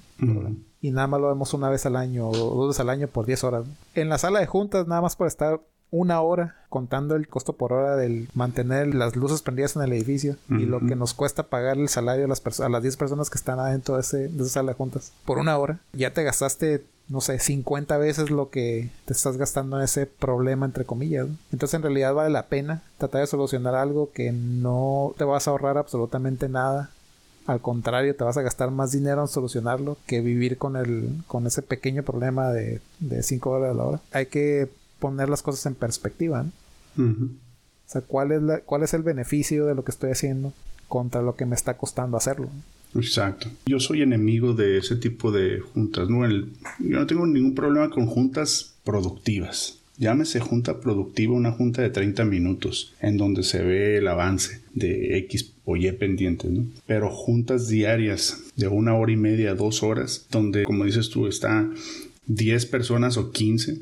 Y 0.81 0.93
nada 0.93 1.09
más 1.09 1.21
lo 1.21 1.29
vemos 1.29 1.53
una 1.53 1.69
vez 1.69 1.85
al 1.85 1.97
año 1.97 2.29
o 2.29 2.33
dos 2.33 2.69
veces 2.69 2.81
al 2.81 2.91
año 2.91 3.09
por 3.09 3.27
10 3.27 3.45
horas. 3.45 3.65
En 3.95 4.09
la 4.09 4.17
sala 4.17 4.41
de 4.41 4.47
juntas, 4.47 4.87
nada 4.87 5.03
más 5.03 5.17
por 5.17 5.27
estar 5.27 5.61
una 5.91 6.21
hora 6.21 6.57
contando 6.69 7.17
el 7.17 7.29
costo 7.29 7.55
por 7.55 7.73
hora 7.73 7.97
del 7.97 8.29
mantener 8.35 8.95
las 8.95 9.17
luces 9.17 9.43
prendidas 9.43 9.77
en 9.77 9.83
el 9.83 9.93
edificio 9.93 10.37
y 10.51 10.67
lo 10.67 10.81
que 10.81 10.97
nos 10.97 11.15
cuesta 11.15 11.45
pagar 11.45 11.79
el 11.79 11.89
salario 11.89 12.27
a 12.27 12.29
las, 12.29 12.61
a 12.61 12.69
las 12.69 12.83
10 12.83 12.97
personas 12.97 13.31
que 13.31 13.39
están 13.39 13.59
adentro 13.59 13.95
de, 13.95 14.03
ese, 14.03 14.29
de 14.29 14.43
esa 14.43 14.53
sala 14.53 14.73
de 14.73 14.77
juntas 14.77 15.13
por 15.25 15.39
una 15.39 15.57
hora. 15.57 15.79
Ya 15.95 16.13
te 16.13 16.25
gastaste, 16.25 16.85
no 17.09 17.23
sé, 17.23 17.39
50 17.39 17.97
veces 17.97 18.31
lo 18.31 18.51
que 18.51 18.91
te 19.07 19.15
estás 19.15 19.39
gastando 19.39 19.79
en 19.79 19.85
ese 19.85 20.05
problema, 20.05 20.67
entre 20.67 20.85
comillas. 20.85 21.27
Entonces 21.53 21.75
en 21.75 21.83
realidad 21.83 22.13
vale 22.13 22.31
la 22.31 22.47
pena 22.47 22.83
tratar 22.99 23.23
de 23.23 23.27
solucionar 23.27 23.75
algo 23.75 24.13
que 24.13 24.33
no 24.33 25.15
te 25.17 25.25
vas 25.25 25.49
a 25.49 25.53
ahorrar 25.53 25.79
absolutamente 25.79 26.51
nada. 26.51 26.91
Al 27.47 27.63
contrario, 27.63 28.15
te 28.15 28.25
vas 28.25 28.37
a 28.37 28.43
gastar 28.43 28.71
más 28.71 28.93
dinero 28.93 29.23
en 29.23 29.29
solucionarlo 29.29 29.97
que 30.05 30.21
vivir 30.21 30.59
con 30.59 30.77
el 30.77 31.15
con 31.27 31.47
ese 31.47 31.63
pequeño 31.63 32.03
problema 32.03 32.51
de, 32.51 32.83
de 32.99 33.23
5 33.23 33.51
dólares 33.51 33.75
a 33.75 33.79
la 33.79 33.85
hora. 33.85 34.01
Hay 34.13 34.27
que 34.27 34.69
poner 34.99 35.29
las 35.29 35.43
cosas 35.43 35.67
en 35.67 35.75
perspectiva. 35.75 36.47
O 36.97 37.91
sea, 37.91 38.03
¿cuál 38.03 38.33
es, 38.33 38.43
la, 38.43 38.61
¿cuál 38.61 38.83
es 38.83 38.93
el 38.95 39.03
beneficio 39.03 39.67
de 39.67 39.75
lo 39.75 39.85
que 39.85 39.93
estoy 39.93 40.11
haciendo 40.11 40.53
contra 40.89 41.23
lo 41.23 41.37
que 41.37 41.47
me 41.47 41.55
está 41.55 41.77
costando 41.77 42.17
hacerlo? 42.17 42.51
Exacto. 42.95 43.49
Yo 43.67 43.81
soy 43.81 44.03
enemigo 44.03 44.55
de 44.55 44.79
ese 44.79 44.97
tipo 44.97 45.31
de 45.31 45.61
juntas. 45.61 46.09
¿no? 46.09 46.29
yo 46.29 46.47
no 46.79 47.07
tengo 47.07 47.27
ningún 47.27 47.55
problema 47.55 47.91
con 47.91 48.07
juntas 48.07 48.75
productivas. 48.85 49.79
Llámese 49.99 50.39
junta 50.39 50.81
productiva 50.81 51.35
una 51.35 51.51
junta 51.51 51.83
de 51.83 51.91
30 51.91 52.25
minutos 52.25 52.95
en 53.01 53.17
donde 53.17 53.43
se 53.43 53.65
ve 53.65 53.99
el 53.99 54.07
avance 54.07 54.61
de 54.73 55.19
X 55.19 55.55
o 55.65 55.77
Y 55.77 55.91
pendientes, 55.93 56.51
¿no? 56.53 56.67
Pero 56.87 57.11
juntas 57.11 57.67
diarias 57.67 58.39
de 58.55 58.69
una 58.69 58.95
hora 58.95 59.11
y 59.11 59.17
media, 59.17 59.55
dos 59.55 59.83
horas, 59.83 60.27
donde, 60.31 60.63
como 60.63 60.85
dices 60.85 61.11
tú, 61.11 61.27
está 61.27 61.69
10 62.29 62.67
personas 62.67 63.17
o 63.17 63.33
15 63.33 63.79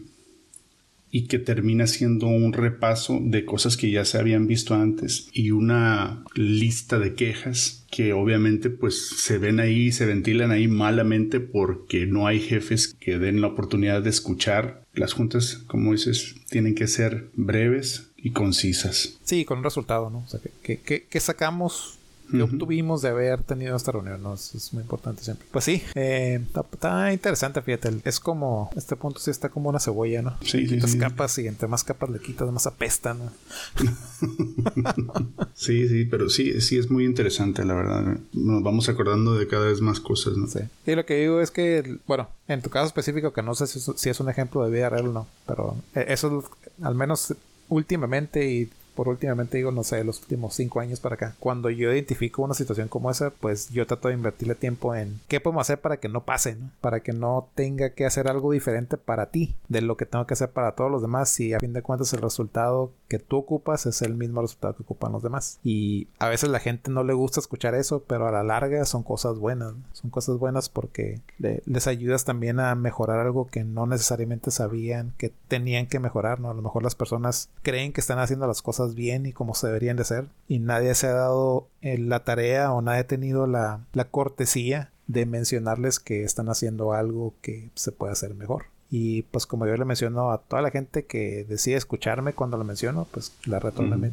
y 1.10 1.26
que 1.26 1.38
termina 1.38 1.86
siendo 1.86 2.26
un 2.26 2.52
repaso 2.52 3.18
de 3.22 3.44
cosas 3.44 3.76
que 3.76 3.90
ya 3.90 4.04
se 4.04 4.18
habían 4.18 4.46
visto 4.46 4.74
antes 4.74 5.28
y 5.32 5.50
una 5.50 6.24
lista 6.34 6.98
de 6.98 7.14
quejas 7.14 7.84
que 7.90 8.12
obviamente 8.12 8.70
pues 8.70 9.08
se 9.08 9.38
ven 9.38 9.60
ahí, 9.60 9.92
se 9.92 10.06
ventilan 10.06 10.50
ahí 10.50 10.68
malamente 10.68 11.40
porque 11.40 12.06
no 12.06 12.26
hay 12.26 12.40
jefes 12.40 12.94
que 13.00 13.18
den 13.18 13.40
la 13.40 13.48
oportunidad 13.48 14.02
de 14.02 14.10
escuchar. 14.10 14.82
Las 14.92 15.12
juntas, 15.12 15.62
como 15.66 15.92
dices, 15.92 16.34
tienen 16.50 16.74
que 16.74 16.86
ser 16.86 17.30
breves 17.34 18.10
y 18.16 18.30
concisas. 18.30 19.18
Sí, 19.24 19.44
con 19.44 19.58
un 19.58 19.64
resultado, 19.64 20.10
¿no? 20.10 20.18
O 20.18 20.28
sea, 20.28 20.40
que, 20.62 20.78
que 20.80 21.20
sacamos 21.20 21.98
que 22.30 22.42
obtuvimos 22.42 23.02
de 23.02 23.08
haber 23.10 23.42
tenido 23.42 23.76
esta 23.76 23.92
reunión, 23.92 24.22
¿no? 24.22 24.34
Es, 24.34 24.72
muy 24.72 24.82
importante 24.82 25.22
siempre. 25.22 25.46
Pues 25.50 25.64
sí, 25.64 25.82
eh, 25.94 26.40
está, 26.72 27.12
interesante, 27.12 27.62
fíjate. 27.62 27.90
Es 28.04 28.20
como, 28.20 28.70
este 28.76 28.96
punto 28.96 29.20
sí 29.20 29.30
está 29.30 29.48
como 29.48 29.68
una 29.68 29.80
cebolla, 29.80 30.22
¿no? 30.22 30.36
Sí, 30.42 30.66
sí, 30.66 30.98
capas 30.98 31.38
y 31.38 31.46
entre 31.46 31.68
más 31.68 31.84
capas 31.84 32.10
le 32.10 32.18
quitas, 32.18 32.50
más 32.50 32.66
apesta, 32.66 33.14
¿no? 33.14 33.30
sí, 35.54 35.88
sí, 35.88 36.04
pero 36.04 36.28
sí, 36.28 36.60
sí 36.60 36.78
es 36.78 36.90
muy 36.90 37.04
interesante, 37.04 37.64
la 37.64 37.74
verdad. 37.74 38.18
Nos 38.32 38.62
vamos 38.62 38.88
acordando 38.88 39.34
de 39.34 39.46
cada 39.46 39.66
vez 39.66 39.80
más 39.80 40.00
cosas, 40.00 40.36
¿no? 40.36 40.46
Sí. 40.46 40.60
Y 40.86 40.94
lo 40.94 41.06
que 41.06 41.16
digo 41.16 41.40
es 41.40 41.50
que, 41.50 41.98
bueno, 42.06 42.28
en 42.48 42.62
tu 42.62 42.70
caso 42.70 42.86
específico, 42.86 43.32
que 43.32 43.42
no 43.42 43.54
sé 43.54 43.66
si, 43.66 43.80
si 43.80 44.10
es 44.10 44.20
un 44.20 44.28
ejemplo 44.28 44.64
de 44.64 44.70
vida 44.70 44.88
real 44.88 45.08
o 45.08 45.12
no, 45.12 45.26
pero 45.46 45.76
eh, 45.94 46.06
eso 46.08 46.44
al 46.82 46.94
menos 46.94 47.34
últimamente 47.68 48.50
y 48.50 48.70
por 48.96 49.08
últimamente 49.08 49.58
digo, 49.58 49.70
no 49.70 49.84
sé, 49.84 50.02
los 50.02 50.20
últimos 50.20 50.54
cinco 50.54 50.80
años 50.80 50.98
para 50.98 51.14
acá. 51.14 51.36
Cuando 51.38 51.70
yo 51.70 51.92
identifico 51.92 52.42
una 52.42 52.54
situación 52.54 52.88
como 52.88 53.10
esa, 53.10 53.30
pues 53.30 53.70
yo 53.70 53.86
trato 53.86 54.08
de 54.08 54.14
invertirle 54.14 54.54
tiempo 54.54 54.94
en 54.94 55.20
qué 55.28 55.38
podemos 55.40 55.60
hacer 55.60 55.80
para 55.80 55.98
que 55.98 56.08
no 56.08 56.24
pase. 56.24 56.56
Para 56.80 57.00
que 57.00 57.12
no 57.12 57.48
tenga 57.54 57.90
que 57.90 58.06
hacer 58.06 58.28
algo 58.28 58.52
diferente 58.52 58.96
para 58.96 59.26
ti 59.26 59.54
de 59.68 59.82
lo 59.82 59.96
que 59.96 60.06
tengo 60.06 60.26
que 60.26 60.34
hacer 60.34 60.50
para 60.50 60.72
todos 60.72 60.90
los 60.90 61.02
demás 61.02 61.38
y 61.38 61.54
a 61.54 61.60
fin 61.60 61.72
de 61.72 61.82
cuentas 61.82 62.12
el 62.12 62.22
resultado 62.22 62.90
que 63.08 63.18
tú 63.18 63.36
ocupas 63.36 63.86
es 63.86 64.02
el 64.02 64.14
mismo 64.14 64.40
resultado 64.40 64.74
que 64.74 64.82
ocupan 64.82 65.12
los 65.12 65.22
demás. 65.22 65.58
Y 65.62 66.08
a 66.18 66.28
veces 66.28 66.50
la 66.50 66.60
gente 66.60 66.90
no 66.90 67.04
le 67.04 67.12
gusta 67.12 67.40
escuchar 67.40 67.74
eso, 67.74 68.02
pero 68.06 68.26
a 68.26 68.32
la 68.32 68.42
larga 68.42 68.84
son 68.84 69.02
cosas 69.02 69.38
buenas. 69.38 69.74
Son 69.92 70.10
cosas 70.10 70.38
buenas 70.38 70.68
porque 70.68 71.20
les 71.38 71.86
ayudas 71.86 72.24
también 72.24 72.60
a 72.60 72.74
mejorar 72.74 73.20
algo 73.20 73.46
que 73.46 73.64
no 73.64 73.86
necesariamente 73.86 74.50
sabían 74.50 75.12
que 75.18 75.32
tenían 75.48 75.86
que 75.86 76.00
mejorar, 76.00 76.40
¿no? 76.40 76.50
A 76.50 76.54
lo 76.54 76.62
mejor 76.62 76.82
las 76.82 76.94
personas 76.94 77.48
creen 77.62 77.92
que 77.92 78.00
están 78.00 78.18
haciendo 78.18 78.46
las 78.46 78.62
cosas 78.62 78.85
bien 78.94 79.26
y 79.26 79.32
como 79.32 79.54
se 79.54 79.66
deberían 79.66 79.96
de 79.96 80.04
ser 80.04 80.26
y 80.48 80.58
nadie 80.58 80.94
se 80.94 81.08
ha 81.08 81.12
dado 81.12 81.68
eh, 81.82 81.98
la 81.98 82.24
tarea 82.24 82.72
o 82.72 82.82
nadie 82.82 83.00
ha 83.00 83.06
tenido 83.06 83.46
la, 83.46 83.80
la 83.92 84.04
cortesía 84.04 84.90
de 85.06 85.26
mencionarles 85.26 86.00
que 86.00 86.24
están 86.24 86.48
haciendo 86.48 86.92
algo 86.92 87.34
que 87.40 87.70
se 87.74 87.92
puede 87.92 88.12
hacer 88.12 88.34
mejor. 88.34 88.66
Y 88.90 89.22
pues 89.22 89.46
como 89.46 89.66
yo 89.66 89.76
le 89.76 89.84
menciono 89.84 90.30
a 90.30 90.38
toda 90.38 90.62
la 90.62 90.70
gente 90.70 91.04
que 91.04 91.44
decide 91.48 91.76
escucharme 91.76 92.32
cuando 92.32 92.56
lo 92.56 92.64
menciono, 92.64 93.06
pues 93.10 93.32
la, 93.44 93.60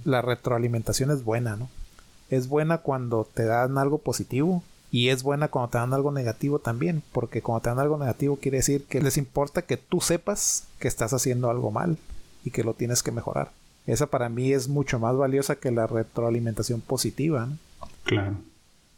la 0.04 0.22
retroalimentación 0.22 1.12
es 1.12 1.24
buena, 1.24 1.56
¿no? 1.56 1.70
Es 2.30 2.48
buena 2.48 2.80
cuando 2.80 3.28
te 3.32 3.46
dan 3.46 3.78
algo 3.78 4.00
positivo 4.00 4.64
y 4.90 5.10
es 5.10 5.22
buena 5.22 5.50
cuando 5.50 5.70
te 5.70 5.78
dan 5.78 5.94
algo 5.94 6.12
negativo 6.12 6.60
también, 6.60 7.04
porque 7.12 7.42
cuando 7.42 7.62
te 7.62 7.70
dan 7.70 7.80
algo 7.80 7.98
negativo 7.98 8.38
quiere 8.38 8.58
decir 8.58 8.86
que 8.86 9.02
les 9.02 9.18
importa 9.18 9.64
que 9.64 9.78
tú 9.78 10.02
sepas 10.02 10.68
que 10.80 10.88
estás 10.88 11.14
haciendo 11.14 11.50
algo 11.50 11.72
mal 11.72 11.98
y 12.44 12.52
que 12.52 12.64
lo 12.64 12.74
tienes 12.74 13.04
que 13.04 13.12
mejorar. 13.12 13.52
Esa 13.86 14.08
para 14.08 14.30
mí 14.30 14.54
es 14.54 14.68
mucho 14.68 15.00
más 15.00 15.16
valiosa 15.18 15.56
que 15.56 15.72
la 15.72 15.88
retroalimentación 15.88 16.82
positiva. 16.82 17.48
¿no? 17.48 17.58
Claro. 18.04 18.38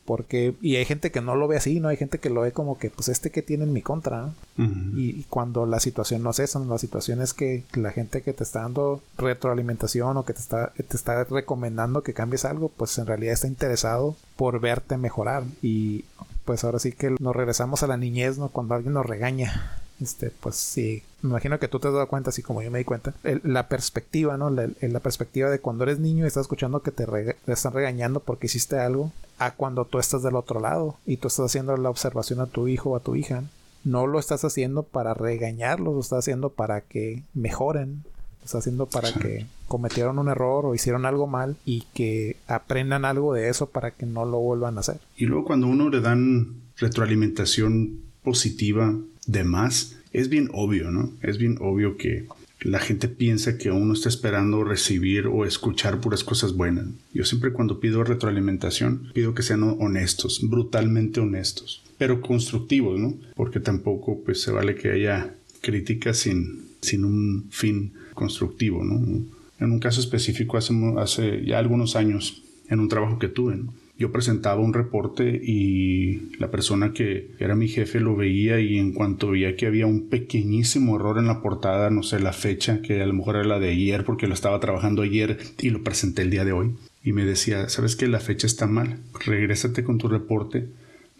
Porque, 0.05 0.53
y 0.61 0.75
hay 0.75 0.85
gente 0.85 1.11
que 1.11 1.19
no 1.19 1.35
lo 1.35 1.47
ve 1.47 1.57
así, 1.57 1.79
¿no? 1.79 1.87
Hay 1.87 1.97
gente 1.97 2.19
que 2.19 2.29
lo 2.29 2.41
ve 2.41 2.51
como 2.51 2.77
que, 2.77 2.91
pues, 2.91 3.09
este 3.09 3.31
que 3.31 3.41
tiene 3.41 3.63
en 3.63 3.73
mi 3.73 3.81
contra, 3.81 4.29
y, 4.55 5.23
cuando 5.23 5.65
la 5.65 5.79
situación 5.79 6.21
no 6.21 6.29
es 6.29 6.37
esa, 6.37 6.59
la 6.59 6.77
situación 6.77 7.23
es 7.23 7.33
que 7.33 7.63
la 7.73 7.91
gente 7.91 8.21
que 8.21 8.31
te 8.31 8.43
está 8.43 8.61
dando 8.61 9.01
retroalimentación 9.17 10.15
o 10.17 10.23
que 10.23 10.33
te 10.33 10.41
está, 10.41 10.73
te 10.73 10.95
está 10.95 11.23
recomendando 11.23 12.03
que 12.03 12.13
cambies 12.13 12.45
algo, 12.45 12.69
pues 12.69 12.95
en 12.99 13.07
realidad 13.07 13.33
está 13.33 13.47
interesado 13.47 14.15
por 14.35 14.59
verte 14.59 14.95
mejorar. 14.97 15.43
Y 15.63 16.05
pues 16.45 16.63
ahora 16.63 16.77
sí 16.77 16.91
que 16.91 17.15
nos 17.19 17.35
regresamos 17.35 17.81
a 17.81 17.87
la 17.87 17.97
niñez, 17.97 18.37
¿no? 18.37 18.49
Cuando 18.49 18.75
alguien 18.75 18.93
nos 18.93 19.07
regaña 19.07 19.81
este, 20.01 20.31
pues 20.31 20.55
sí, 20.55 21.03
me 21.21 21.29
imagino 21.29 21.57
que 21.59 21.67
tú 21.67 21.79
te 21.79 21.87
has 21.87 21.93
dado 21.93 22.07
cuenta, 22.07 22.29
así 22.29 22.41
como 22.41 22.61
yo 22.61 22.69
me 22.69 22.79
di 22.79 22.85
cuenta, 22.85 23.13
la 23.43 23.67
perspectiva, 23.69 24.37
¿no? 24.37 24.49
La, 24.49 24.67
la, 24.81 24.99
perspectiva 24.99 25.49
de 25.49 25.59
cuando 25.59 25.83
eres 25.83 25.99
niño 25.99 26.25
y 26.25 26.27
estás 26.27 26.41
escuchando 26.41 26.81
que 26.81 26.91
te, 26.91 27.05
están 27.47 27.73
regañando 27.73 28.19
porque 28.19 28.47
hiciste 28.47 28.77
algo, 28.77 29.11
a 29.39 29.51
cuando 29.51 29.85
tú 29.85 29.99
estás 29.99 30.23
del 30.23 30.35
otro 30.35 30.59
lado 30.59 30.97
y 31.05 31.17
tú 31.17 31.27
estás 31.27 31.47
haciendo 31.47 31.75
la 31.77 31.89
observación 31.89 32.39
a 32.41 32.45
tu 32.45 32.67
hijo 32.67 32.91
o 32.91 32.95
a 32.95 33.01
tu 33.01 33.15
hija. 33.15 33.43
No 33.83 34.07
lo 34.07 34.19
estás 34.19 34.43
haciendo 34.43 34.83
para 34.83 35.13
regañarlos, 35.13 35.93
lo 35.93 35.99
estás 35.99 36.19
haciendo 36.19 36.49
para 36.49 36.81
que 36.81 37.21
mejoren, 37.33 38.03
lo 38.03 38.45
estás 38.45 38.59
haciendo 38.59 38.87
para 38.87 39.13
que 39.13 39.45
cometieron 39.67 40.17
un 40.17 40.27
error 40.27 40.65
o 40.65 40.73
hicieron 40.73 41.05
algo 41.05 41.27
mal 41.27 41.55
y 41.65 41.81
que 41.93 42.37
aprendan 42.47 43.05
algo 43.05 43.33
de 43.33 43.49
eso 43.49 43.67
para 43.67 43.91
que 43.91 44.05
no 44.05 44.25
lo 44.25 44.39
vuelvan 44.39 44.77
a 44.77 44.79
hacer. 44.81 44.99
Y 45.17 45.25
luego 45.25 45.45
cuando 45.45 45.67
uno 45.67 45.89
le 45.89 46.01
dan 46.01 46.61
retroalimentación 46.77 47.99
positiva 48.23 48.95
de 49.27 49.43
más, 49.43 49.97
es 50.13 50.29
bien 50.29 50.49
obvio, 50.53 50.91
¿no? 50.91 51.11
Es 51.21 51.37
bien 51.37 51.57
obvio 51.59 51.97
que 51.97 52.27
la 52.61 52.79
gente 52.79 53.07
piensa 53.07 53.57
que 53.57 53.69
uno 53.69 53.93
está 53.93 54.09
esperando 54.09 54.63
recibir 54.63 55.27
o 55.27 55.45
escuchar 55.45 55.99
puras 55.99 56.23
cosas 56.23 56.53
buenas. 56.53 56.87
Yo 57.13 57.23
siempre 57.23 57.53
cuando 57.53 57.79
pido 57.79 58.03
retroalimentación 58.03 59.11
pido 59.13 59.35
que 59.35 59.43
sean 59.43 59.63
honestos, 59.63 60.39
brutalmente 60.41 61.19
honestos, 61.19 61.83
pero 61.97 62.21
constructivos, 62.21 62.99
¿no? 62.99 63.15
Porque 63.35 63.59
tampoco 63.59 64.21
pues 64.23 64.41
se 64.41 64.51
vale 64.51 64.75
que 64.75 64.91
haya 64.91 65.35
críticas 65.61 66.17
sin, 66.17 66.65
sin 66.81 67.05
un 67.05 67.45
fin 67.51 67.93
constructivo, 68.13 68.83
¿no? 68.83 69.25
En 69.59 69.71
un 69.71 69.79
caso 69.79 69.99
específico 70.01 70.57
hace, 70.57 70.73
hace 70.97 71.45
ya 71.45 71.59
algunos 71.59 71.95
años, 71.95 72.41
en 72.67 72.79
un 72.79 72.89
trabajo 72.89 73.19
que 73.19 73.27
tuve, 73.27 73.57
¿no? 73.57 73.73
Yo 73.97 74.11
presentaba 74.11 74.59
un 74.59 74.73
reporte 74.73 75.39
y 75.41 76.35
la 76.37 76.51
persona 76.51 76.91
que 76.91 77.31
era 77.39 77.55
mi 77.55 77.69
jefe 77.69 77.99
lo 77.99 78.15
veía 78.15 78.59
y 78.59 78.77
en 78.77 78.91
cuanto 78.91 79.31
veía 79.31 79.55
que 79.55 79.67
había 79.67 79.85
un 79.85 80.09
pequeñísimo 80.09 80.97
error 80.97 81.17
en 81.17 81.27
la 81.27 81.41
portada, 81.41 81.89
no 81.89 82.03
sé 82.03 82.19
la 82.19 82.33
fecha, 82.33 82.81
que 82.81 83.01
a 83.01 83.05
lo 83.05 83.13
mejor 83.13 83.37
era 83.37 83.45
la 83.45 83.59
de 83.59 83.69
ayer 83.69 84.03
porque 84.03 84.27
lo 84.27 84.33
estaba 84.33 84.59
trabajando 84.59 85.01
ayer 85.01 85.37
y 85.61 85.69
lo 85.69 85.81
presenté 85.81 86.23
el 86.23 86.29
día 86.29 86.43
de 86.43 86.51
hoy, 86.51 86.75
y 87.03 87.13
me 87.13 87.23
decía, 87.23 87.69
¿sabes 87.69 87.95
que 87.95 88.07
la 88.07 88.19
fecha 88.19 88.47
está 88.47 88.67
mal? 88.67 88.99
Regrésate 89.25 89.83
con 89.83 89.97
tu 89.97 90.09
reporte, 90.09 90.67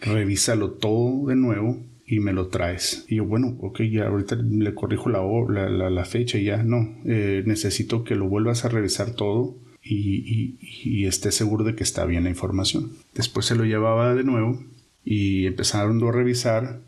revísalo 0.00 0.72
todo 0.72 1.28
de 1.28 1.36
nuevo 1.36 1.78
y 2.06 2.20
me 2.20 2.32
lo 2.32 2.48
traes. 2.48 3.06
Y 3.08 3.16
yo, 3.16 3.24
bueno, 3.24 3.56
ok, 3.60 3.82
ya 3.82 4.06
ahorita 4.08 4.36
le 4.36 4.74
corrijo 4.74 5.08
la, 5.08 5.22
la, 5.68 5.88
la, 5.88 6.04
fecha 6.04 6.38
y 6.38 6.44
ya, 6.44 6.62
no, 6.62 6.94
eh, 7.04 7.42
necesito 7.46 8.04
que 8.04 8.16
lo 8.16 8.28
vuelvas 8.28 8.64
a 8.64 8.68
revisar 8.68 9.12
todo 9.12 9.56
y, 9.88 11.06
esté 11.06 11.30
seguro 11.30 11.64
de 11.64 11.74
que 11.74 11.84
está 11.84 12.04
bien 12.04 12.24
la 12.24 12.30
información. 12.30 12.92
Después 13.14 13.46
se 13.46 13.54
lo 13.54 13.64
llevaba 13.64 14.14
de 14.14 14.24
nuevo 14.24 14.62
y 15.04 15.46
empezaron 15.46 16.02
a 16.02 16.12
revisar. 16.12 16.80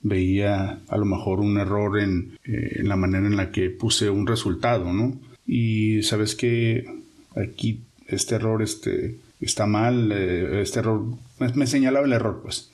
Veía 0.00 0.80
a 0.86 0.96
lo 0.96 1.04
mejor 1.04 1.40
un 1.40 1.58
error 1.58 1.98
en, 1.98 2.38
eh, 2.44 2.82
la 2.84 2.96
manera 2.96 3.26
en 3.26 3.36
la 3.36 3.50
que 3.50 3.68
puse 3.70 4.10
un 4.10 4.26
resultado, 4.26 4.92
¿no? 4.92 5.18
Y 5.46 6.02
sabes 6.02 6.36
que 6.36 6.86
aquí 7.34 7.80
este 8.06 8.36
error 8.36 8.62
este, 8.62 9.18
está 9.40 9.66
mal, 9.66 10.12
eh, 10.12 10.62
este 10.62 10.80
error, 10.80 11.04
me, 11.54 11.66
señalaba 11.66 12.06
el 12.06 12.12
error, 12.12 12.40
pues. 12.42 12.70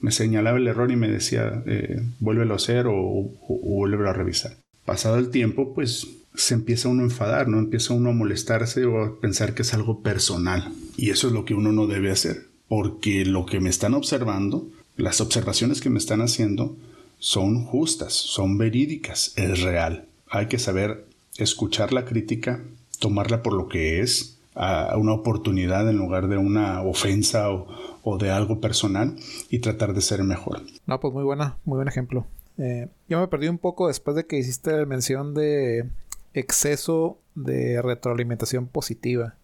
Me 0.00 0.10
señalaba 0.10 0.58
el 0.58 0.66
error 0.66 0.90
y 0.90 0.96
me 0.96 1.08
decía, 1.08 1.62
eh, 1.66 2.02
vuélvelo 2.18 2.54
a 2.54 2.56
hacer 2.56 2.86
o, 2.86 2.94
o, 2.96 3.36
o 3.48 3.76
vuélvelo 3.76 4.10
a 4.10 4.12
revisar. 4.12 4.56
Pasado 4.84 5.18
el 5.18 5.30
tiempo, 5.30 5.72
pues 5.72 6.06
se 6.36 6.54
empieza 6.54 6.88
uno 6.88 7.02
a 7.02 7.06
enfadar, 7.06 7.48
¿no? 7.48 7.58
Empieza 7.58 7.94
uno 7.94 8.10
a 8.10 8.14
molestarse 8.14 8.84
o 8.84 9.02
a 9.02 9.20
pensar 9.20 9.54
que 9.54 9.62
es 9.62 9.74
algo 9.74 10.02
personal. 10.02 10.72
Y 10.96 11.10
eso 11.10 11.28
es 11.28 11.32
lo 11.32 11.44
que 11.44 11.54
uno 11.54 11.72
no 11.72 11.86
debe 11.86 12.10
hacer, 12.10 12.46
porque 12.68 13.24
lo 13.24 13.46
que 13.46 13.60
me 13.60 13.70
están 13.70 13.94
observando, 13.94 14.68
las 14.96 15.20
observaciones 15.20 15.80
que 15.80 15.90
me 15.90 15.98
están 15.98 16.20
haciendo, 16.20 16.76
son 17.18 17.64
justas, 17.64 18.12
son 18.12 18.58
verídicas, 18.58 19.32
es 19.36 19.62
real. 19.62 20.06
Hay 20.28 20.46
que 20.46 20.58
saber 20.58 21.06
escuchar 21.38 21.92
la 21.92 22.04
crítica, 22.04 22.62
tomarla 22.98 23.42
por 23.42 23.54
lo 23.54 23.68
que 23.68 24.00
es, 24.00 24.38
a 24.54 24.96
una 24.96 25.12
oportunidad 25.12 25.88
en 25.88 25.98
lugar 25.98 26.28
de 26.28 26.38
una 26.38 26.82
ofensa 26.82 27.50
o, 27.50 28.18
de 28.18 28.30
algo 28.30 28.60
personal 28.60 29.16
y 29.50 29.58
tratar 29.58 29.92
de 29.92 30.00
ser 30.00 30.22
mejor. 30.22 30.62
No, 30.86 31.00
pues 31.00 31.12
muy 31.12 31.24
buena, 31.24 31.58
muy 31.64 31.76
buen 31.76 31.88
ejemplo. 31.88 32.24
Eh, 32.56 32.88
yo 33.08 33.20
me 33.20 33.28
perdí 33.28 33.48
un 33.48 33.58
poco 33.58 33.88
después 33.88 34.16
de 34.16 34.26
que 34.26 34.38
hiciste 34.38 34.72
la 34.72 34.86
mención 34.86 35.34
de 35.34 35.90
exceso 36.36 37.18
de 37.34 37.80
retroalimentación 37.82 38.66
positiva. 38.66 39.34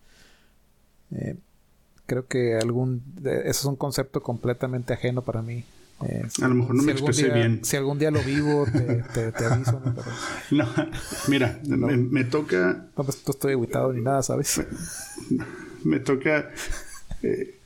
Eh, 1.11 1.37
creo 2.07 2.27
que 2.27 2.57
algún 2.57 3.03
eso 3.25 3.45
es 3.45 3.65
un 3.65 3.77
concepto 3.77 4.23
completamente 4.23 4.93
ajeno 4.93 5.23
para 5.23 5.43
mí. 5.43 5.65
Eh, 6.07 6.27
a 6.43 6.49
lo 6.49 6.55
mejor 6.55 6.75
no 6.75 6.83
me 6.83 6.93
expresé 6.93 7.31
bien. 7.31 7.61
Si 7.65 7.77
algún 7.77 7.99
día 7.99 8.11
lo 8.11 8.23
vivo, 8.23 8.67
te, 9.15 9.45
aviso. 9.45 9.81
¿no? 10.51 10.69
mira, 11.29 11.61
me, 11.65 12.25
toca. 12.25 12.89
No, 12.97 13.05
pues 13.05 13.23
no 13.27 13.31
estoy 13.31 13.53
aguitado 13.53 13.93
ni 13.93 14.03
nada, 14.03 14.23
¿sabes? 14.23 14.63
Me, 15.85 15.99
toca. 15.99 16.51
Eh, 17.23 17.57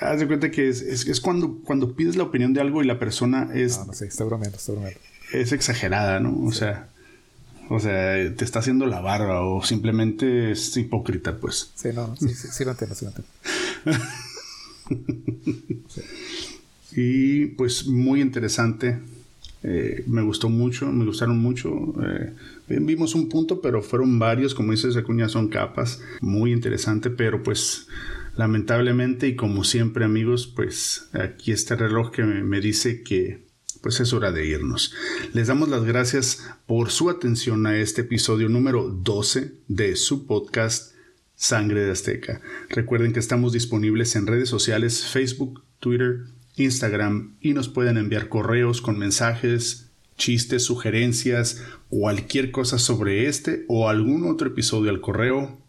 haz 0.00 0.20
de 0.20 0.26
cuenta 0.26 0.50
que 0.50 0.68
es, 0.68 0.80
es, 0.82 1.20
cuando, 1.20 1.58
cuando 1.62 1.94
pides 1.94 2.16
la 2.16 2.24
opinión 2.24 2.54
de 2.54 2.60
algo 2.60 2.82
y 2.82 2.86
la 2.86 2.98
persona 2.98 3.50
es. 3.54 3.78
No, 3.78 3.86
no 3.86 3.92
sé, 3.92 4.06
está 4.06 4.24
bromeando, 4.24 4.56
está 4.56 4.72
bromeando. 4.72 4.98
Es 5.32 5.52
exagerada, 5.52 6.20
¿no? 6.20 6.38
O 6.44 6.52
sea. 6.52 6.88
O 7.72 7.80
sea, 7.80 8.34
te 8.34 8.44
está 8.44 8.58
haciendo 8.58 8.86
la 8.86 9.00
barba 9.00 9.40
o 9.40 9.62
simplemente 9.62 10.50
es 10.50 10.76
hipócrita, 10.76 11.38
pues. 11.38 11.70
Sí, 11.74 11.88
no, 11.94 12.14
sí, 12.16 12.28
sí, 12.30 12.48
sí 12.50 12.64
lo 12.64 12.72
entiendo, 12.72 12.94
sí 12.94 13.06
lo 13.06 13.12
entiendo. 13.12 14.04
Y 16.92 17.46
pues 17.46 17.86
muy 17.86 18.20
interesante. 18.20 18.98
Eh, 19.62 20.04
me 20.06 20.22
gustó 20.22 20.48
mucho, 20.48 20.90
me 20.90 21.04
gustaron 21.04 21.38
mucho. 21.38 21.70
Eh, 22.02 22.32
vimos 22.80 23.14
un 23.14 23.28
punto, 23.28 23.60
pero 23.60 23.82
fueron 23.82 24.18
varios, 24.18 24.54
como 24.54 24.72
dices, 24.72 24.96
Acuña, 24.96 25.28
son 25.28 25.48
capas. 25.48 26.00
Muy 26.20 26.52
interesante, 26.52 27.10
pero 27.10 27.42
pues 27.42 27.86
lamentablemente 28.36 29.28
y 29.28 29.36
como 29.36 29.64
siempre 29.64 30.04
amigos, 30.04 30.46
pues 30.46 31.08
aquí 31.12 31.52
está 31.52 31.74
el 31.74 31.80
reloj 31.80 32.10
que 32.10 32.22
me, 32.22 32.60
dice 32.60 33.02
que 33.02 33.49
pues 33.80 34.00
es 34.00 34.12
hora 34.12 34.32
de 34.32 34.46
irnos. 34.46 34.94
Les 35.32 35.48
damos 35.48 35.68
las 35.68 35.84
gracias 35.84 36.44
por 36.66 36.90
su 36.90 37.10
atención 37.10 37.66
a 37.66 37.76
este 37.76 38.02
episodio 38.02 38.48
número 38.48 38.88
12 38.88 39.54
de 39.68 39.96
su 39.96 40.26
podcast 40.26 40.94
Sangre 41.34 41.82
de 41.82 41.92
Azteca. 41.92 42.40
Recuerden 42.68 43.12
que 43.12 43.20
estamos 43.20 43.52
disponibles 43.52 44.14
en 44.16 44.26
redes 44.26 44.48
sociales 44.48 45.06
Facebook, 45.06 45.64
Twitter, 45.78 46.24
Instagram 46.56 47.36
y 47.40 47.54
nos 47.54 47.68
pueden 47.68 47.96
enviar 47.96 48.28
correos 48.28 48.80
con 48.80 48.98
mensajes, 48.98 49.86
chistes, 50.16 50.64
sugerencias, 50.64 51.62
cualquier 51.88 52.50
cosa 52.50 52.78
sobre 52.78 53.26
este 53.26 53.64
o 53.68 53.88
algún 53.88 54.30
otro 54.30 54.48
episodio 54.48 54.90
al 54.90 55.00
correo 55.00 55.60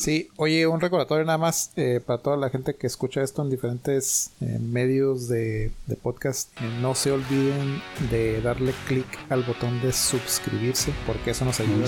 Sí, 0.00 0.30
oye, 0.36 0.66
un 0.66 0.80
recordatorio 0.80 1.26
nada 1.26 1.36
más 1.36 1.72
eh, 1.76 2.00
para 2.00 2.22
toda 2.22 2.38
la 2.38 2.48
gente 2.48 2.74
que 2.74 2.86
escucha 2.86 3.22
esto 3.22 3.42
en 3.42 3.50
diferentes 3.50 4.30
eh, 4.40 4.58
medios 4.58 5.28
de, 5.28 5.72
podcast. 6.02 6.48
Eh, 6.58 6.78
no 6.80 6.94
se 6.94 7.12
olviden 7.12 7.82
de 8.10 8.40
darle 8.40 8.72
clic 8.88 9.04
al 9.28 9.42
botón 9.42 9.78
de 9.82 9.92
suscribirse 9.92 10.94
porque 11.06 11.32
eso 11.32 11.44
nos 11.44 11.60
ayuda 11.60 11.86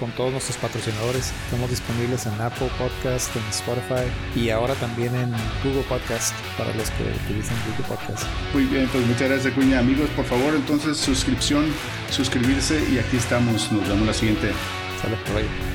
con, 0.00 0.10
todos 0.16 0.32
nuestros 0.32 0.56
patrocinadores. 0.56 1.32
Estamos 1.44 1.70
disponibles 1.70 2.26
en 2.26 2.32
Apple 2.40 2.70
Podcast, 2.76 3.30
en 3.36 3.44
Spotify 3.44 4.10
y 4.34 4.50
ahora 4.50 4.74
también 4.74 5.14
en 5.14 5.30
Google 5.62 5.84
Podcast 5.88 6.34
para 6.58 6.74
los 6.74 6.90
que 6.90 7.04
utilizan 7.24 7.56
Google 7.68 7.86
Podcast. 7.86 8.24
Muy 8.52 8.64
bien, 8.64 8.88
pues 8.90 9.06
muchas 9.06 9.28
gracias, 9.30 9.54
Cuña. 9.54 9.78
Amigos, 9.78 10.10
por 10.16 10.24
favor, 10.24 10.56
entonces 10.56 10.96
suscripción, 10.96 11.66
suscribirse 12.10 12.82
y 12.92 12.98
aquí 12.98 13.16
estamos. 13.16 13.70
Nos 13.70 13.88
vemos 13.88 14.08
la 14.08 14.14
siguiente. 14.14 14.50
Sale 15.00 15.16
por 15.28 15.36
ahí. 15.36 15.73